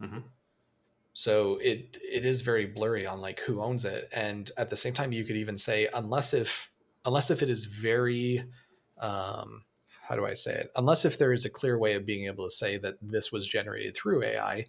Mhm. 0.00 0.24
So 1.12 1.56
it 1.62 1.98
it 2.02 2.26
is 2.26 2.42
very 2.42 2.66
blurry 2.66 3.06
on 3.06 3.20
like 3.20 3.40
who 3.40 3.62
owns 3.62 3.84
it, 3.84 4.08
and 4.12 4.50
at 4.56 4.68
the 4.70 4.76
same 4.76 4.92
time, 4.92 5.12
you 5.12 5.24
could 5.24 5.36
even 5.36 5.56
say 5.56 5.88
unless 5.94 6.34
if 6.34 6.70
unless 7.04 7.30
if 7.30 7.42
it 7.42 7.48
is 7.48 7.64
very 7.64 8.44
um, 8.98 9.64
how 10.02 10.14
do 10.16 10.26
I 10.26 10.34
say 10.34 10.54
it? 10.54 10.70
Unless 10.76 11.04
if 11.04 11.18
there 11.18 11.32
is 11.32 11.44
a 11.44 11.50
clear 11.50 11.78
way 11.78 11.94
of 11.94 12.06
being 12.06 12.26
able 12.26 12.44
to 12.44 12.50
say 12.50 12.78
that 12.78 12.96
this 13.00 13.32
was 13.32 13.46
generated 13.46 13.96
through 13.96 14.24
AI, 14.24 14.66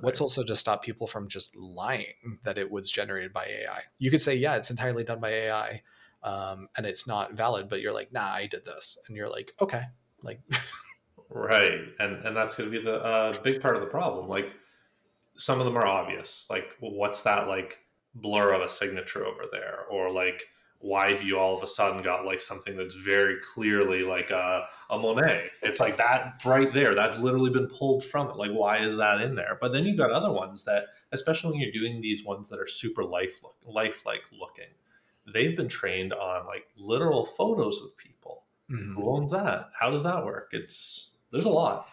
what's 0.00 0.20
Right. 0.20 0.24
also 0.24 0.42
to 0.42 0.56
stop 0.56 0.82
people 0.82 1.06
from 1.06 1.28
just 1.28 1.54
lying 1.54 2.38
that 2.44 2.58
it 2.58 2.70
was 2.70 2.90
generated 2.90 3.32
by 3.32 3.44
AI? 3.46 3.82
You 3.98 4.10
could 4.10 4.22
say, 4.22 4.34
yeah, 4.34 4.56
it's 4.56 4.70
entirely 4.70 5.04
done 5.04 5.20
by 5.20 5.30
AI, 5.30 5.82
um, 6.22 6.68
and 6.76 6.86
it's 6.86 7.06
not 7.06 7.34
valid, 7.34 7.68
but 7.68 7.80
you're 7.80 7.92
like, 7.92 8.12
nah, 8.12 8.32
I 8.32 8.46
did 8.46 8.64
this, 8.64 8.98
and 9.06 9.16
you're 9.16 9.30
like, 9.30 9.54
okay, 9.60 9.84
like, 10.22 10.40
Right, 11.28 11.82
and 12.00 12.26
and 12.26 12.36
that's 12.36 12.56
going 12.56 12.72
to 12.72 12.78
be 12.78 12.84
the 12.84 13.04
uh, 13.04 13.40
big 13.42 13.60
part 13.60 13.76
of 13.76 13.82
the 13.82 13.88
problem. 13.88 14.28
Like 14.28 14.46
some 15.40 15.58
of 15.58 15.64
them 15.64 15.76
are 15.76 15.86
obvious. 15.86 16.46
Like 16.50 16.76
what's 16.80 17.22
that 17.22 17.48
like 17.48 17.78
blur 18.14 18.52
of 18.52 18.62
a 18.62 18.68
signature 18.68 19.24
over 19.24 19.44
there, 19.50 19.80
or 19.90 20.10
like 20.10 20.44
why 20.80 21.10
have 21.10 21.22
you 21.22 21.38
all 21.38 21.54
of 21.54 21.62
a 21.62 21.66
sudden 21.66 22.02
got 22.02 22.24
like 22.24 22.40
something 22.40 22.74
that's 22.74 22.94
very 22.94 23.36
clearly 23.54 24.02
like 24.02 24.30
a, 24.30 24.66
a 24.90 24.98
Monet? 24.98 25.46
It's 25.62 25.80
like 25.80 25.96
that 25.96 26.42
right 26.44 26.72
there. 26.72 26.94
That's 26.94 27.18
literally 27.18 27.50
been 27.50 27.68
pulled 27.68 28.04
from 28.04 28.28
it. 28.28 28.36
Like 28.36 28.50
why 28.50 28.78
is 28.78 28.96
that 28.96 29.20
in 29.20 29.34
there? 29.34 29.58
But 29.60 29.72
then 29.72 29.84
you've 29.84 29.98
got 29.98 30.10
other 30.10 30.32
ones 30.32 30.64
that, 30.64 30.84
especially 31.12 31.52
when 31.52 31.60
you're 31.60 31.72
doing 31.72 32.00
these 32.00 32.24
ones 32.24 32.48
that 32.48 32.58
are 32.58 32.68
super 32.68 33.04
life 33.04 33.42
look, 33.42 33.56
lifelike 33.66 34.22
looking, 34.38 34.72
they've 35.32 35.56
been 35.56 35.68
trained 35.68 36.12
on 36.12 36.46
like 36.46 36.66
literal 36.76 37.24
photos 37.24 37.80
of 37.82 37.96
people 37.96 38.44
mhm. 38.70 38.94
who 38.94 39.10
owns 39.10 39.30
that? 39.32 39.70
How 39.78 39.90
does 39.90 40.02
that 40.02 40.24
work? 40.24 40.48
It's 40.52 41.16
there's 41.30 41.44
a 41.44 41.50
lot. 41.50 41.88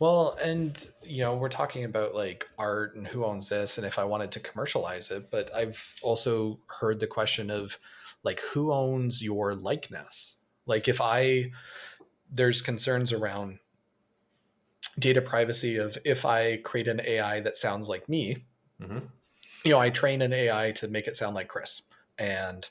Well, 0.00 0.36
and 0.42 0.88
you 1.02 1.22
know, 1.22 1.36
we're 1.36 1.48
talking 1.48 1.84
about 1.84 2.14
like 2.14 2.48
art 2.58 2.96
and 2.96 3.06
who 3.06 3.24
owns 3.24 3.48
this 3.48 3.78
and 3.78 3.86
if 3.86 3.98
I 3.98 4.04
wanted 4.04 4.32
to 4.32 4.40
commercialize 4.40 5.10
it, 5.10 5.30
but 5.30 5.54
I've 5.54 5.94
also 6.02 6.60
heard 6.66 7.00
the 7.00 7.06
question 7.06 7.50
of 7.50 7.78
like 8.22 8.40
who 8.40 8.72
owns 8.72 9.22
your 9.22 9.54
likeness? 9.54 10.38
Like 10.66 10.88
if 10.88 11.00
I 11.00 11.52
there's 12.30 12.60
concerns 12.60 13.12
around 13.12 13.60
data 14.98 15.22
privacy 15.22 15.76
of 15.76 15.96
if 16.04 16.24
I 16.24 16.56
create 16.58 16.88
an 16.88 17.00
AI 17.04 17.40
that 17.40 17.56
sounds 17.56 17.88
like 17.88 18.08
me, 18.08 18.44
hmm 18.84 18.98
you 19.66 19.72
know, 19.72 19.80
I 19.80 19.90
train 19.90 20.22
an 20.22 20.32
AI 20.32 20.70
to 20.76 20.86
make 20.86 21.08
it 21.08 21.16
sound 21.16 21.34
like 21.34 21.48
Chris. 21.48 21.82
And, 22.18 22.68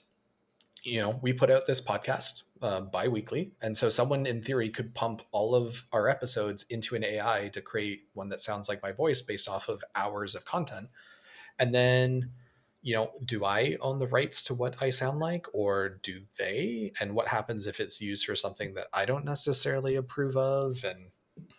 you 0.82 1.02
know, 1.02 1.20
we 1.22 1.34
put 1.34 1.52
out 1.52 1.68
this 1.68 1.82
podcast 1.82 2.44
uh, 2.62 2.82
bi 2.82 3.08
weekly. 3.08 3.52
And 3.62 3.76
so 3.76 3.90
someone 3.90 4.26
in 4.26 4.42
theory 4.42 4.70
could 4.70 4.94
pump 4.94 5.22
all 5.32 5.56
of 5.56 5.86
our 5.92 6.08
episodes 6.08 6.64
into 6.70 6.96
an 6.96 7.04
AI 7.04 7.50
to 7.54 7.62
create 7.62 8.04
one 8.14 8.30
that 8.30 8.42
sounds 8.42 8.70
like 8.70 8.82
my 8.82 8.92
voice 8.92 9.22
based 9.22 9.50
off 9.50 9.68
of 9.70 9.84
hours 9.96 10.36
of 10.36 10.46
content. 10.46 10.90
And 11.60 11.74
then, 11.74 12.32
you 12.82 12.96
know, 12.96 13.12
do 13.24 13.46
I 13.46 13.78
own 13.82 14.00
the 14.00 14.08
rights 14.08 14.42
to 14.44 14.54
what 14.54 14.82
I 14.82 14.90
sound 14.90 15.20
like 15.20 15.48
or 15.54 16.00
do 16.02 16.22
they? 16.38 16.92
And 17.00 17.14
what 17.14 17.28
happens 17.28 17.68
if 17.68 17.80
it's 17.80 18.02
used 18.02 18.26
for 18.26 18.36
something 18.36 18.74
that 18.76 18.88
I 18.94 19.06
don't 19.06 19.26
necessarily 19.26 19.96
approve 19.96 20.38
of 20.38 20.84
and 20.84 21.08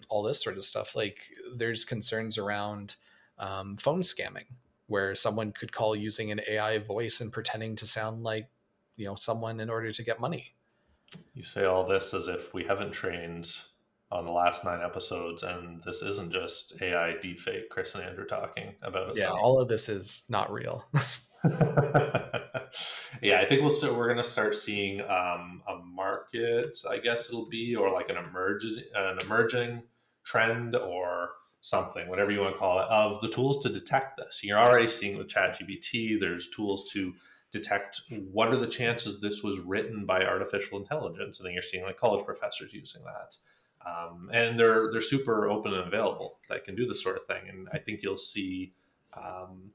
all 0.08 0.22
this 0.22 0.42
sort 0.42 0.56
of 0.56 0.64
stuff? 0.64 0.96
Like, 0.96 1.18
there's 1.54 1.84
concerns 1.84 2.38
around 2.38 2.96
um, 3.38 3.76
phone 3.76 4.02
scamming 4.02 4.46
where 4.86 5.14
someone 5.14 5.52
could 5.52 5.72
call 5.72 5.96
using 5.96 6.30
an 6.30 6.40
AI 6.48 6.78
voice 6.78 7.20
and 7.20 7.32
pretending 7.32 7.76
to 7.76 7.86
sound 7.86 8.22
like, 8.22 8.48
you 8.96 9.04
know, 9.04 9.14
someone 9.16 9.58
in 9.60 9.68
order 9.68 9.90
to 9.90 10.02
get 10.04 10.20
money. 10.20 10.54
You 11.34 11.42
say 11.42 11.64
all 11.64 11.86
this 11.86 12.14
as 12.14 12.28
if 12.28 12.52
we 12.54 12.64
haven't 12.64 12.92
trained 12.92 13.50
on 14.10 14.24
the 14.24 14.32
last 14.32 14.64
nine 14.64 14.80
episodes, 14.82 15.42
and 15.42 15.82
this 15.84 16.02
isn't 16.02 16.32
just 16.32 16.80
AI 16.80 17.14
deepfake 17.22 17.68
Chris 17.70 17.94
and 17.94 18.04
Andrew 18.04 18.24
talking 18.24 18.74
about 18.82 19.10
it. 19.10 19.18
Yeah, 19.18 19.30
all 19.30 19.60
of 19.60 19.68
this 19.68 19.88
is 19.88 20.24
not 20.28 20.52
real. 20.52 20.84
yeah, 23.22 23.40
I 23.40 23.46
think 23.48 23.60
we'll 23.60 23.70
start, 23.70 23.96
we're 23.96 24.06
going 24.06 24.16
to 24.16 24.24
start 24.24 24.56
seeing 24.56 25.00
um, 25.02 25.62
a 25.68 25.76
market, 25.84 26.78
I 26.88 26.98
guess 26.98 27.28
it'll 27.28 27.48
be, 27.48 27.76
or 27.76 27.92
like 27.92 28.08
an 28.08 28.16
emerging 28.16 28.82
an 28.94 29.18
emerging 29.20 29.82
trend 30.24 30.74
or 30.74 31.30
something, 31.60 32.08
whatever 32.08 32.30
you 32.30 32.40
want 32.40 32.54
to 32.54 32.58
call 32.58 32.80
it, 32.80 32.86
of 32.88 33.20
the 33.20 33.28
tools 33.28 33.62
to 33.62 33.68
detect 33.68 34.16
this. 34.16 34.40
You're 34.42 34.58
already 34.58 34.88
seeing 34.88 35.18
with 35.18 35.28
ChatGPT. 35.28 36.18
There's 36.18 36.50
tools 36.50 36.90
to 36.92 37.12
detect 37.58 38.02
what 38.32 38.48
are 38.48 38.56
the 38.56 38.66
chances 38.66 39.20
this 39.20 39.42
was 39.42 39.58
written 39.60 40.06
by 40.06 40.20
artificial 40.22 40.78
intelligence, 40.78 41.38
and 41.38 41.46
then 41.46 41.52
you're 41.54 41.62
seeing 41.62 41.84
like 41.84 41.96
college 41.96 42.24
professors 42.24 42.72
using 42.72 43.02
that. 43.04 43.36
Um, 43.86 44.30
and 44.32 44.58
they're 44.58 44.90
they're 44.90 45.00
super 45.00 45.48
open 45.48 45.72
and 45.72 45.86
available 45.86 46.38
that 46.48 46.64
can 46.64 46.74
do 46.74 46.86
this 46.86 47.02
sort 47.02 47.16
of 47.16 47.24
thing. 47.26 47.48
And 47.48 47.68
I 47.72 47.78
think 47.78 48.02
you'll 48.02 48.16
see 48.16 48.72
um, 49.16 49.70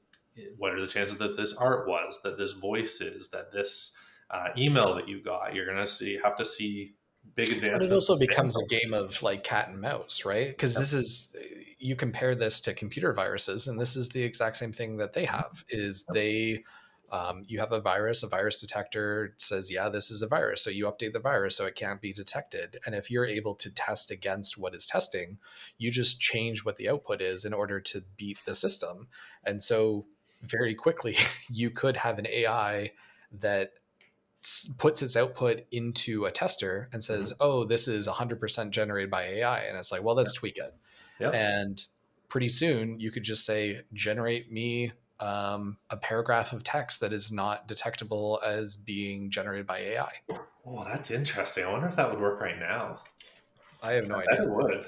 what 0.56 0.72
are 0.72 0.80
the 0.80 0.86
chances 0.86 1.18
that 1.18 1.36
this 1.36 1.54
art 1.54 1.88
was, 1.88 2.20
that 2.22 2.36
this 2.36 2.52
voice 2.52 3.00
is, 3.00 3.28
that 3.28 3.52
this 3.52 3.96
uh, 4.30 4.48
email 4.56 4.94
that 4.94 5.08
you 5.08 5.22
got. 5.22 5.54
You're 5.54 5.66
gonna 5.66 5.86
see 5.86 6.18
have 6.22 6.36
to 6.36 6.44
see 6.44 6.94
big 7.34 7.48
But 7.48 7.56
advancements. 7.56 7.86
it 7.86 7.92
also 7.92 8.16
becomes 8.16 8.58
a 8.60 8.66
game 8.66 8.92
of 8.92 9.22
like 9.22 9.44
cat 9.44 9.68
and 9.68 9.80
mouse, 9.80 10.24
right? 10.24 10.48
Because 10.48 10.74
this 10.74 10.92
is 10.92 11.34
you 11.78 11.96
compare 11.96 12.34
this 12.34 12.60
to 12.62 12.74
computer 12.74 13.12
viruses, 13.12 13.68
and 13.68 13.80
this 13.80 13.96
is 13.96 14.08
the 14.10 14.22
exact 14.22 14.56
same 14.56 14.72
thing 14.72 14.98
that 14.98 15.12
they 15.12 15.24
have. 15.24 15.64
Is 15.68 16.04
they 16.12 16.64
um, 17.12 17.42
you 17.46 17.60
have 17.60 17.72
a 17.72 17.80
virus, 17.80 18.22
a 18.22 18.26
virus 18.26 18.58
detector 18.58 19.34
says, 19.36 19.70
yeah, 19.70 19.90
this 19.90 20.10
is 20.10 20.22
a 20.22 20.26
virus. 20.26 20.64
So 20.64 20.70
you 20.70 20.86
update 20.86 21.12
the 21.12 21.20
virus 21.20 21.54
so 21.56 21.66
it 21.66 21.74
can't 21.74 22.00
be 22.00 22.10
detected. 22.10 22.78
And 22.86 22.94
if 22.94 23.10
you're 23.10 23.26
able 23.26 23.54
to 23.56 23.70
test 23.70 24.10
against 24.10 24.56
what 24.56 24.74
is 24.74 24.86
testing, 24.86 25.36
you 25.76 25.90
just 25.90 26.20
change 26.20 26.64
what 26.64 26.78
the 26.78 26.88
output 26.88 27.20
is 27.20 27.44
in 27.44 27.52
order 27.52 27.80
to 27.80 28.02
beat 28.16 28.38
the 28.46 28.54
system. 28.54 29.08
And 29.44 29.62
so 29.62 30.06
very 30.40 30.74
quickly, 30.74 31.16
you 31.50 31.68
could 31.68 31.98
have 31.98 32.18
an 32.18 32.26
AI 32.26 32.92
that 33.30 33.74
puts 34.78 35.02
its 35.02 35.14
output 35.14 35.66
into 35.70 36.24
a 36.24 36.32
tester 36.32 36.88
and 36.92 37.04
says, 37.04 37.32
"Oh, 37.38 37.64
this 37.64 37.86
is 37.86 38.08
100% 38.08 38.70
generated 38.70 39.10
by 39.10 39.22
AI," 39.24 39.60
and 39.60 39.78
it's 39.78 39.92
like, 39.92 40.02
"Well, 40.02 40.16
let's 40.16 40.32
tweak 40.32 40.58
it." 40.58 40.74
Yep. 41.20 41.32
And 41.32 41.86
pretty 42.28 42.48
soon, 42.48 42.98
you 42.98 43.12
could 43.12 43.22
just 43.22 43.46
say, 43.46 43.82
"Generate 43.92 44.50
me 44.50 44.92
um, 45.22 45.76
a 45.90 45.96
paragraph 45.96 46.52
of 46.52 46.64
text 46.64 47.00
that 47.00 47.12
is 47.12 47.30
not 47.30 47.68
detectable 47.68 48.40
as 48.44 48.76
being 48.76 49.30
generated 49.30 49.66
by 49.66 49.78
AI." 49.78 50.12
Oh, 50.66 50.84
that's 50.84 51.10
interesting. 51.10 51.64
I 51.64 51.70
wonder 51.70 51.88
if 51.88 51.96
that 51.96 52.10
would 52.10 52.20
work 52.20 52.40
right 52.40 52.58
now. 52.58 53.00
I 53.82 53.92
have 53.92 54.08
no 54.08 54.16
I 54.16 54.22
idea. 54.22 54.44
it 54.44 54.50
would. 54.50 54.86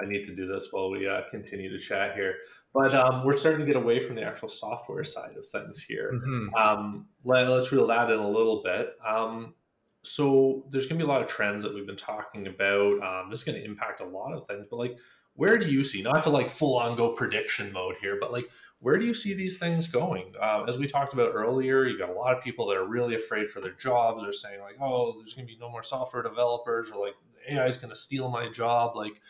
I 0.00 0.06
need 0.06 0.26
to 0.26 0.34
do 0.34 0.46
this 0.46 0.68
while 0.70 0.90
we 0.90 1.08
uh, 1.08 1.22
continue 1.30 1.70
to 1.70 1.78
chat 1.78 2.14
here. 2.14 2.36
But 2.74 2.94
um, 2.94 3.24
we're 3.24 3.36
starting 3.36 3.60
to 3.60 3.66
get 3.66 3.76
away 3.76 4.00
from 4.00 4.14
the 4.16 4.22
actual 4.22 4.48
software 4.48 5.04
side 5.04 5.36
of 5.36 5.46
things 5.48 5.82
here. 5.82 6.12
Mhm. 6.14 6.54
Um, 6.54 7.06
let, 7.24 7.44
us 7.48 7.72
reel 7.72 7.86
that 7.86 8.10
in 8.10 8.18
a 8.18 8.28
little 8.28 8.62
bit. 8.62 8.94
Um, 9.06 9.54
so 10.02 10.66
there's 10.70 10.86
going 10.86 10.98
to 10.98 11.04
be 11.04 11.08
a 11.08 11.12
lot 11.12 11.22
of 11.22 11.28
trends 11.28 11.62
that 11.62 11.74
we've 11.74 11.86
been 11.86 11.96
talking 11.96 12.46
about. 12.46 13.02
Um, 13.02 13.30
this 13.30 13.40
is 13.40 13.44
going 13.44 13.58
to 13.58 13.64
impact 13.64 14.00
a 14.00 14.04
lot 14.04 14.32
of 14.32 14.46
things. 14.46 14.66
But 14.70 14.78
like, 14.78 14.98
where 15.34 15.56
do 15.58 15.66
you 15.66 15.82
see? 15.82 16.02
Not 16.02 16.22
to 16.24 16.30
like 16.30 16.48
full 16.50 16.78
on 16.78 16.96
go 16.96 17.12
prediction 17.12 17.72
mode 17.72 17.96
here, 18.00 18.18
but 18.20 18.32
like, 18.32 18.48
where 18.80 18.96
do 18.96 19.04
you 19.04 19.14
see 19.14 19.34
these 19.34 19.56
things 19.56 19.88
going? 19.88 20.32
Uh, 20.40 20.64
as 20.68 20.78
we 20.78 20.86
talked 20.86 21.12
about 21.12 21.32
earlier, 21.34 21.86
you 21.86 21.98
got 21.98 22.10
a 22.10 22.12
lot 22.12 22.36
of 22.36 22.42
people 22.42 22.66
that 22.68 22.76
are 22.76 22.86
really 22.86 23.16
afraid 23.16 23.50
for 23.50 23.60
their 23.60 23.72
jobs. 23.72 24.22
They're 24.22 24.32
saying 24.32 24.60
like, 24.60 24.76
"Oh, 24.80 25.14
there's 25.18 25.34
going 25.34 25.46
to 25.46 25.52
be 25.52 25.58
no 25.58 25.68
more 25.68 25.82
software 25.82 26.22
developers," 26.22 26.90
or 26.90 27.04
like, 27.04 27.14
"AI 27.48 27.66
is 27.66 27.76
going 27.76 27.90
to 27.90 27.96
steal 27.96 28.28
my 28.28 28.48
job." 28.48 28.94
Like, 28.94 29.20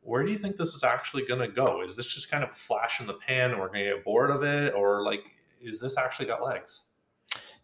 where 0.00 0.24
do 0.24 0.32
you 0.32 0.38
think 0.38 0.56
this 0.56 0.74
is 0.74 0.82
actually 0.82 1.26
going 1.26 1.40
to 1.40 1.48
go? 1.48 1.82
Is 1.82 1.96
this 1.96 2.06
just 2.06 2.30
kind 2.30 2.42
of 2.42 2.50
a 2.50 2.54
flash 2.54 3.00
in 3.00 3.06
the 3.06 3.14
pan, 3.14 3.50
and 3.50 3.60
we're 3.60 3.68
going 3.68 3.84
to 3.84 3.96
get 3.96 4.04
bored 4.04 4.30
of 4.30 4.42
it, 4.44 4.72
or 4.74 5.02
like, 5.02 5.24
is 5.60 5.78
this 5.78 5.98
actually 5.98 6.26
got 6.26 6.42
legs? 6.42 6.82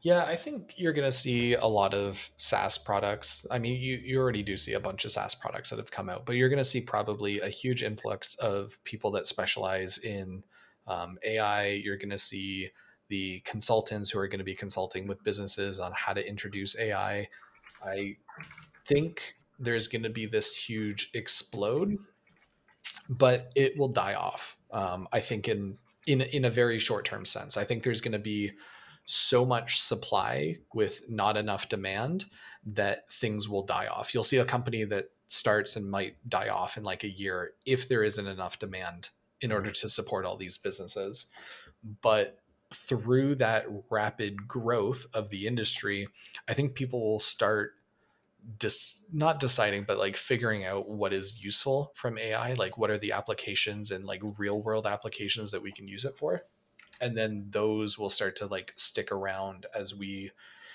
Yeah, 0.02 0.24
I 0.24 0.34
think 0.34 0.74
you're 0.76 0.92
going 0.92 1.08
to 1.08 1.16
see 1.16 1.54
a 1.54 1.64
lot 1.64 1.94
of 1.94 2.28
SaaS 2.36 2.76
products. 2.76 3.46
I 3.52 3.60
mean, 3.60 3.80
you, 3.80 3.96
you 3.98 4.18
already 4.18 4.42
do 4.42 4.56
see 4.56 4.72
a 4.72 4.80
bunch 4.80 5.04
of 5.04 5.12
SaaS 5.12 5.36
products 5.36 5.70
that 5.70 5.78
have 5.78 5.92
come 5.92 6.08
out, 6.08 6.26
but 6.26 6.34
you're 6.34 6.48
going 6.48 6.58
to 6.58 6.64
see 6.64 6.80
probably 6.80 7.38
a 7.38 7.48
huge 7.48 7.84
influx 7.84 8.34
of 8.34 8.82
people 8.82 9.12
that 9.12 9.28
specialize 9.28 9.98
in 9.98 10.42
um, 10.86 11.18
AI. 11.24 11.68
You're 11.68 11.96
going 11.96 12.10
to 12.10 12.18
see 12.18 12.70
the 13.08 13.40
consultants 13.40 14.10
who 14.10 14.18
are 14.18 14.28
going 14.28 14.38
to 14.38 14.44
be 14.44 14.54
consulting 14.54 15.06
with 15.06 15.22
businesses 15.22 15.78
on 15.78 15.92
how 15.94 16.12
to 16.12 16.26
introduce 16.26 16.78
AI. 16.78 17.28
I 17.84 18.16
think 18.86 19.34
there's 19.58 19.88
going 19.88 20.02
to 20.02 20.10
be 20.10 20.26
this 20.26 20.56
huge 20.56 21.10
explode, 21.14 21.98
but 23.08 23.52
it 23.54 23.76
will 23.76 23.88
die 23.88 24.14
off. 24.14 24.56
Um, 24.72 25.08
I 25.12 25.20
think 25.20 25.48
in 25.48 25.78
in 26.06 26.20
in 26.20 26.44
a 26.44 26.50
very 26.50 26.78
short 26.78 27.04
term 27.04 27.24
sense. 27.24 27.56
I 27.56 27.64
think 27.64 27.82
there's 27.82 28.00
going 28.00 28.12
to 28.12 28.18
be 28.18 28.52
so 29.04 29.44
much 29.44 29.80
supply 29.80 30.56
with 30.74 31.02
not 31.08 31.36
enough 31.36 31.68
demand 31.68 32.26
that 32.64 33.10
things 33.10 33.48
will 33.48 33.64
die 33.64 33.88
off. 33.88 34.14
You'll 34.14 34.22
see 34.22 34.38
a 34.38 34.44
company 34.44 34.84
that 34.84 35.06
starts 35.26 35.76
and 35.76 35.90
might 35.90 36.16
die 36.28 36.48
off 36.48 36.76
in 36.76 36.84
like 36.84 37.04
a 37.04 37.08
year 37.08 37.52
if 37.66 37.88
there 37.88 38.04
isn't 38.04 38.26
enough 38.26 38.58
demand 38.58 39.10
in 39.42 39.52
order 39.52 39.70
to 39.70 39.88
support 39.88 40.24
all 40.24 40.36
these 40.36 40.58
businesses. 40.58 41.26
But 42.00 42.38
through 42.74 43.36
that 43.36 43.66
rapid 43.90 44.48
growth 44.48 45.06
of 45.14 45.30
the 45.30 45.46
industry, 45.46 46.08
I 46.48 46.54
think 46.54 46.74
people 46.74 47.00
will 47.00 47.20
start 47.20 47.72
dis- 48.58 49.02
not 49.12 49.40
deciding 49.40 49.84
but 49.84 49.98
like 49.98 50.16
figuring 50.16 50.64
out 50.64 50.88
what 50.88 51.12
is 51.12 51.44
useful 51.44 51.92
from 51.94 52.18
AI, 52.18 52.54
like 52.54 52.78
what 52.78 52.90
are 52.90 52.98
the 52.98 53.12
applications 53.12 53.90
and 53.90 54.04
like 54.04 54.20
real 54.38 54.62
world 54.62 54.86
applications 54.86 55.50
that 55.52 55.62
we 55.62 55.72
can 55.72 55.88
use 55.88 56.04
it 56.04 56.16
for. 56.16 56.42
And 57.00 57.16
then 57.16 57.46
those 57.50 57.98
will 57.98 58.10
start 58.10 58.36
to 58.36 58.46
like 58.46 58.72
stick 58.76 59.10
around 59.10 59.66
as 59.74 59.94
we 59.94 60.30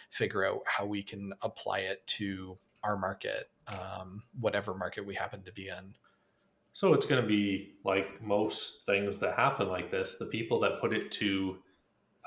figure 0.09 0.45
out 0.45 0.61
how 0.65 0.85
we 0.85 1.03
can 1.03 1.33
apply 1.41 1.79
it 1.79 2.05
to 2.07 2.57
our 2.83 2.97
market, 2.97 3.49
um, 3.67 4.23
whatever 4.39 4.73
market 4.73 5.05
we 5.05 5.15
happen 5.15 5.43
to 5.43 5.51
be 5.51 5.67
in. 5.67 5.95
So 6.77 6.93
it's 6.93 7.07
going 7.07 7.19
to 7.19 7.27
be 7.27 7.73
like 7.83 8.21
most 8.21 8.85
things 8.85 9.17
that 9.17 9.33
happen 9.33 9.67
like 9.67 9.89
this. 9.89 10.17
The 10.19 10.27
people 10.27 10.59
that 10.59 10.79
put 10.79 10.93
it 10.93 11.09
to 11.13 11.57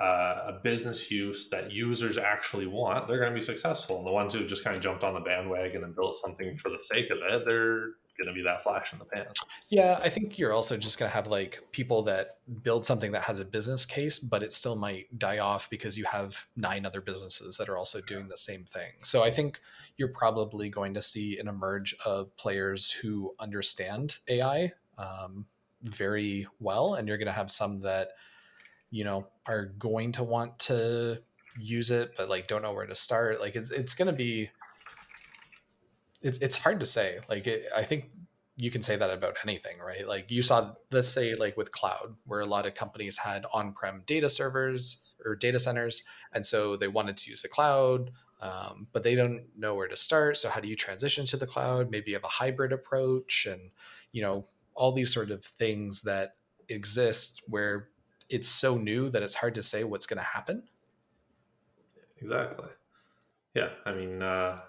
uh, 0.01 0.49
a 0.49 0.61
business 0.65 1.09
use 1.09 1.49
that 1.51 1.71
users 1.71 2.19
actually 2.19 2.67
want, 2.67 3.07
they're 3.07 3.21
going 3.21 3.31
to 3.31 3.39
be 3.39 3.45
successful. 3.45 3.99
And 3.99 4.07
the 4.09 4.11
ones 4.11 4.35
who 4.35 4.45
just 4.49 4.65
kind 4.65 4.75
of 4.75 4.83
jumped 4.83 5.05
on 5.05 5.15
the 5.15 5.21
bandwagon 5.21 5.85
and 5.85 5.95
built 5.95 6.17
something 6.17 6.59
for 6.59 6.69
the 6.69 6.81
sake 6.81 7.11
of 7.11 7.19
it, 7.19 7.45
they're 7.47 7.91
going 8.21 8.35
to 8.35 8.39
be 8.39 8.43
that 8.43 8.63
flash 8.63 8.93
in 8.93 8.99
the 8.99 9.05
pan. 9.05 9.27
Yeah, 9.69 9.99
I 10.03 10.09
think 10.09 10.39
you're 10.39 10.53
also 10.53 10.77
just 10.77 10.99
going 10.99 11.11
to 11.11 11.15
have 11.15 11.29
like 11.29 11.61
people 11.73 12.03
that 12.05 12.39
build 12.63 12.85
something 12.85 13.13
that 13.13 13.23
has 13.23 13.41
a 13.41 13.45
business 13.45 13.85
case, 13.87 14.19
but 14.19 14.43
it 14.43 14.53
still 14.53 14.77
might 14.77 15.19
die 15.19 15.39
off 15.39 15.71
because 15.71 15.97
you 15.97 16.05
have 16.05 16.47
nine 16.57 16.85
other 16.85 17.01
businesses 17.01 17.57
that 17.57 17.69
are 17.69 17.77
also 17.77 18.01
doing 18.01 18.29
the 18.29 18.37
same 18.37 18.65
thing. 18.65 18.93
So 19.03 19.23
I 19.23 19.31
think 19.31 19.61
you're 19.97 20.09
probably 20.09 20.69
going 20.69 20.95
to 20.95 21.03
see 21.03 21.39
an 21.39 21.49
emerge 21.49 21.95
of 22.05 22.35
players 22.37 22.91
who 22.91 23.35
understand 23.39 24.19
AI 24.29 24.73
um, 24.99 25.47
very 25.83 26.47
well, 26.61 26.95
and 26.95 27.09
you're 27.09 27.19
going 27.19 27.27
to 27.27 27.33
have 27.33 27.51
some 27.51 27.81
that 27.81 28.11
you 28.91 29.05
know 29.05 29.27
are 29.47 29.67
going 29.79 30.13
to 30.13 30.25
want 30.25 30.59
to 30.59 31.23
use 31.59 31.91
it 31.91 32.13
but 32.17 32.29
like 32.29 32.47
don't 32.47 32.63
know 32.63 32.73
where 32.73 32.87
to 32.87 32.95
start 32.95 33.41
like 33.41 33.57
it's 33.57 33.71
it's 33.71 33.95
going 33.95 34.07
to 34.07 34.13
be 34.13 34.49
it's, 36.23 36.39
it's 36.39 36.57
hard 36.57 36.81
to 36.81 36.87
say 36.87 37.19
like 37.29 37.47
it, 37.47 37.67
i 37.75 37.83
think 37.83 38.11
you 38.57 38.71
can 38.71 38.83
say 38.83 38.97
that 38.97 39.11
about 39.11 39.37
anything 39.45 39.79
right 39.79 40.07
like 40.07 40.31
you 40.31 40.43
saw 40.43 40.73
let's 40.91 41.09
say 41.09 41.35
like 41.35 41.57
with 41.57 41.73
cloud 41.73 42.15
where 42.27 42.41
a 42.41 42.47
lot 42.47 42.67
of 42.67 42.75
companies 42.75 43.19
had 43.19 43.47
on-prem 43.53 44.03
data 44.07 44.29
servers 44.29 45.15
or 45.25 45.35
data 45.35 45.59
centers 45.59 46.03
and 46.33 46.45
so 46.45 46.77
they 46.77 46.89
wanted 46.89 47.17
to 47.17 47.31
use 47.31 47.43
the 47.43 47.49
cloud 47.49 48.11
um, 48.43 48.87
but 48.93 49.03
they 49.03 49.15
don't 49.15 49.43
know 49.57 49.75
where 49.75 49.89
to 49.89 49.97
start 49.97 50.37
so 50.37 50.49
how 50.49 50.61
do 50.61 50.69
you 50.69 50.77
transition 50.77 51.25
to 51.25 51.37
the 51.37 51.47
cloud 51.47 51.91
maybe 51.91 52.11
you 52.11 52.17
have 52.17 52.25
a 52.25 52.29
hybrid 52.29 52.73
approach 52.73 53.47
and 53.51 53.71
you 54.13 54.21
know 54.23 54.45
all 54.75 54.93
these 54.93 55.13
sort 55.13 55.31
of 55.31 55.45
things 55.45 56.03
that 56.03 56.37
exist 56.69 57.43
where 57.47 57.89
it's 58.31 58.49
so 58.49 58.79
new 58.79 59.11
that 59.11 59.23
it's 59.23 59.35
hard 59.35 59.55
to 59.57 59.63
say 59.63 59.85
what's 59.85 60.07
going 60.07 60.19
to 60.19 60.25
happen. 60.25 60.63
Exactly. 62.23 62.69
Yeah, 63.55 63.71
I 63.85 63.93
mean, 63.93 64.23
uh, 64.23 64.61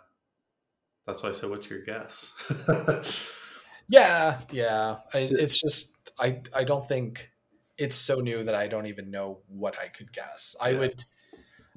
that's 1.12 1.24
why 1.24 1.30
I 1.30 1.34
said, 1.34 1.50
"What's 1.50 1.70
your 1.70 1.82
guess?" 1.82 2.32
yeah, 3.88 4.40
yeah. 4.52 4.98
I, 5.14 5.20
it's 5.20 5.60
just 5.60 5.98
I 6.20 6.42
I 6.56 6.64
don't 6.64 6.86
think 6.86 7.32
it's 7.78 7.96
so 7.96 8.20
new 8.20 8.44
that 8.44 8.56
I 8.56 8.68
don't 8.68 8.86
even 8.86 9.12
know 9.12 9.40
what 9.48 9.78
I 9.80 9.88
could 9.88 10.14
guess. 10.14 10.56
I 10.62 10.74
would, 10.74 11.04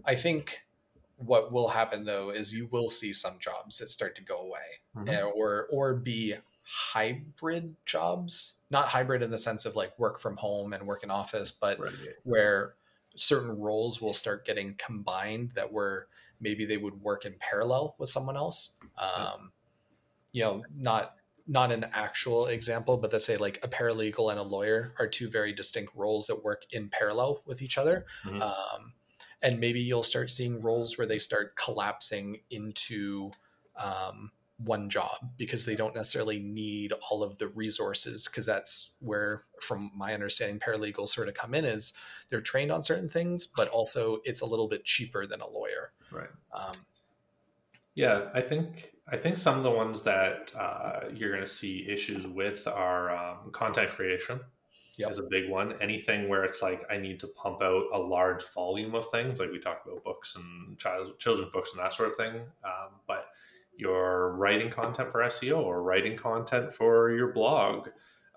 I 0.04 0.14
think 0.14 0.60
what 1.16 1.52
will 1.52 1.68
happen 1.68 2.04
though 2.04 2.30
is 2.30 2.52
you 2.52 2.68
will 2.70 2.88
see 2.88 3.12
some 3.12 3.38
jobs 3.38 3.78
that 3.78 3.88
start 3.88 4.16
to 4.16 4.22
go 4.22 4.36
away 4.36 4.80
mm-hmm. 4.96 5.08
Eh, 5.08 5.22
or 5.22 5.68
or 5.70 5.94
be 5.94 6.34
hybrid 6.62 7.76
jobs 7.86 8.58
not 8.70 8.88
hybrid 8.88 9.22
in 9.22 9.30
the 9.30 9.38
sense 9.38 9.64
of 9.64 9.76
like 9.76 9.96
work 9.98 10.18
from 10.18 10.36
home 10.36 10.72
and 10.72 10.86
work 10.86 11.04
in 11.04 11.10
office 11.10 11.52
but 11.52 11.78
right. 11.78 11.92
where 12.24 12.74
certain 13.16 13.56
roles 13.58 14.00
will 14.00 14.12
start 14.12 14.44
getting 14.44 14.74
combined 14.76 15.52
that 15.54 15.72
were 15.72 16.08
maybe 16.44 16.64
they 16.64 16.76
would 16.76 17.00
work 17.02 17.24
in 17.24 17.34
parallel 17.40 17.96
with 17.98 18.08
someone 18.08 18.36
else. 18.36 18.78
Um, 18.96 19.50
you 20.34 20.42
know 20.42 20.62
not 20.76 21.14
not 21.46 21.72
an 21.72 21.86
actual 21.92 22.46
example 22.46 22.96
but 22.96 23.12
let's 23.12 23.24
say 23.24 23.36
like 23.36 23.58
a 23.62 23.68
paralegal 23.68 24.30
and 24.30 24.38
a 24.38 24.42
lawyer 24.42 24.94
are 24.98 25.06
two 25.06 25.30
very 25.30 25.52
distinct 25.52 25.94
roles 25.94 26.26
that 26.26 26.42
work 26.44 26.62
in 26.70 26.90
parallel 26.90 27.42
with 27.46 27.62
each 27.62 27.78
other. 27.78 28.04
Mm-hmm. 28.26 28.42
um, 28.42 28.92
and 29.42 29.60
maybe 29.60 29.80
you'll 29.80 30.02
start 30.02 30.30
seeing 30.30 30.62
roles 30.62 30.96
where 30.96 31.06
they 31.06 31.18
start 31.18 31.54
collapsing 31.54 32.40
into 32.50 33.30
um, 33.76 34.30
one 34.58 34.88
job 34.88 35.16
because 35.36 35.64
they 35.64 35.74
don't 35.74 35.94
necessarily 35.94 36.38
need 36.38 36.92
all 37.10 37.22
of 37.22 37.38
the 37.38 37.48
resources 37.48 38.28
because 38.28 38.46
that's 38.46 38.92
where 39.00 39.44
from 39.60 39.90
my 39.96 40.14
understanding 40.14 40.60
paralegals 40.60 41.08
sort 41.08 41.28
of 41.28 41.34
come 41.34 41.54
in 41.54 41.64
is 41.64 41.92
they're 42.30 42.40
trained 42.40 42.70
on 42.70 42.80
certain 42.80 43.08
things 43.08 43.46
but 43.46 43.68
also 43.68 44.20
it's 44.24 44.42
a 44.42 44.46
little 44.46 44.68
bit 44.68 44.84
cheaper 44.84 45.26
than 45.26 45.40
a 45.40 45.48
lawyer. 45.48 45.92
Right. 46.12 46.28
Um, 46.52 46.72
yeah 47.96 48.28
i 48.34 48.40
think 48.40 48.92
i 49.08 49.16
think 49.16 49.38
some 49.38 49.56
of 49.56 49.62
the 49.62 49.70
ones 49.70 50.02
that 50.02 50.52
uh, 50.58 51.00
you're 51.14 51.30
going 51.30 51.44
to 51.44 51.50
see 51.50 51.86
issues 51.88 52.26
with 52.26 52.66
are 52.66 53.14
um, 53.16 53.50
content 53.52 53.90
creation 53.90 54.40
yep. 54.98 55.10
is 55.10 55.18
a 55.18 55.24
big 55.30 55.50
one. 55.50 55.74
Anything 55.80 56.28
where 56.28 56.44
it's 56.44 56.62
like 56.62 56.84
i 56.90 56.96
need 56.96 57.20
to 57.20 57.26
pump 57.28 57.62
out 57.62 57.84
a 57.92 57.98
large 57.98 58.42
volume 58.52 58.94
of 58.94 59.10
things 59.10 59.38
like 59.38 59.50
we 59.50 59.58
talked 59.58 59.86
about 59.86 60.04
books 60.04 60.36
and 60.36 60.78
child, 60.78 61.18
children's 61.18 61.52
books 61.52 61.72
and 61.72 61.80
that 61.80 61.92
sort 61.92 62.10
of 62.10 62.16
thing. 62.16 62.36
Um, 62.64 63.00
but 63.06 63.26
you're 63.76 64.36
writing 64.36 64.70
content 64.70 65.10
for 65.10 65.20
SEO 65.22 65.58
or 65.58 65.82
writing 65.82 66.16
content 66.16 66.72
for 66.72 67.10
your 67.10 67.32
blog. 67.32 67.88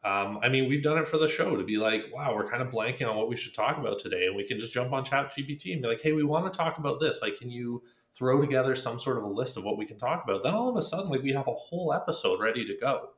Um, 0.03 0.39
I 0.41 0.49
mean, 0.49 0.69
we've 0.69 0.83
done 0.83 0.97
it 0.97 1.07
for 1.07 1.17
the 1.17 1.27
show 1.27 1.55
to 1.55 1.63
be 1.63 1.77
like, 1.77 2.05
wow, 2.13 2.33
we're 2.33 2.47
kind 2.47 2.61
of 2.61 2.69
blanking 2.69 3.07
on 3.09 3.17
what 3.17 3.27
we 3.27 3.35
should 3.35 3.53
talk 3.53 3.77
about 3.77 3.99
today. 3.99 4.25
And 4.27 4.35
we 4.35 4.47
can 4.47 4.59
just 4.59 4.73
jump 4.73 4.93
on 4.93 5.03
Chat 5.03 5.33
GPT 5.35 5.73
and 5.73 5.81
be 5.81 5.88
like, 5.88 6.01
hey, 6.01 6.13
we 6.13 6.23
want 6.23 6.51
to 6.51 6.57
talk 6.57 6.77
about 6.77 6.99
this. 6.99 7.21
Like, 7.21 7.38
can 7.38 7.49
you 7.49 7.83
throw 8.13 8.39
together 8.39 8.75
some 8.75 8.99
sort 8.99 9.17
of 9.17 9.23
a 9.23 9.27
list 9.27 9.57
of 9.57 9.63
what 9.63 9.77
we 9.77 9.85
can 9.85 9.97
talk 9.97 10.23
about? 10.23 10.43
Then 10.43 10.53
all 10.53 10.69
of 10.69 10.77
a 10.77 10.81
sudden, 10.81 11.09
like, 11.09 11.23
we 11.23 11.33
have 11.33 11.47
a 11.47 11.53
whole 11.53 11.93
episode 11.93 12.39
ready 12.39 12.65
to 12.65 12.77
go. 12.79 13.09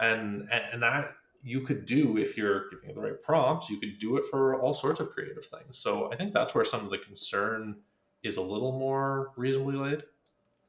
And, 0.00 0.48
and 0.50 0.82
that 0.82 1.12
you 1.42 1.60
could 1.60 1.86
do 1.86 2.18
if 2.18 2.36
you're 2.36 2.68
giving 2.70 2.94
the 2.94 3.00
right 3.00 3.20
prompts, 3.22 3.70
you 3.70 3.78
could 3.78 3.98
do 3.98 4.16
it 4.16 4.24
for 4.24 4.60
all 4.60 4.74
sorts 4.74 5.00
of 5.00 5.10
creative 5.10 5.44
things. 5.44 5.78
So 5.78 6.12
I 6.12 6.16
think 6.16 6.34
that's 6.34 6.54
where 6.54 6.64
some 6.64 6.84
of 6.84 6.90
the 6.90 6.98
concern 6.98 7.76
is 8.22 8.36
a 8.36 8.42
little 8.42 8.72
more 8.72 9.32
reasonably 9.36 9.76
laid. 9.76 10.02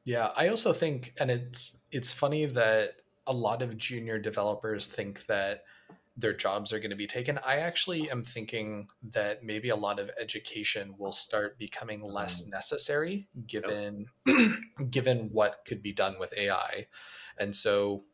Yeah, 0.04 0.30
I 0.36 0.48
also 0.48 0.72
think, 0.72 1.14
and 1.18 1.30
it's 1.30 1.78
it's 1.90 2.12
funny 2.12 2.46
that 2.46 2.96
a 3.26 3.32
lot 3.32 3.62
of 3.62 3.76
junior 3.76 4.18
developers 4.18 4.86
think 4.86 5.26
that 5.26 5.62
their 6.16 6.32
jobs 6.32 6.72
are 6.72 6.78
going 6.78 6.90
to 6.90 6.96
be 6.96 7.06
taken. 7.06 7.38
I 7.44 7.56
actually 7.56 8.10
am 8.10 8.22
thinking 8.22 8.88
that 9.12 9.42
maybe 9.42 9.70
a 9.70 9.76
lot 9.76 9.98
of 9.98 10.10
education 10.20 10.94
will 10.98 11.12
start 11.12 11.58
becoming 11.58 12.02
less 12.02 12.42
mm. 12.42 12.50
necessary 12.50 13.28
given 13.46 14.06
yep. 14.26 14.50
given 14.90 15.30
what 15.32 15.62
could 15.66 15.82
be 15.82 15.92
done 15.92 16.16
with 16.18 16.36
AI. 16.36 16.86
And 17.38 17.56
so 17.56 18.04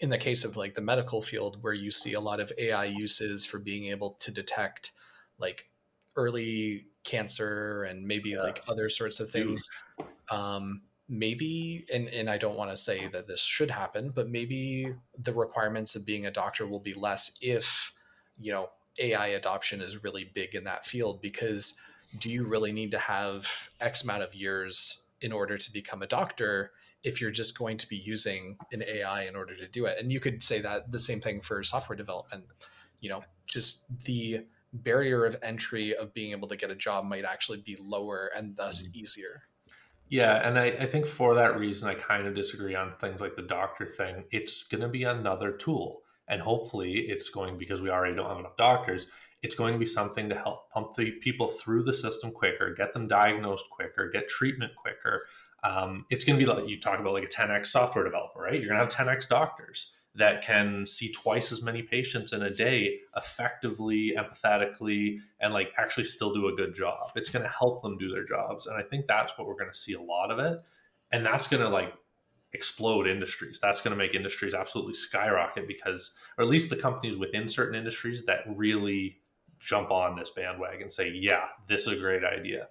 in 0.00 0.10
the 0.10 0.18
case 0.18 0.44
of 0.44 0.56
like 0.56 0.74
the 0.74 0.80
medical 0.80 1.22
field 1.22 1.62
where 1.62 1.72
you 1.72 1.90
see 1.90 2.14
a 2.14 2.20
lot 2.20 2.40
of 2.40 2.52
AI 2.58 2.86
uses 2.86 3.46
for 3.46 3.58
being 3.58 3.86
able 3.86 4.16
to 4.20 4.32
detect 4.32 4.92
like 5.38 5.68
early 6.16 6.86
cancer 7.04 7.84
and 7.84 8.04
maybe 8.04 8.30
yes. 8.30 8.42
like 8.42 8.62
other 8.68 8.90
sorts 8.90 9.20
of 9.20 9.30
things 9.30 9.70
um, 10.30 10.82
maybe 11.10 11.84
and, 11.92 12.08
and 12.08 12.30
i 12.30 12.38
don't 12.38 12.56
want 12.56 12.70
to 12.70 12.76
say 12.76 13.08
that 13.08 13.26
this 13.26 13.42
should 13.42 13.70
happen 13.70 14.10
but 14.14 14.30
maybe 14.30 14.94
the 15.18 15.34
requirements 15.34 15.94
of 15.96 16.06
being 16.06 16.24
a 16.24 16.30
doctor 16.30 16.66
will 16.66 16.80
be 16.80 16.94
less 16.94 17.32
if 17.42 17.92
you 18.38 18.52
know 18.52 18.70
ai 19.00 19.28
adoption 19.28 19.80
is 19.80 20.04
really 20.04 20.30
big 20.34 20.54
in 20.54 20.64
that 20.64 20.84
field 20.84 21.20
because 21.20 21.74
do 22.18 22.30
you 22.30 22.44
really 22.44 22.72
need 22.72 22.90
to 22.90 22.98
have 22.98 23.70
x 23.80 24.02
amount 24.02 24.22
of 24.22 24.34
years 24.34 25.02
in 25.20 25.32
order 25.32 25.58
to 25.58 25.72
become 25.72 26.02
a 26.02 26.06
doctor 26.06 26.72
if 27.02 27.20
you're 27.20 27.30
just 27.30 27.58
going 27.58 27.76
to 27.78 27.88
be 27.88 27.96
using 27.96 28.56
an 28.72 28.82
ai 28.82 29.24
in 29.24 29.36
order 29.36 29.54
to 29.54 29.66
do 29.68 29.86
it? 29.86 29.96
And 29.98 30.12
you 30.12 30.20
could 30.20 30.42
say 30.42 30.60
that 30.60 30.92
the 30.92 30.98
same 30.98 31.20
thing 31.20 31.40
for 31.40 31.62
software 31.62 31.96
development. 31.96 32.44
You 33.00 33.10
know 33.10 33.24
just 33.46 33.86
the 34.04 34.44
barrier 34.72 35.24
of 35.24 35.36
entry 35.42 35.96
of 35.96 36.14
being 36.14 36.30
able 36.30 36.46
to 36.46 36.56
get 36.56 36.70
a 36.70 36.76
job 36.76 37.04
might 37.04 37.24
actually 37.24 37.58
be 37.58 37.76
lower 37.82 38.30
and 38.36 38.56
thus 38.56 38.82
mm-hmm. 38.82 38.98
easier 39.00 39.42
yeah, 40.10 40.46
and 40.46 40.58
I, 40.58 40.66
I 40.66 40.86
think 40.86 41.06
for 41.06 41.36
that 41.36 41.56
reason, 41.56 41.88
I 41.88 41.94
kind 41.94 42.26
of 42.26 42.34
disagree 42.34 42.74
on 42.74 42.92
things 43.00 43.20
like 43.20 43.36
the 43.36 43.42
doctor 43.42 43.86
thing. 43.86 44.24
It's 44.32 44.64
going 44.64 44.82
to 44.82 44.88
be 44.88 45.04
another 45.04 45.52
tool. 45.52 46.02
And 46.26 46.42
hopefully, 46.42 46.92
it's 46.92 47.28
going 47.28 47.58
because 47.58 47.80
we 47.80 47.90
already 47.90 48.16
don't 48.16 48.28
have 48.28 48.38
enough 48.38 48.56
doctors. 48.56 49.06
It's 49.42 49.54
going 49.54 49.72
to 49.72 49.78
be 49.78 49.86
something 49.86 50.28
to 50.28 50.34
help 50.34 50.68
pump 50.70 50.96
the 50.96 51.12
people 51.12 51.46
through 51.46 51.84
the 51.84 51.94
system 51.94 52.32
quicker, 52.32 52.74
get 52.74 52.92
them 52.92 53.06
diagnosed 53.06 53.64
quicker, 53.70 54.10
get 54.10 54.28
treatment 54.28 54.72
quicker. 54.76 55.22
Um, 55.62 56.06
it's 56.10 56.24
going 56.24 56.38
to 56.38 56.44
be 56.44 56.50
like 56.50 56.68
you 56.68 56.80
talk 56.80 56.98
about 56.98 57.12
like 57.12 57.24
a 57.24 57.28
10x 57.28 57.66
software 57.66 58.04
developer, 58.04 58.40
right? 58.40 58.60
You're 58.60 58.68
going 58.68 58.86
to 58.86 58.96
have 58.96 59.06
10x 59.06 59.28
doctors 59.28 59.96
that 60.14 60.42
can 60.42 60.86
see 60.86 61.12
twice 61.12 61.52
as 61.52 61.62
many 61.62 61.82
patients 61.82 62.32
in 62.32 62.42
a 62.42 62.52
day 62.52 62.98
effectively, 63.16 64.14
empathetically, 64.18 65.18
and 65.40 65.54
like 65.54 65.72
actually 65.76 66.04
still 66.04 66.34
do 66.34 66.48
a 66.48 66.56
good 66.56 66.74
job. 66.74 67.12
It's 67.14 67.30
going 67.30 67.44
to 67.44 67.48
help 67.48 67.82
them 67.82 67.96
do 67.96 68.10
their 68.10 68.24
jobs. 68.24 68.66
And 68.66 68.76
I 68.76 68.82
think 68.82 69.06
that's 69.06 69.38
what 69.38 69.46
we're 69.46 69.54
going 69.54 69.70
to 69.70 69.78
see 69.78 69.92
a 69.92 70.00
lot 70.00 70.30
of 70.30 70.38
it. 70.40 70.60
And 71.12 71.24
that's 71.24 71.46
going 71.46 71.62
to 71.62 71.68
like 71.68 71.94
explode 72.52 73.06
industries. 73.06 73.60
That's 73.62 73.80
going 73.80 73.92
to 73.92 73.96
make 73.96 74.14
industries 74.14 74.54
absolutely 74.54 74.94
skyrocket 74.94 75.68
because, 75.68 76.14
or 76.36 76.44
at 76.44 76.50
least 76.50 76.70
the 76.70 76.76
companies 76.76 77.16
within 77.16 77.48
certain 77.48 77.76
industries 77.76 78.24
that 78.26 78.40
really 78.48 79.18
jump 79.60 79.90
on 79.90 80.16
this 80.16 80.30
bandwagon 80.30 80.82
and 80.82 80.92
say, 80.92 81.10
yeah, 81.10 81.44
this 81.68 81.82
is 81.82 81.98
a 81.98 82.00
great 82.00 82.24
idea. 82.24 82.68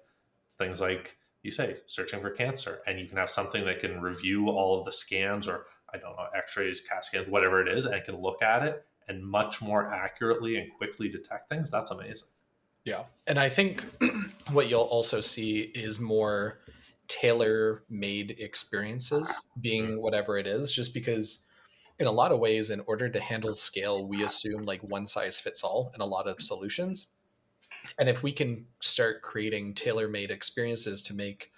Things 0.58 0.80
like 0.80 1.16
you 1.42 1.50
say, 1.50 1.76
searching 1.86 2.20
for 2.20 2.30
cancer, 2.30 2.80
and 2.86 2.98
you 3.00 3.06
can 3.06 3.16
have 3.16 3.30
something 3.30 3.64
that 3.64 3.78
can 3.78 4.02
review 4.02 4.50
all 4.50 4.78
of 4.78 4.84
the 4.84 4.92
scans 4.92 5.48
or 5.48 5.64
I 5.92 5.98
don't 5.98 6.16
know, 6.16 6.26
x-rays, 6.36 6.80
CAT 6.80 7.04
scans, 7.04 7.28
whatever 7.28 7.60
it 7.60 7.68
is, 7.68 7.84
and 7.84 8.02
can 8.04 8.16
look 8.16 8.42
at 8.42 8.62
it 8.62 8.84
and 9.08 9.24
much 9.24 9.60
more 9.60 9.92
accurately 9.92 10.56
and 10.56 10.72
quickly 10.72 11.08
detect 11.08 11.48
things. 11.48 11.70
That's 11.70 11.90
amazing. 11.90 12.28
Yeah. 12.84 13.04
And 13.26 13.38
I 13.38 13.48
think 13.48 13.84
what 14.52 14.68
you'll 14.68 14.82
also 14.82 15.20
see 15.20 15.60
is 15.74 16.00
more 16.00 16.60
tailor 17.08 17.82
made 17.90 18.36
experiences 18.38 19.38
being 19.60 19.86
mm-hmm. 19.86 20.00
whatever 20.00 20.38
it 20.38 20.46
is, 20.46 20.72
just 20.72 20.94
because 20.94 21.46
in 21.98 22.06
a 22.06 22.12
lot 22.12 22.32
of 22.32 22.38
ways, 22.38 22.70
in 22.70 22.80
order 22.86 23.08
to 23.08 23.20
handle 23.20 23.54
scale, 23.54 24.08
we 24.08 24.22
assume 24.22 24.62
like 24.62 24.80
one 24.82 25.06
size 25.06 25.38
fits 25.38 25.62
all 25.62 25.92
in 25.94 26.00
a 26.00 26.06
lot 26.06 26.26
of 26.26 26.40
solutions. 26.40 27.12
And 27.98 28.08
if 28.08 28.22
we 28.22 28.32
can 28.32 28.66
start 28.80 29.22
creating 29.22 29.74
tailor 29.74 30.08
made 30.08 30.30
experiences 30.30 31.02
to 31.02 31.14
make 31.14 31.50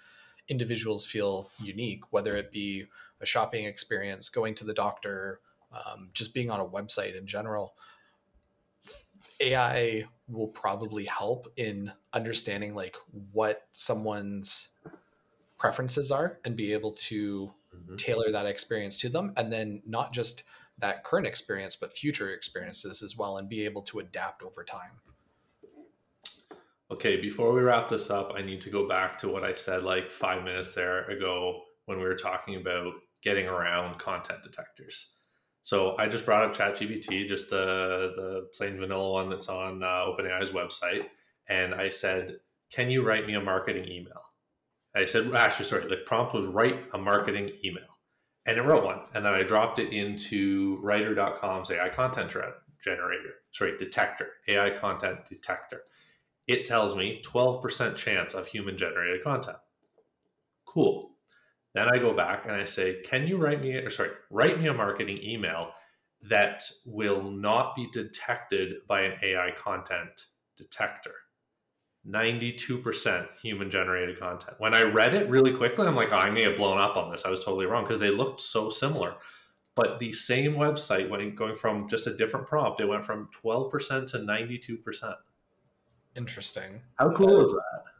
individuals 0.49 1.05
feel 1.05 1.49
unique, 1.59 2.11
whether 2.11 2.35
it 2.35 2.51
be 2.51 2.85
a 3.23 3.25
shopping 3.25 3.65
experience, 3.65 4.29
going 4.29 4.53
to 4.55 4.65
the 4.65 4.73
doctor, 4.73 5.39
um, 5.73 6.09
just 6.13 6.33
being 6.33 6.51
on 6.51 6.59
a 6.59 6.65
website 6.65 7.17
in 7.17 7.25
general, 7.25 7.73
AI 9.39 10.05
will 10.27 10.49
probably 10.49 11.05
help 11.05 11.47
in 11.57 11.91
understanding 12.13 12.75
like 12.75 12.95
what 13.31 13.63
someone's 13.71 14.69
preferences 15.57 16.11
are 16.11 16.39
and 16.45 16.55
be 16.55 16.73
able 16.73 16.91
to 16.91 17.51
mm-hmm. 17.75 17.95
tailor 17.95 18.31
that 18.31 18.45
experience 18.45 18.99
to 18.99 19.09
them 19.09 19.33
and 19.37 19.51
then 19.51 19.81
not 19.85 20.13
just 20.13 20.43
that 20.77 21.03
current 21.03 21.27
experience 21.27 21.75
but 21.75 21.91
future 21.91 22.31
experiences 22.31 23.01
as 23.01 23.17
well 23.17 23.37
and 23.37 23.47
be 23.47 23.63
able 23.63 23.81
to 23.81 23.99
adapt 23.99 24.43
over 24.43 24.63
time 24.63 24.91
okay 26.91 27.21
before 27.21 27.53
we 27.53 27.61
wrap 27.61 27.87
this 27.87 28.09
up 28.09 28.33
i 28.35 28.41
need 28.41 28.59
to 28.59 28.69
go 28.69 28.87
back 28.87 29.17
to 29.17 29.29
what 29.29 29.43
i 29.43 29.53
said 29.53 29.83
like 29.83 30.11
five 30.11 30.43
minutes 30.43 30.73
there 30.73 31.05
ago 31.09 31.61
when 31.85 31.97
we 31.97 32.03
were 32.03 32.15
talking 32.15 32.55
about 32.55 32.93
getting 33.23 33.47
around 33.47 33.97
content 33.97 34.43
detectors 34.43 35.15
so 35.61 35.95
i 35.97 36.07
just 36.07 36.25
brought 36.25 36.43
up 36.43 36.55
chatgpt 36.55 37.27
just 37.27 37.49
the 37.49 38.13
the 38.15 38.49
plain 38.55 38.77
vanilla 38.77 39.11
one 39.11 39.29
that's 39.29 39.49
on 39.49 39.81
uh, 39.83 40.05
openai's 40.05 40.51
website 40.51 41.05
and 41.47 41.73
i 41.73 41.89
said 41.89 42.37
can 42.71 42.89
you 42.89 43.03
write 43.05 43.25
me 43.25 43.35
a 43.35 43.41
marketing 43.41 43.87
email 43.87 44.23
I 44.95 45.05
said, 45.05 45.33
actually, 45.33 45.65
sorry, 45.65 45.87
the 45.87 45.97
prompt 46.05 46.33
was 46.33 46.45
write 46.45 46.79
a 46.93 46.97
marketing 46.97 47.51
email. 47.65 47.83
And 48.45 48.57
it 48.57 48.61
wrote 48.61 48.83
one. 48.83 48.99
And 49.13 49.25
then 49.25 49.33
I 49.33 49.43
dropped 49.43 49.79
it 49.79 49.91
into 49.91 50.79
writer.com's 50.81 51.71
AI 51.71 51.89
content 51.89 52.29
generator, 52.29 53.33
sorry, 53.53 53.77
detector, 53.77 54.27
AI 54.47 54.71
content 54.71 55.25
detector. 55.27 55.83
It 56.47 56.65
tells 56.65 56.95
me 56.95 57.21
12% 57.25 57.95
chance 57.95 58.33
of 58.33 58.47
human 58.47 58.77
generated 58.77 59.23
content. 59.23 59.57
Cool. 60.65 61.11
Then 61.73 61.87
I 61.91 61.97
go 61.97 62.13
back 62.13 62.45
and 62.45 62.53
I 62.53 62.65
say, 62.65 63.01
can 63.03 63.27
you 63.27 63.37
write 63.37 63.61
me, 63.61 63.73
or 63.73 63.89
sorry, 63.89 64.11
write 64.29 64.59
me 64.59 64.67
a 64.67 64.73
marketing 64.73 65.19
email 65.23 65.71
that 66.29 66.63
will 66.85 67.23
not 67.23 67.75
be 67.75 67.89
detected 67.91 68.75
by 68.87 69.01
an 69.01 69.13
AI 69.23 69.51
content 69.57 70.27
detector. 70.55 71.13
92% 72.07 73.27
human 73.41 73.69
generated 73.71 74.19
content. 74.19 74.55
When 74.59 74.73
I 74.73 74.83
read 74.83 75.13
it 75.15 75.29
really 75.29 75.53
quickly, 75.53 75.87
I'm 75.87 75.95
like, 75.95 76.11
oh, 76.11 76.17
I 76.17 76.29
may 76.29 76.43
have 76.43 76.57
blown 76.57 76.77
up 76.77 76.97
on 76.97 77.09
this. 77.09 77.25
I 77.25 77.29
was 77.29 77.43
totally 77.43 77.65
wrong 77.65 77.83
because 77.83 77.99
they 77.99 78.09
looked 78.09 78.41
so 78.41 78.69
similar. 78.69 79.15
But 79.75 79.99
the 79.99 80.11
same 80.11 80.53
website, 80.53 81.09
when 81.09 81.33
going 81.33 81.55
from 81.55 81.87
just 81.89 82.07
a 82.07 82.15
different 82.15 82.45
prompt, 82.45 82.79
it 82.81 82.87
went 82.87 83.05
from 83.05 83.29
12% 83.43 84.07
to 84.07 84.19
92%. 84.19 85.15
Interesting. 86.15 86.81
How 86.99 87.11
cool 87.11 87.37
that 87.37 87.43
is, 87.43 87.49
is 87.49 87.55
that? 87.55 87.92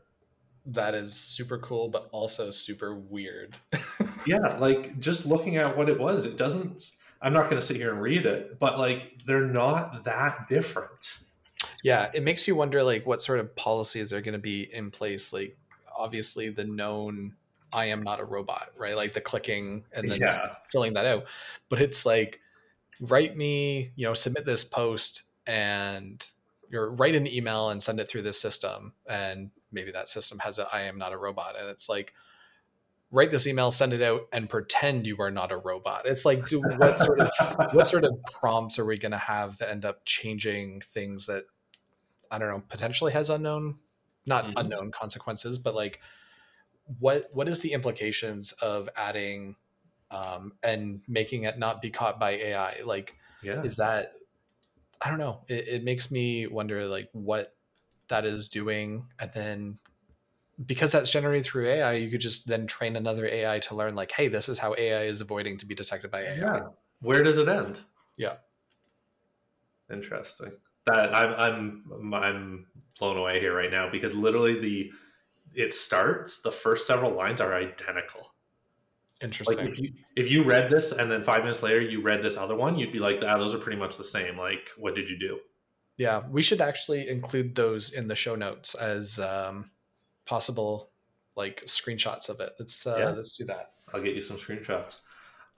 That 0.65 0.95
is 0.95 1.13
super 1.13 1.57
cool, 1.57 1.89
but 1.89 2.07
also 2.11 2.51
super 2.51 2.95
weird. 2.95 3.57
yeah, 4.25 4.57
like 4.57 4.99
just 4.99 5.25
looking 5.25 5.57
at 5.57 5.75
what 5.75 5.89
it 5.89 5.99
was, 5.99 6.25
it 6.25 6.37
doesn't. 6.37 6.91
I'm 7.21 7.33
not 7.33 7.43
going 7.43 7.59
to 7.59 7.65
sit 7.65 7.77
here 7.77 7.91
and 7.91 8.01
read 8.01 8.25
it, 8.25 8.59
but 8.59 8.77
like 8.77 9.19
they're 9.25 9.47
not 9.47 10.03
that 10.03 10.47
different 10.47 11.17
yeah 11.83 12.09
it 12.13 12.23
makes 12.23 12.47
you 12.47 12.55
wonder 12.55 12.81
like 12.81 13.05
what 13.05 13.21
sort 13.21 13.39
of 13.39 13.55
policies 13.55 14.11
are 14.11 14.21
going 14.21 14.33
to 14.33 14.39
be 14.39 14.73
in 14.73 14.89
place 14.89 15.31
like 15.31 15.55
obviously 15.95 16.49
the 16.49 16.63
known 16.63 17.33
i 17.71 17.85
am 17.85 18.01
not 18.01 18.19
a 18.19 18.25
robot 18.25 18.69
right 18.77 18.95
like 18.95 19.13
the 19.13 19.21
clicking 19.21 19.83
and 19.93 20.09
then 20.09 20.19
yeah. 20.19 20.55
filling 20.71 20.93
that 20.93 21.05
out 21.05 21.25
but 21.69 21.79
it's 21.79 22.05
like 22.05 22.39
write 23.01 23.37
me 23.37 23.91
you 23.95 24.05
know 24.05 24.13
submit 24.13 24.45
this 24.45 24.63
post 24.63 25.23
and 25.45 26.31
or 26.73 26.91
write 26.95 27.13
an 27.13 27.27
email 27.27 27.69
and 27.69 27.83
send 27.83 27.99
it 27.99 28.09
through 28.09 28.21
this 28.21 28.39
system 28.39 28.93
and 29.07 29.51
maybe 29.73 29.91
that 29.91 30.07
system 30.07 30.39
has 30.39 30.59
a 30.59 30.67
i 30.73 30.83
am 30.83 30.97
not 30.97 31.11
a 31.11 31.17
robot 31.17 31.55
and 31.59 31.69
it's 31.69 31.89
like 31.89 32.13
write 33.11 33.29
this 33.29 33.45
email 33.45 33.69
send 33.69 33.93
it 33.93 34.01
out 34.01 34.21
and 34.31 34.49
pretend 34.49 35.05
you 35.05 35.17
are 35.19 35.31
not 35.31 35.51
a 35.51 35.57
robot 35.57 36.05
it's 36.05 36.25
like 36.25 36.47
what 36.77 36.97
sort 36.97 37.19
of 37.19 37.29
what 37.73 37.85
sort 37.85 38.03
of 38.03 38.11
prompts 38.39 38.79
are 38.79 38.85
we 38.85 38.97
going 38.97 39.11
to 39.11 39.17
have 39.17 39.57
that 39.57 39.69
end 39.69 39.85
up 39.85 40.01
changing 40.05 40.81
things 40.81 41.27
that 41.27 41.45
I 42.33 42.39
don't 42.39 42.49
know, 42.49 42.63
potentially 42.67 43.13
has 43.13 43.29
unknown, 43.29 43.75
not 44.25 44.45
mm-hmm. 44.45 44.57
unknown 44.57 44.91
consequences, 44.91 45.59
but 45.59 45.75
like 45.75 46.01
what 46.99 47.27
what 47.31 47.47
is 47.47 47.59
the 47.59 47.73
implications 47.73 48.53
of 48.53 48.89
adding 48.97 49.55
um, 50.09 50.53
and 50.63 51.01
making 51.07 51.43
it 51.43 51.59
not 51.59 51.79
be 51.79 51.91
caught 51.91 52.19
by 52.19 52.31
AI? 52.31 52.77
Like, 52.83 53.15
yeah. 53.43 53.61
is 53.61 53.75
that 53.75 54.13
I 54.99 55.09
don't 55.09 55.19
know. 55.19 55.41
It, 55.47 55.67
it 55.67 55.83
makes 55.83 56.11
me 56.11 56.47
wonder 56.47 56.87
like 56.87 57.09
what 57.11 57.53
that 58.09 58.25
is 58.25 58.49
doing, 58.49 59.05
and 59.19 59.31
then 59.33 59.77
because 60.65 60.91
that's 60.91 61.09
generated 61.09 61.45
through 61.45 61.67
AI, 61.67 61.93
you 61.93 62.09
could 62.09 62.21
just 62.21 62.47
then 62.47 62.67
train 62.67 62.95
another 62.95 63.25
AI 63.25 63.59
to 63.59 63.75
learn 63.75 63.95
like, 63.95 64.11
hey, 64.11 64.27
this 64.27 64.47
is 64.47 64.59
how 64.59 64.75
AI 64.77 65.03
is 65.03 65.19
avoiding 65.19 65.57
to 65.57 65.65
be 65.65 65.75
detected 65.75 66.11
by 66.11 66.21
AI. 66.21 66.35
Yeah. 66.35 66.59
Where 67.01 67.23
does 67.23 67.37
it 67.37 67.47
end? 67.49 67.81
Yeah. 68.17 68.35
Interesting 69.91 70.53
that 70.85 71.15
I'm 71.15 71.83
I'm 71.91 72.13
I'm 72.13 72.65
blown 72.99 73.17
away 73.17 73.39
here 73.39 73.55
right 73.55 73.71
now 73.71 73.89
because 73.91 74.13
literally 74.13 74.59
the 74.59 74.91
it 75.53 75.73
starts 75.73 76.41
the 76.41 76.51
first 76.51 76.87
several 76.87 77.11
lines 77.11 77.41
are 77.41 77.53
identical. 77.53 78.33
Interesting. 79.21 79.57
Like 79.57 79.67
if 79.67 79.79
you 79.79 79.93
if 80.15 80.29
you 80.29 80.43
read 80.43 80.69
this 80.69 80.91
and 80.91 81.09
then 81.09 81.23
five 81.23 81.41
minutes 81.41 81.63
later 81.63 81.81
you 81.81 82.01
read 82.01 82.21
this 82.21 82.37
other 82.37 82.55
one, 82.55 82.77
you'd 82.77 82.91
be 82.91 82.99
like, 82.99 83.21
ah, 83.25 83.37
those 83.37 83.53
are 83.53 83.59
pretty 83.59 83.79
much 83.79 83.97
the 83.97 84.03
same. 84.03 84.37
Like, 84.37 84.69
what 84.77 84.95
did 84.95 85.09
you 85.09 85.17
do? 85.17 85.39
Yeah, 85.97 86.21
we 86.29 86.41
should 86.41 86.61
actually 86.61 87.07
include 87.07 87.55
those 87.55 87.93
in 87.93 88.07
the 88.07 88.15
show 88.15 88.35
notes 88.35 88.73
as 88.75 89.19
um, 89.19 89.69
possible 90.25 90.89
like 91.35 91.63
screenshots 91.65 92.29
of 92.29 92.39
it. 92.39 92.51
Let's 92.59 92.85
uh, 92.85 92.95
yeah. 92.97 93.09
let's 93.09 93.37
do 93.37 93.45
that. 93.45 93.71
I'll 93.93 94.01
get 94.01 94.15
you 94.15 94.21
some 94.21 94.37
screenshots. 94.37 94.97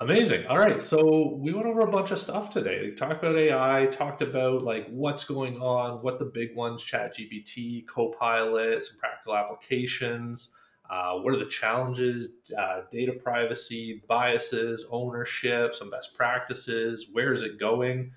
Amazing. 0.02 0.46
All 0.48 0.58
right. 0.58 0.84
So 0.84 1.36
we 1.36 1.54
went 1.54 1.68
over 1.68 1.82
a 1.82 1.88
bunch 1.90 2.12
of 2.12 2.20
stuff 2.20 2.50
today. 2.50 2.82
We 2.82 2.92
talked 2.92 3.24
about 3.24 3.38
AI, 3.38 3.86
talked 3.86 4.22
about 4.22 4.62
like 4.62 4.88
what's 4.90 5.24
going 5.24 5.62
on, 5.62 6.00
what 6.00 6.20
the 6.20 6.26
big 6.26 6.54
ones, 6.54 6.84
Chat 6.84 7.16
GPT, 7.16 7.88
Copilot, 7.88 8.82
some 8.82 8.98
practical 8.98 9.38
applications. 9.38 10.54
Uh, 10.90 11.14
what 11.16 11.34
are 11.34 11.40
the 11.40 11.46
challenges, 11.46 12.30
uh, 12.60 12.82
data 12.92 13.14
privacy, 13.14 14.04
biases, 14.08 14.86
ownership, 14.92 15.74
some 15.74 15.90
best 15.90 16.16
practices, 16.16 17.10
where 17.12 17.34
is 17.34 17.42
it 17.42 17.58
going? 17.58 18.12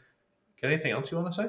Got 0.60 0.72
anything 0.72 0.92
else 0.92 1.10
you 1.10 1.18
want 1.18 1.32
to 1.32 1.42
say? 1.42 1.48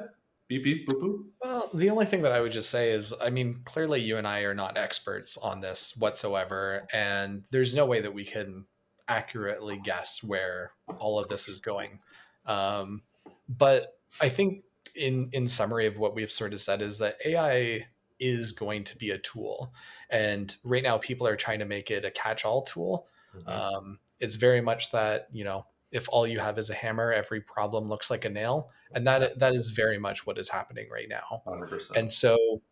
Beep, 0.50 0.64
beep, 0.64 0.88
boop, 0.88 1.00
boop. 1.00 1.24
Well, 1.40 1.70
the 1.72 1.90
only 1.90 2.06
thing 2.06 2.22
that 2.22 2.32
I 2.32 2.40
would 2.40 2.50
just 2.50 2.70
say 2.70 2.90
is, 2.90 3.14
I 3.22 3.30
mean, 3.30 3.60
clearly 3.64 4.00
you 4.00 4.16
and 4.16 4.26
I 4.26 4.40
are 4.40 4.54
not 4.54 4.76
experts 4.76 5.38
on 5.38 5.60
this 5.60 5.96
whatsoever, 5.96 6.88
and 6.92 7.44
there's 7.52 7.76
no 7.76 7.86
way 7.86 8.00
that 8.00 8.12
we 8.12 8.24
can 8.24 8.64
accurately 9.06 9.80
guess 9.84 10.24
where 10.24 10.72
all 10.98 11.20
of 11.20 11.28
this 11.28 11.46
is 11.46 11.60
going. 11.60 12.00
Um, 12.46 13.02
but 13.48 13.92
I 14.20 14.28
think 14.28 14.64
in 14.96 15.28
in 15.32 15.46
summary 15.46 15.86
of 15.86 15.98
what 15.98 16.16
we've 16.16 16.32
sort 16.32 16.52
of 16.52 16.60
said 16.60 16.82
is 16.82 16.98
that 16.98 17.18
AI 17.24 17.86
is 18.18 18.50
going 18.50 18.82
to 18.82 18.98
be 18.98 19.10
a 19.10 19.18
tool, 19.18 19.72
and 20.10 20.56
right 20.64 20.82
now 20.82 20.98
people 20.98 21.28
are 21.28 21.36
trying 21.36 21.60
to 21.60 21.64
make 21.64 21.92
it 21.92 22.04
a 22.04 22.10
catch-all 22.10 22.62
tool. 22.62 23.06
Mm-hmm. 23.36 23.48
Um, 23.48 23.98
it's 24.18 24.34
very 24.34 24.60
much 24.60 24.90
that 24.90 25.28
you 25.30 25.44
know 25.44 25.66
if 25.92 26.08
all 26.08 26.26
you 26.26 26.38
have 26.38 26.58
is 26.58 26.70
a 26.70 26.74
hammer, 26.74 27.12
every 27.12 27.40
problem 27.40 27.88
looks 27.88 28.10
like 28.10 28.24
a 28.24 28.30
nail, 28.30 28.70
and 28.92 29.06
that 29.06 29.38
that 29.38 29.54
is 29.54 29.70
very 29.70 29.98
much 29.98 30.26
what 30.26 30.38
is 30.38 30.48
happening 30.48 30.88
right 30.90 31.08
now. 31.08 31.42
100%. 31.46 31.96
And 31.96 32.10
so 32.10 32.62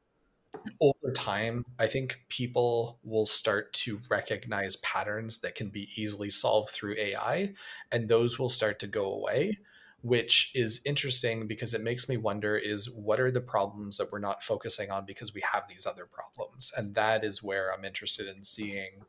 over 0.81 1.13
time, 1.15 1.65
I 1.79 1.87
think 1.87 2.21
people 2.29 2.99
will 3.03 3.27
start 3.27 3.73
to 3.75 4.01
recognize 4.11 4.77
patterns 4.77 5.39
that 5.39 5.55
can 5.55 5.69
be 5.69 5.89
easily 5.97 6.31
solved 6.31 6.71
through 6.71 6.97
AI, 6.97 7.55
and 7.93 8.09
those 8.09 8.39
will 8.39 8.49
start 8.49 8.79
to 8.81 8.87
go 8.87 9.13
away, 9.13 9.59
which 10.03 10.53
is 10.55 10.81
interesting 10.85 11.47
because 11.47 11.75
it 11.75 11.83
makes 11.83 12.09
me 12.09 12.17
wonder 12.17 12.57
is 12.57 12.89
what 12.91 13.21
are 13.21 13.31
the 13.31 13.41
problems 13.41 13.97
that 13.99 14.13
we're 14.13 14.21
not 14.21 14.43
focusing 14.43 14.91
on 14.91 15.05
because 15.05 15.35
we 15.35 15.43
have 15.53 15.65
these 15.69 15.87
other 15.87 16.07
problems? 16.07 16.73
And 16.77 16.95
that 16.95 17.25
is 17.25 17.43
where 17.43 17.73
I'm 17.73 17.85
interested 17.85 18.29
in 18.29 18.45
seeing, 18.45 19.03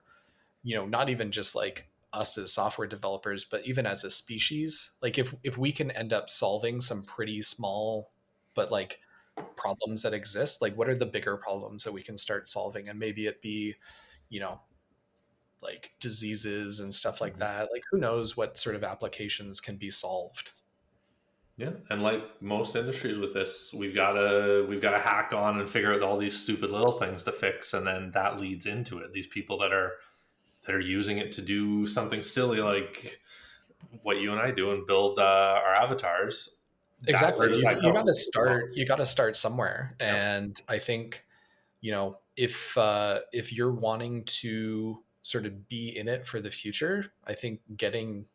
you 0.64 0.76
know, 0.76 0.86
not 0.86 1.10
even 1.10 1.32
just 1.32 1.56
like 1.56 1.89
us 2.14 2.38
as 2.38 2.52
software 2.52 2.88
developers, 2.88 3.46
but 3.46 3.66
even 3.66 3.86
as 3.86 4.04
a 4.04 4.10
species, 4.10 4.92
like 5.02 5.18
if 5.18 5.34
if 5.44 5.58
we 5.58 5.72
can 5.72 5.92
end 5.92 6.14
up 6.14 6.30
solving 6.30 6.82
some 6.82 7.04
pretty 7.04 7.42
small 7.42 8.12
but 8.56 8.72
like 8.72 9.00
problems 9.56 10.02
that 10.02 10.14
exist 10.14 10.62
like 10.62 10.76
what 10.76 10.90
are 10.90 10.96
the 10.96 11.06
bigger 11.06 11.38
problems 11.38 11.84
that 11.84 11.94
we 11.94 12.02
can 12.02 12.18
start 12.18 12.48
solving? 12.48 12.90
And 12.90 13.00
maybe 13.00 13.26
it 13.28 13.42
be 13.42 13.76
you 14.30 14.40
know 14.40 14.60
like 15.62 15.92
diseases 16.00 16.80
and 16.80 16.94
stuff 16.94 17.22
like 17.22 17.34
mm-hmm. 17.34 17.42
that. 17.42 17.70
Like 17.72 17.84
who 17.92 17.98
knows 17.98 18.36
what 18.36 18.58
sort 18.58 18.76
of 18.76 18.84
applications 18.84 19.62
can 19.62 19.78
be 19.78 19.92
solved? 19.92 20.52
Yeah 21.58 21.72
and 21.90 22.02
like 22.02 22.42
most 22.42 22.78
industries 22.78 23.18
with 23.18 23.34
this 23.34 23.74
we've 23.74 23.94
got 23.94 24.14
to 24.14 24.66
we've 24.70 24.82
got 24.82 24.92
to 24.92 25.00
hack 25.00 25.34
on 25.34 25.60
and 25.60 25.70
figure 25.70 25.94
out 25.94 26.02
all 26.02 26.18
these 26.18 26.38
stupid 26.42 26.70
little 26.70 26.98
things 26.98 27.22
to 27.24 27.34
fix 27.34 27.74
and 27.74 27.86
then 27.86 28.12
that 28.12 28.40
leads 28.40 28.66
into 28.66 29.00
it. 29.00 29.14
These 29.14 29.28
people 29.28 29.60
that 29.60 29.74
are 29.74 29.94
that 30.70 30.76
are 30.76 30.80
using 30.80 31.18
it 31.18 31.32
to 31.32 31.42
do 31.42 31.88
something 31.88 32.22
silly 32.22 32.60
like 32.60 33.20
what 34.04 34.18
you 34.18 34.32
and 34.32 34.40
i 34.40 34.52
do 34.52 34.72
and 34.72 34.86
build 34.86 35.18
uh, 35.18 35.60
our 35.66 35.74
avatars. 35.74 36.58
Exactly. 37.08 37.50
you, 37.50 37.56
you 37.56 37.92
got 37.92 38.06
to 38.06 38.14
start 38.14 38.76
you 38.76 38.86
got 38.86 38.98
to 38.98 39.06
start 39.06 39.36
somewhere. 39.36 39.96
And 40.00 40.62
i 40.70 40.78
think 40.78 41.26
you 41.82 41.92
know 41.92 42.20
if 42.38 42.78
uh 42.78 43.22
if 43.34 43.52
you're 43.52 43.74
wanting 43.74 44.26
to 44.26 45.04
sort 45.24 45.48
of 45.48 45.68
be 45.68 45.98
in 45.98 46.08
it 46.08 46.28
for 46.28 46.40
the 46.40 46.52
future 46.52 47.12
i 47.26 47.34
think 47.34 47.62
getting 47.76 48.26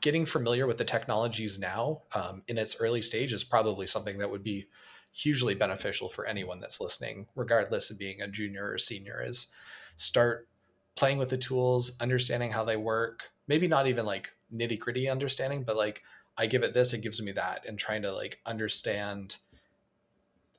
getting 0.00 0.26
familiar 0.26 0.66
with 0.66 0.78
the 0.78 0.84
technologies 0.84 1.58
now 1.58 2.02
um, 2.14 2.42
in 2.48 2.58
its 2.58 2.76
early 2.80 3.00
stage 3.00 3.32
is 3.32 3.44
probably 3.44 3.86
something 3.86 4.18
that 4.18 4.30
would 4.30 4.42
be 4.42 4.66
hugely 5.12 5.54
beneficial 5.54 6.08
for 6.08 6.26
anyone 6.26 6.60
that's 6.60 6.80
listening 6.80 7.26
regardless 7.34 7.90
of 7.90 7.98
being 7.98 8.20
a 8.20 8.28
junior 8.28 8.70
or 8.70 8.78
senior 8.78 9.22
is 9.24 9.48
start 9.96 10.48
playing 10.96 11.18
with 11.18 11.28
the 11.28 11.38
tools 11.38 11.92
understanding 12.00 12.50
how 12.50 12.64
they 12.64 12.76
work 12.76 13.30
maybe 13.48 13.66
not 13.68 13.86
even 13.86 14.04
like 14.04 14.30
nitty 14.54 14.78
gritty 14.78 15.08
understanding 15.08 15.62
but 15.64 15.76
like 15.76 16.02
I 16.36 16.46
give 16.46 16.62
it 16.62 16.74
this, 16.74 16.92
it 16.92 17.02
gives 17.02 17.20
me 17.20 17.32
that, 17.32 17.66
and 17.66 17.78
trying 17.78 18.02
to 18.02 18.12
like 18.12 18.40
understand. 18.46 19.36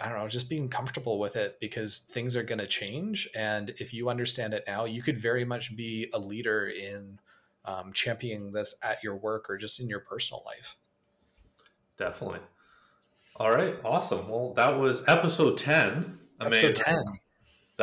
I 0.01 0.09
don't 0.09 0.17
know, 0.17 0.27
just 0.27 0.49
being 0.49 0.69
comfortable 0.69 1.17
with 1.17 1.35
it 1.35 1.57
because 1.61 1.99
things 1.99 2.35
are 2.35 2.43
going 2.43 2.59
to 2.59 2.67
change. 2.67 3.29
And 3.35 3.73
if 3.77 3.93
you 3.93 4.09
understand 4.09 4.53
it 4.53 4.65
now, 4.67 4.85
you 4.85 5.01
could 5.01 5.17
very 5.17 5.45
much 5.45 5.77
be 5.77 6.09
a 6.13 6.19
leader 6.19 6.67
in 6.67 7.19
um, 7.63 7.93
championing 7.93 8.51
this 8.51 8.75
at 8.81 9.01
your 9.01 9.15
work 9.15 9.49
or 9.49 9.55
just 9.55 9.79
in 9.79 9.87
your 9.87 10.01
personal 10.01 10.43
life. 10.45 10.75
Definitely. 11.97 12.39
All 13.37 13.51
right. 13.51 13.75
Awesome. 13.85 14.27
Well, 14.27 14.53
that 14.55 14.77
was 14.77 15.03
episode 15.07 15.57
10. 15.57 16.19
Episode 16.41 16.75
10. 16.75 17.05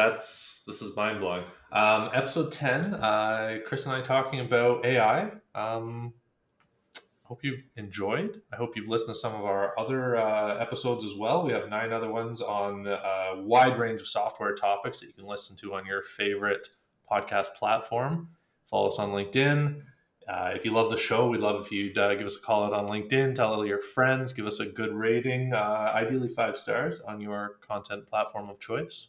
That's, 0.00 0.62
this 0.66 0.80
is 0.80 0.96
mind 0.96 1.20
blowing. 1.20 1.44
Um, 1.72 2.08
episode 2.14 2.52
10, 2.52 2.94
uh, 2.94 3.58
Chris 3.66 3.84
and 3.84 3.94
I 3.94 4.00
talking 4.00 4.40
about 4.40 4.82
AI. 4.86 5.30
Um, 5.54 6.14
hope 7.24 7.44
you've 7.44 7.66
enjoyed. 7.76 8.40
I 8.50 8.56
hope 8.56 8.76
you've 8.76 8.88
listened 8.88 9.14
to 9.14 9.20
some 9.20 9.34
of 9.34 9.44
our 9.44 9.78
other 9.78 10.16
uh, 10.16 10.56
episodes 10.56 11.04
as 11.04 11.16
well. 11.16 11.44
We 11.44 11.52
have 11.52 11.68
nine 11.68 11.92
other 11.92 12.10
ones 12.10 12.40
on 12.40 12.86
a 12.86 13.42
wide 13.42 13.78
range 13.78 14.00
of 14.00 14.06
software 14.06 14.54
topics 14.54 15.00
that 15.00 15.06
you 15.08 15.12
can 15.12 15.26
listen 15.26 15.54
to 15.56 15.74
on 15.74 15.84
your 15.84 16.00
favorite 16.00 16.66
podcast 17.12 17.52
platform. 17.56 18.30
Follow 18.70 18.88
us 18.88 18.98
on 18.98 19.10
LinkedIn. 19.10 19.82
Uh, 20.26 20.52
if 20.54 20.64
you 20.64 20.70
love 20.70 20.90
the 20.90 20.96
show, 20.96 21.28
we'd 21.28 21.42
love 21.42 21.62
if 21.62 21.70
you'd 21.70 21.98
uh, 21.98 22.14
give 22.14 22.24
us 22.24 22.38
a 22.38 22.40
call 22.40 22.64
out 22.64 22.72
on 22.72 22.88
LinkedIn, 22.88 23.34
tell 23.34 23.52
all 23.52 23.66
your 23.66 23.82
friends, 23.82 24.32
give 24.32 24.46
us 24.46 24.60
a 24.60 24.66
good 24.66 24.94
rating, 24.94 25.52
uh, 25.52 25.92
ideally 25.94 26.28
five 26.28 26.56
stars 26.56 27.02
on 27.02 27.20
your 27.20 27.58
content 27.60 28.06
platform 28.06 28.48
of 28.48 28.58
choice. 28.58 29.08